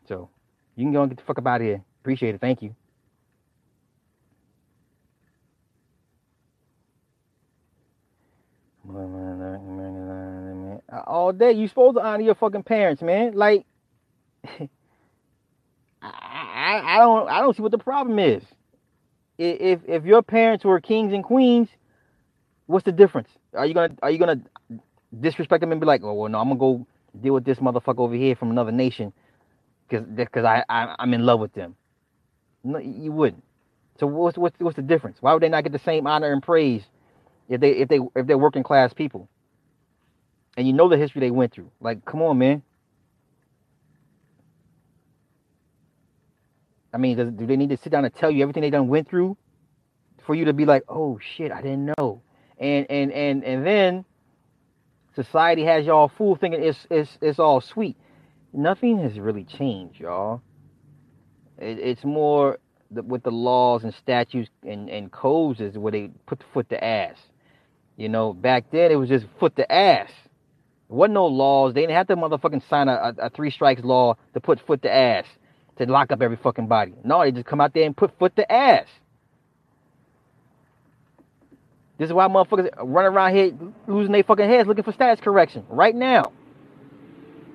So 0.08 0.30
you 0.76 0.86
can 0.86 0.94
go 0.94 1.02
and 1.02 1.12
get 1.12 1.18
the 1.18 1.24
fuck 1.24 1.38
up 1.38 1.48
out 1.48 1.62
of 1.62 1.68
here. 1.68 1.84
Appreciate 2.02 2.36
it. 2.36 2.42
Thank 2.42 2.62
you. 2.62 2.76
All 11.08 11.32
day, 11.32 11.54
you 11.54 11.68
supposed 11.68 11.96
to 11.98 12.04
honor 12.04 12.24
your 12.24 12.36
fucking 12.36 12.64
parents, 12.64 13.02
man. 13.02 13.34
Like, 13.34 13.66
I, 14.46 14.68
I, 16.02 16.82
I 16.86 16.98
don't, 17.00 17.30
I 17.30 17.40
don't 17.40 17.56
see 17.56 17.62
what 17.64 17.72
the 17.72 17.78
problem 17.78 18.20
is. 18.20 18.44
If 19.38 19.82
if 19.88 20.06
your 20.06 20.22
parents 20.22 20.64
were 20.64 20.80
kings 20.80 21.14
and 21.14 21.24
queens, 21.24 21.70
what's 22.68 22.86
the 22.86 22.92
difference? 22.92 23.30
Are 23.54 23.66
you 23.66 23.74
gonna, 23.74 23.96
are 24.04 24.12
you 24.12 24.20
gonna 24.20 24.42
disrespect 25.20 25.62
them 25.62 25.72
and 25.72 25.82
be 25.82 25.88
like, 25.88 26.02
oh 26.04 26.14
well, 26.14 26.30
no, 26.30 26.40
I'm 26.40 26.50
gonna 26.50 26.60
go 26.60 26.86
deal 27.22 27.34
with 27.34 27.46
this 27.46 27.60
motherfucker 27.60 28.00
over 28.00 28.16
here 28.16 28.36
from 28.36 28.52
another 28.52 28.72
nation 28.72 29.14
because 29.88 30.06
because 30.08 30.46
I, 30.46 30.64
I 30.70 30.96
I'm 31.00 31.14
in 31.14 31.26
love 31.26 31.40
with 31.40 31.54
them. 31.54 31.76
No, 32.64 32.80
you 32.80 33.12
wouldn't. 33.12 33.44
So 34.00 34.08
what's 34.08 34.38
what's 34.38 34.60
what's 34.60 34.76
the 34.76 34.82
difference? 34.82 35.18
Why 35.22 35.34
would 35.34 35.44
they 35.44 35.50
not 35.50 35.64
get 35.64 35.74
the 35.74 35.80
same 35.80 36.08
honor 36.08 36.32
and 36.32 36.42
praise 36.42 36.84
if 37.50 37.62
they 37.62 37.72
if 37.72 37.90
they 37.90 38.00
if 38.16 38.28
they're 38.28 38.38
working 38.38 38.64
class 38.64 38.94
people? 38.94 39.30
And 40.58 40.68
you 40.68 40.74
know 40.74 40.88
the 40.90 40.98
history 40.98 41.20
they 41.20 41.32
went 41.32 41.52
through. 41.52 41.72
Like, 41.82 42.06
come 42.06 42.22
on, 42.22 42.38
man. 42.38 42.62
I 46.94 46.98
mean, 46.98 47.18
does, 47.18 47.32
do 47.32 47.48
they 47.48 47.56
need 47.56 47.70
to 47.70 47.78
sit 47.78 47.92
down 47.92 48.06
and 48.06 48.14
tell 48.14 48.30
you 48.30 48.44
everything 48.44 48.62
they 48.62 48.70
done 48.70 48.88
went 48.88 49.10
through 49.10 49.36
for 50.26 50.36
you 50.36 50.46
to 50.46 50.54
be 50.54 50.66
like, 50.66 50.84
oh 50.88 51.20
shit, 51.36 51.52
I 51.52 51.62
didn't 51.62 51.94
know. 51.98 52.22
And 52.60 52.86
and 52.90 53.12
and 53.12 53.44
and 53.44 53.66
then 53.66 54.06
society 55.16 55.64
has 55.66 55.86
y'all 55.86 56.12
fool 56.18 56.36
thinking 56.36 56.64
it's 56.64 56.88
it's 56.90 57.18
it's 57.22 57.40
all 57.40 57.62
sweet. 57.62 57.98
Nothing 58.54 59.00
has 59.00 59.20
really 59.20 59.44
changed, 59.44 60.00
y'all. 60.00 60.42
It, 61.58 61.80
it's 61.80 62.04
more 62.04 62.60
the, 62.92 63.02
with 63.02 63.24
the 63.24 63.32
laws 63.32 63.84
and 63.84 63.94
statutes 63.94 64.50
and, 64.68 64.90
and 64.90 65.12
codes 65.12 65.60
is 65.60 65.78
where 65.78 65.92
they 65.92 66.12
put 66.26 66.40
the 66.40 66.46
foot 66.54 66.70
to 66.70 66.84
ass. 66.84 67.18
You 67.98 68.10
know, 68.10 68.34
back 68.34 68.66
then 68.72 68.92
it 68.92 68.96
was 68.96 69.10
just 69.10 69.26
foot 69.40 69.56
to 69.56 69.72
ass. 69.72 70.10
There 70.90 70.98
wasn't 70.98 71.14
no 71.14 71.26
laws. 71.26 71.74
They 71.74 71.82
didn't 71.82 71.96
have 71.96 72.08
to 72.08 72.16
motherfucking 72.16 72.68
sign 72.70 72.88
a, 72.88 72.94
a, 72.94 73.26
a 73.26 73.30
three 73.30 73.52
strikes 73.52 73.84
law 73.84 74.16
to 74.34 74.40
put 74.40 74.60
foot 74.66 74.82
to 74.84 74.94
ass 74.94 75.26
to 75.78 75.86
lock 75.86 76.12
up 76.12 76.22
every 76.22 76.38
fucking 76.38 76.68
body. 76.68 76.94
No, 77.04 77.24
they 77.24 77.32
just 77.32 77.46
come 77.46 77.62
out 77.62 77.74
there 77.74 77.86
and 77.86 77.98
put 77.98 78.18
foot 78.20 78.36
to 78.36 78.52
ass. 78.52 78.88
This 82.04 82.10
is 82.10 82.16
why 82.16 82.28
motherfuckers 82.28 82.70
run 82.80 83.06
around 83.06 83.34
here 83.34 83.54
losing 83.88 84.12
their 84.12 84.26
fucking 84.26 84.50
heads 84.50 84.68
looking 84.68 84.84
for 84.84 84.92
status 84.92 85.24
correction 85.24 85.64
right 85.70 85.96
now. 85.96 86.34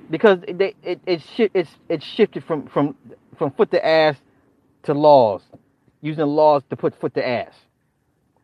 Because 0.08 0.38
they, 0.40 0.74
it, 0.82 1.00
it, 1.06 1.22
it's, 1.52 1.70
it's 1.87 2.02
shifted 2.02 2.42
from, 2.44 2.66
from, 2.68 2.94
from 3.37 3.50
foot 3.50 3.70
to 3.72 3.87
ass 3.87 4.16
to 4.84 4.94
laws, 4.94 5.42
using 6.00 6.24
laws 6.24 6.62
to 6.70 6.76
put 6.76 6.98
foot 6.98 7.12
to 7.16 7.28
ass. 7.28 7.52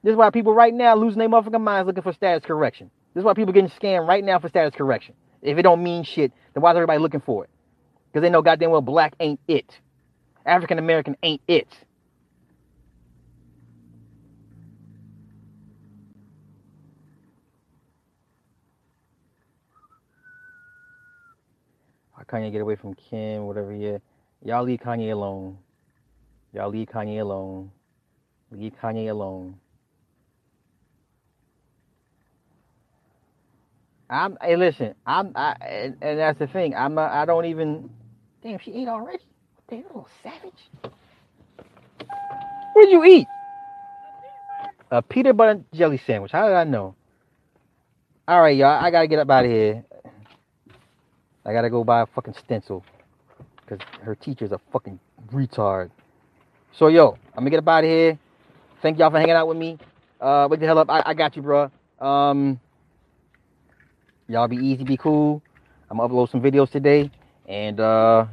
This 0.03 0.11
is 0.11 0.17
why 0.19 0.29
people 0.29 0.53
right 0.53 0.75
now 0.75 0.95
losing 0.95 1.21
their 1.21 1.29
motherfucking 1.31 1.63
minds 1.63 1.87
looking 1.87 2.03
for 2.03 2.13
status 2.13 2.45
correction. 2.45 2.91
This 3.15 3.23
is 3.23 3.25
why 3.25 3.33
people 3.33 3.55
getting 3.55 3.71
scammed 3.71 4.07
right 4.07 4.23
now 4.23 4.39
for 4.39 4.51
status 4.51 4.75
correction. 4.77 5.15
If 5.41 5.57
it 5.57 5.63
don't 5.63 5.83
mean 5.83 6.05
shit, 6.05 6.33
then 6.53 6.61
why 6.61 6.73
is 6.73 6.77
everybody 6.77 6.99
looking 6.99 7.23
for 7.23 7.45
it? 7.45 7.51
Because 8.13 8.21
they 8.21 8.29
know 8.29 8.43
goddamn 8.43 8.73
well 8.73 8.83
black 8.83 9.15
ain't 9.21 9.41
it. 9.49 9.81
African 10.45 10.79
American 10.79 11.17
ain't 11.23 11.41
it. 11.49 11.69
Kanye 22.27 22.53
get 22.53 22.61
away 22.61 22.77
from 22.77 22.95
Kim, 22.95 23.47
whatever, 23.47 23.73
yeah. 23.73 23.99
Y'all 24.45 24.65
leave 24.65 24.81
Kanye 24.81 25.13
alone. 25.13 25.59
Y'all 26.53 26.71
leave 26.71 26.89
Kanye 26.89 27.21
alone. 27.21 27.71
Leave 28.51 28.73
Kanye 28.81 29.11
alone. 29.11 29.57
I'm 34.11 34.37
hey 34.43 34.57
listen, 34.57 34.95
I'm 35.07 35.33
I 35.35 35.57
and, 35.61 35.97
and 36.03 36.19
that's 36.19 36.39
the 36.39 36.47
thing. 36.47 36.75
I'm 36.75 36.99
I 36.99 37.25
don't 37.25 37.47
even 37.47 37.91
damn 38.43 38.59
she 38.59 38.73
ate 38.73 38.89
already. 38.89 39.25
Damn 39.69 39.83
little 39.85 40.09
savage. 40.23 40.71
What 42.75 42.85
did 42.85 42.93
you 42.93 43.05
eat? 43.05 43.27
A 44.91 45.03
peanut 45.03 45.37
butter 45.37 45.65
jelly 45.73 46.01
sandwich. 46.07 46.33
How 46.33 46.47
did 46.47 46.55
I 46.55 46.65
know? 46.65 46.95
All 48.29 48.41
right, 48.41 48.57
y'all. 48.57 48.85
I 48.85 48.91
gotta 48.91 49.07
get 49.07 49.19
up 49.19 49.31
out 49.31 49.45
of 49.45 49.51
here. 49.51 49.85
I 51.47 51.53
gotta 51.53 51.71
go 51.71 51.85
buy 51.85 52.03
a 52.03 52.07
fucking 52.07 52.35
stencil 52.45 52.85
because 53.61 53.85
her 54.03 54.15
teacher's 54.15 54.53
a 54.53 54.61
fucking 54.73 54.99
retard. 55.33 55.91
So 56.73 56.89
yo, 56.89 57.19
I'm 57.33 57.41
gonna 57.41 57.51
get 57.51 57.59
up 57.59 57.69
out 57.69 57.85
of 57.85 57.91
here. 57.91 58.19
Thank 58.83 58.99
y'all 58.99 59.11
for 59.11 59.19
hanging 59.19 59.35
out 59.35 59.49
with 59.49 59.57
me. 59.57 59.79
Uh, 60.21 60.49
wake 60.51 60.61
the 60.61 60.67
hell 60.67 60.79
up. 60.79 60.91
I, 60.91 61.03
I 61.07 61.15
got 61.15 61.37
you, 61.37 61.43
bro. 61.43 61.71
Um, 62.01 62.61
y'all 64.29 64.49
be 64.49 64.57
easy, 64.57 64.85
be 64.85 64.97
cool. 64.97 65.43
I'm 65.91 65.99
gonna 65.99 66.13
upload 66.13 66.31
some 66.31 66.41
videos 66.41 66.71
today, 66.71 67.11
and 67.47 67.79
uh, 67.79 68.27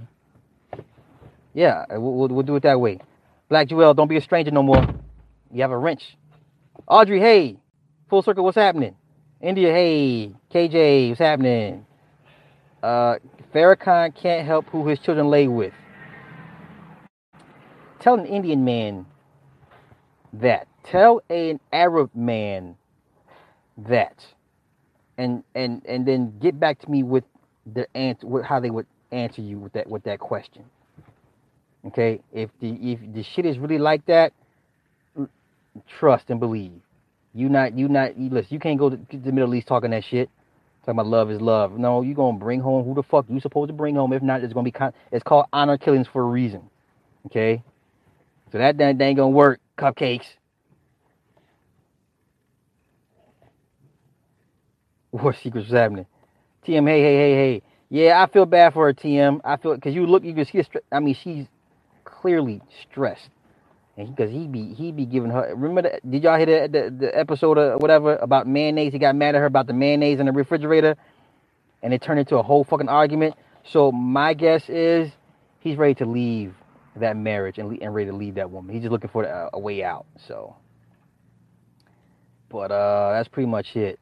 yeah, 1.54 1.86
we'll, 1.90 2.14
we'll, 2.14 2.28
we'll 2.30 2.44
do 2.44 2.56
it 2.56 2.64
that 2.64 2.80
way. 2.80 3.00
Black 3.50 3.68
Jewel, 3.68 3.94
don't 3.94 4.08
be 4.08 4.18
a 4.18 4.22
stranger 4.22 4.52
no 4.52 4.64
more. 4.64 4.86
You 5.52 5.62
have 5.62 5.72
a 5.72 5.78
wrench. 5.78 6.18
Audrey, 6.88 7.20
hey. 7.20 7.58
Full 8.10 8.22
circle, 8.22 8.44
what's 8.44 8.56
happening? 8.56 8.96
India, 9.42 9.72
hey. 9.72 10.34
KJ, 10.54 11.10
what's 11.10 11.20
happening? 11.20 11.86
Uh, 12.84 13.16
Farrakhan 13.54 14.16
can't 14.16 14.46
help 14.46 14.66
who 14.68 14.88
his 14.88 15.00
children 15.00 15.30
lay 15.30 15.48
with. 15.48 15.74
Tell 18.00 18.16
an 18.16 18.26
Indian 18.26 18.66
man 18.66 19.06
that. 20.34 20.68
Tell 20.84 21.22
an 21.30 21.60
Arab 21.72 22.10
man 22.16 22.76
that. 23.78 24.26
And 25.18 25.44
and 25.54 25.84
and 25.86 26.06
then 26.08 26.40
get 26.40 26.60
back 26.60 26.80
to 26.80 26.90
me 26.90 27.04
with 27.04 27.24
the 27.72 27.86
answer 27.96 28.26
with 28.26 28.44
how 28.44 28.60
they 28.60 28.72
would 28.72 28.88
answer 29.12 29.42
you 29.42 29.60
with 29.60 29.74
that 29.74 29.88
with 29.88 30.04
that 30.04 30.20
question. 30.20 30.64
Okay? 31.86 32.22
If 32.34 32.50
the 32.60 32.70
if 32.70 33.00
the 33.14 33.22
shit 33.22 33.46
is 33.46 33.60
really 33.60 33.78
like 33.78 34.06
that, 34.08 34.34
trust 36.00 36.30
and 36.30 36.40
believe. 36.40 36.82
You 37.34 37.50
not 37.50 37.78
you 37.78 37.88
not 37.88 38.18
you 38.18 38.30
listen, 38.30 38.48
you 38.52 38.60
can't 38.60 38.80
go 38.80 38.90
to 38.90 38.98
the 39.12 39.32
Middle 39.32 39.54
East 39.54 39.68
talking 39.68 39.92
that 39.92 40.04
shit. 40.04 40.30
Talking 40.82 41.00
about 41.00 41.08
love 41.08 41.32
is 41.32 41.42
love. 41.42 41.78
No, 41.78 42.02
you 42.02 42.16
gonna 42.16 42.38
bring 42.38 42.60
home 42.60 42.86
who 42.86 42.96
the 42.96 43.04
fuck 43.04 43.26
you 43.30 43.40
supposed 43.40 43.70
to 43.70 43.74
bring 43.74 43.96
home. 43.96 44.14
If 44.14 44.24
not, 44.24 44.44
it's 44.44 44.54
gonna 44.54 44.66
be 44.66 44.72
con- 44.72 44.94
it's 45.12 45.24
called 45.24 45.46
honor 45.54 45.78
killings 45.78 46.08
for 46.08 46.24
a 46.24 46.26
reason. 46.26 46.64
Okay? 47.28 47.64
So 48.52 48.58
that, 48.58 48.78
that 48.78 49.02
ain't 49.02 49.18
gonna 49.18 49.30
work, 49.30 49.60
cupcakes. 49.78 50.26
War 55.12 55.34
secrets 55.34 55.70
was 55.70 55.78
happening. 55.80 56.06
TM, 56.66 56.88
hey, 56.88 57.02
hey, 57.02 57.16
hey, 57.18 57.34
hey. 57.36 57.62
Yeah, 57.90 58.22
I 58.24 58.28
feel 58.32 58.46
bad 58.46 58.74
for 58.74 58.86
her, 58.88 58.94
TM. 58.94 59.42
I 59.44 59.58
feel 59.58 59.76
because 59.76 59.96
you 59.96 60.08
look, 60.08 60.24
you 60.24 60.34
can 60.34 60.46
see. 60.46 60.64
I 60.92 61.00
mean, 61.00 61.16
she's 61.16 61.46
clearly 62.06 62.62
stressed, 62.84 63.30
because 64.10 64.32
he, 64.32 64.40
he 64.42 64.48
be 64.48 64.74
he 64.74 64.92
be 64.92 65.06
giving 65.06 65.32
her. 65.32 65.54
Remember, 65.56 66.00
did 66.10 66.24
y'all 66.24 66.38
hear 66.38 66.68
the, 66.68 66.68
the 66.70 66.96
the 67.08 67.18
episode 67.18 67.58
or 67.58 67.78
whatever 67.78 68.16
about 68.18 68.48
mayonnaise? 68.48 68.94
He 68.94 69.00
got 69.00 69.16
mad 69.16 69.36
at 69.36 69.40
her 69.40 69.46
about 69.46 69.68
the 69.68 69.74
mayonnaise 69.74 70.20
in 70.20 70.26
the 70.28 70.32
refrigerator, 70.32 70.96
and 71.84 71.94
it 71.94 72.02
turned 72.02 72.20
into 72.20 72.38
a 72.38 72.44
whole 72.44 72.64
fucking 72.64 72.90
argument. 72.90 73.36
So 73.66 73.92
my 73.92 74.34
guess 74.34 74.70
is 74.70 75.12
he's 75.60 75.78
ready 75.78 75.96
to 75.96 76.06
leave 76.06 76.56
that 76.96 77.16
marriage 77.18 77.58
and, 77.58 77.82
and 77.82 77.94
ready 77.96 78.10
to 78.10 78.16
leave 78.16 78.36
that 78.36 78.52
woman. 78.52 78.74
He's 78.74 78.84
just 78.84 78.92
looking 78.92 79.10
for 79.10 79.24
a, 79.24 79.50
a 79.54 79.60
way 79.60 79.84
out. 79.84 80.06
So, 80.28 80.56
but 82.50 82.72
uh, 82.72 83.14
that's 83.14 83.30
pretty 83.30 83.48
much 83.50 83.76
it. 83.76 84.00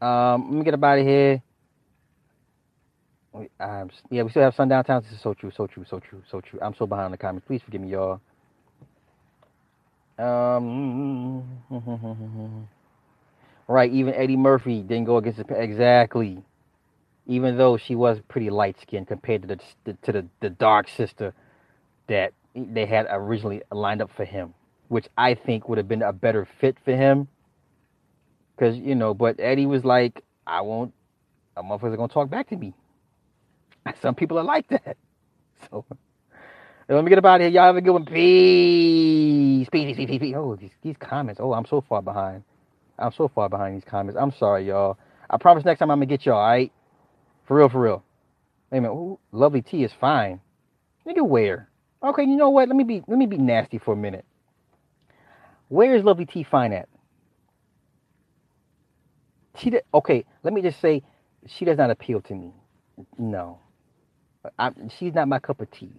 Um, 0.00 0.50
let 0.50 0.58
me 0.58 0.64
get 0.64 0.74
up 0.74 0.84
out 0.84 0.98
of 0.98 1.06
here. 1.06 1.42
We, 3.32 3.48
yeah, 4.10 4.22
we 4.22 4.30
still 4.30 4.42
have 4.42 4.54
sundown 4.54 4.84
towns. 4.84 5.04
This 5.04 5.14
is 5.14 5.22
so 5.22 5.34
true, 5.34 5.52
so 5.54 5.66
true, 5.66 5.84
so 5.88 6.00
true, 6.00 6.22
so 6.30 6.40
true. 6.40 6.58
I'm 6.62 6.74
so 6.74 6.86
behind 6.86 7.06
on 7.06 7.10
the 7.12 7.18
comments. 7.18 7.46
Please 7.46 7.62
forgive 7.64 7.82
me, 7.82 7.90
y'all. 7.90 8.20
Um, 10.18 11.44
right. 13.68 13.92
Even 13.92 14.14
Eddie 14.14 14.36
Murphy 14.36 14.82
didn't 14.82 15.04
go 15.04 15.18
against 15.18 15.46
the 15.46 15.54
exactly. 15.60 16.42
Even 17.26 17.58
though 17.58 17.76
she 17.76 17.94
was 17.94 18.20
pretty 18.28 18.50
light 18.50 18.76
skinned 18.80 19.08
compared 19.08 19.42
to 19.42 19.48
the, 19.48 19.60
the 19.84 19.92
to 20.02 20.12
the, 20.12 20.26
the 20.40 20.50
dark 20.50 20.88
sister 20.88 21.34
that 22.06 22.32
they 22.54 22.86
had 22.86 23.06
originally 23.10 23.62
lined 23.70 24.00
up 24.00 24.10
for 24.16 24.24
him, 24.24 24.54
which 24.88 25.08
I 25.18 25.34
think 25.34 25.68
would 25.68 25.78
have 25.78 25.88
been 25.88 26.02
a 26.02 26.12
better 26.12 26.46
fit 26.60 26.76
for 26.84 26.94
him. 26.96 27.28
Cause 28.58 28.76
you 28.76 28.94
know, 28.94 29.12
but 29.12 29.38
Eddie 29.38 29.66
was 29.66 29.84
like, 29.84 30.24
I 30.46 30.62
won't. 30.62 30.94
A 31.56 31.62
motherfucker's 31.62 31.96
gonna 31.96 32.08
talk 32.08 32.30
back 32.30 32.48
to 32.50 32.56
me. 32.56 32.74
Some 34.00 34.14
people 34.14 34.38
are 34.38 34.44
like 34.44 34.68
that. 34.68 34.96
So 35.70 35.86
let 36.88 37.04
me 37.04 37.08
get 37.08 37.18
about 37.18 37.40
here. 37.40 37.50
Y'all 37.50 37.64
have 37.64 37.76
a 37.76 37.80
good 37.80 37.92
one. 37.92 38.04
Peace. 38.04 39.68
Peace, 39.70 39.96
peace, 39.96 40.06
peace, 40.06 40.18
peace. 40.18 40.34
Oh, 40.36 40.56
these, 40.56 40.70
these 40.82 40.96
comments. 40.98 41.40
Oh, 41.42 41.52
I'm 41.52 41.66
so 41.66 41.80
far 41.80 42.02
behind. 42.02 42.44
I'm 42.98 43.12
so 43.12 43.28
far 43.28 43.48
behind 43.48 43.76
these 43.76 43.84
comments. 43.84 44.18
I'm 44.20 44.32
sorry, 44.32 44.66
y'all. 44.68 44.98
I 45.28 45.36
promise 45.38 45.64
next 45.64 45.80
time 45.80 45.90
I'm 45.90 45.98
gonna 45.98 46.06
get 46.06 46.24
y'all, 46.24 46.36
alright? 46.36 46.72
For 47.46 47.56
real, 47.56 47.68
for 47.68 47.80
real. 47.80 48.04
Wait 48.70 48.78
a 48.78 48.80
minute. 48.82 48.94
Ooh, 48.94 49.18
lovely 49.32 49.62
tea 49.62 49.84
is 49.84 49.92
fine. 50.00 50.40
Nigga, 51.06 51.26
where? 51.26 51.68
Okay, 52.02 52.22
you 52.22 52.36
know 52.36 52.50
what? 52.50 52.68
Let 52.68 52.76
me 52.76 52.84
be 52.84 53.02
let 53.06 53.18
me 53.18 53.26
be 53.26 53.38
nasty 53.38 53.78
for 53.78 53.94
a 53.94 53.96
minute. 53.96 54.24
Where 55.68 55.94
is 55.94 56.04
lovely 56.04 56.26
tea 56.26 56.44
fine 56.44 56.72
at? 56.72 56.88
She 59.56 59.70
did, 59.70 59.82
okay, 59.92 60.24
let 60.42 60.52
me 60.52 60.62
just 60.62 60.80
say 60.80 61.02
she 61.46 61.64
does 61.64 61.78
not 61.78 61.90
appeal 61.90 62.20
to 62.22 62.34
me. 62.34 62.52
No. 63.18 63.58
I, 64.58 64.70
she's 64.98 65.14
not 65.14 65.28
my 65.28 65.38
cup 65.38 65.60
of 65.60 65.70
tea. 65.70 65.92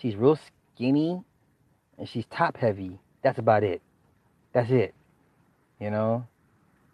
She's 0.00 0.16
real 0.16 0.38
skinny 0.74 1.22
and 1.98 2.08
she's 2.08 2.24
top 2.30 2.56
heavy. 2.56 2.98
That's 3.22 3.38
about 3.38 3.62
it. 3.62 3.82
That's 4.52 4.70
it. 4.70 4.94
You 5.78 5.90
know? 5.90 6.26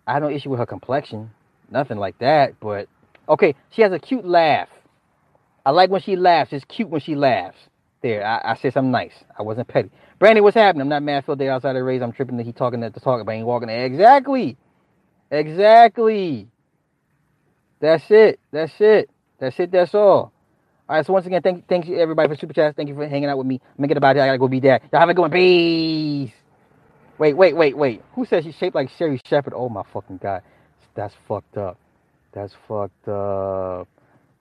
I 0.07 0.14
have 0.14 0.22
no 0.22 0.30
issue 0.30 0.50
with 0.50 0.59
her 0.59 0.66
complexion. 0.66 1.30
Nothing 1.70 1.98
like 1.98 2.18
that, 2.20 2.61
but 2.61 2.88
okay, 3.28 3.54
she 3.70 3.82
has 3.82 3.92
a 3.92 3.98
cute 3.98 4.24
laugh. 4.24 4.68
I 5.64 5.70
like 5.70 5.90
when 5.90 6.00
she 6.00 6.14
laughs. 6.14 6.52
It's 6.52 6.64
cute 6.64 6.88
when 6.88 7.00
she 7.00 7.16
laughs. 7.16 7.57
There, 8.02 8.24
I, 8.24 8.52
I 8.52 8.57
said 8.57 8.72
something 8.72 8.92
nice. 8.92 9.14
I 9.36 9.42
wasn't 9.42 9.66
petty. 9.66 9.90
Brandy, 10.20 10.40
what's 10.40 10.54
happening? 10.54 10.82
I'm 10.82 10.88
not 10.88 11.02
mad. 11.02 11.24
Phil 11.24 11.34
Day 11.34 11.48
outside 11.48 11.72
the 11.72 11.82
race. 11.82 12.02
I'm 12.02 12.12
tripping 12.12 12.36
that 12.36 12.46
he 12.46 12.52
talking 12.52 12.84
at 12.84 12.94
the 12.94 13.00
talk, 13.00 13.24
but 13.26 13.32
ain't 13.32 13.46
walking 13.46 13.66
there. 13.66 13.84
Exactly. 13.84 14.57
Exactly. 15.30 16.46
That's 17.80 18.04
it. 18.11 18.38
That's 18.52 18.72
it. 18.78 19.11
That's 19.40 19.59
it. 19.59 19.72
That's 19.72 19.94
all. 19.94 20.32
All 20.89 20.97
right. 20.97 21.07
So 21.07 21.12
once 21.12 21.26
again, 21.26 21.43
thank 21.43 21.66
thank 21.68 21.87
you 21.87 21.99
everybody 21.99 22.28
for 22.28 22.37
super 22.37 22.53
chat. 22.55 22.76
Thank 22.76 22.89
you 22.89 22.95
for 22.95 23.07
hanging 23.09 23.28
out 23.28 23.39
with 23.39 23.47
me. 23.47 23.61
I'm 23.62 23.76
gonna 23.78 23.89
get 23.89 23.97
about 23.97 24.16
it. 24.16 24.20
I 24.20 24.26
gotta 24.26 24.39
go 24.39 24.49
be 24.49 24.61
dad. 24.61 24.82
Y'all 24.93 25.01
have 25.01 25.09
a 25.09 25.14
good 25.14 25.22
one. 25.22 25.30
Peace. 25.30 26.32
Wait, 27.18 27.34
wait, 27.37 27.57
wait, 27.57 27.76
wait. 27.76 28.03
Who 28.14 28.26
says 28.26 28.45
she's 28.45 28.55
shaped 28.57 28.74
like 28.74 28.91
Sherri 28.99 29.20
Shepherd? 29.26 29.55
Oh 29.57 29.68
my 29.68 29.82
fucking 29.93 30.18
god. 30.18 30.43
That's 30.95 31.14
fucked 31.26 31.57
up. 31.57 31.78
That's 32.32 32.55
fucked 32.68 33.09
up. 33.09 33.89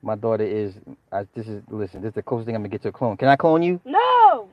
My 0.02 0.16
daughter 0.16 0.44
is. 0.46 0.76
I, 1.12 1.26
this 1.36 1.48
is 1.48 1.64
listen. 1.70 2.02
This 2.02 2.10
is 2.10 2.16
the 2.16 2.22
closest 2.24 2.46
thing 2.46 2.56
I'm 2.56 2.62
gonna 2.62 2.70
get 2.70 2.82
to 2.84 2.90
a 2.90 2.92
clone. 2.92 3.18
Can 3.18 3.28
I 3.28 3.36
clone 3.36 3.64
you? 3.64 3.80
No, 3.86 4.50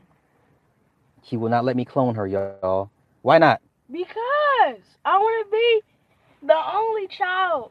She 1.24 1.36
will 1.36 1.50
not 1.50 1.64
let 1.64 1.76
me 1.76 1.84
clone 1.84 2.14
her, 2.14 2.26
y'all. 2.26 2.90
Why 3.22 3.38
not? 3.38 3.60
because 3.92 4.80
I 5.04 5.18
want 5.18 5.46
to 5.46 5.52
be 5.52 6.46
the 6.46 6.56
only 6.74 7.06
child. 7.08 7.70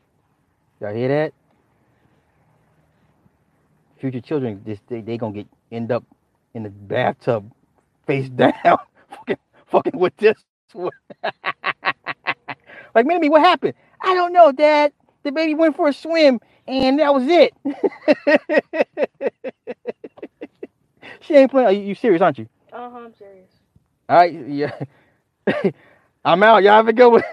Y'all 0.80 0.94
hear 0.94 1.08
that? 1.08 1.34
Future 4.02 4.22
children, 4.22 4.62
this 4.66 4.80
they, 4.90 5.02
they 5.02 5.18
gonna 5.18 5.34
get 5.36 5.48
end 5.72 5.94
up 5.94 6.06
in 6.56 6.64
the 6.64 6.72
bathtub, 6.72 7.52
face 8.08 8.30
down, 8.32 8.54
fucking, 9.10 9.38
fucking 9.68 10.00
with 10.00 10.18
this 10.18 10.38
one. 10.74 10.92
like, 12.96 13.08
Minnie, 13.08 13.30
what 13.30 13.42
happened? 13.42 13.76
I 14.02 14.16
don't 14.16 14.34
know, 14.34 14.52
Dad. 14.54 14.94
The 15.24 15.32
baby 15.34 15.56
went 15.56 15.78
for 15.78 15.90
a 15.90 15.94
swim, 15.94 16.42
and 16.68 17.00
that 17.00 17.14
was 17.14 17.26
it. 17.28 17.54
she 21.22 21.36
ain't 21.36 21.52
playing. 21.52 21.68
Are 21.68 21.74
you, 21.74 21.82
you 21.84 21.96
serious, 21.96 22.22
aren't 22.22 22.40
you? 22.40 22.48
Uh 22.74 22.90
huh. 22.92 23.00
I'm 23.06 23.16
serious. 23.16 23.52
All 24.10 24.18
right, 24.18 24.34
yeah. 24.50 24.74
I'm 26.26 26.44
out. 26.44 26.64
Y'all 26.64 26.74
have 26.76 26.88
a 26.90 26.94
good 26.94 27.10
one. 27.12 27.24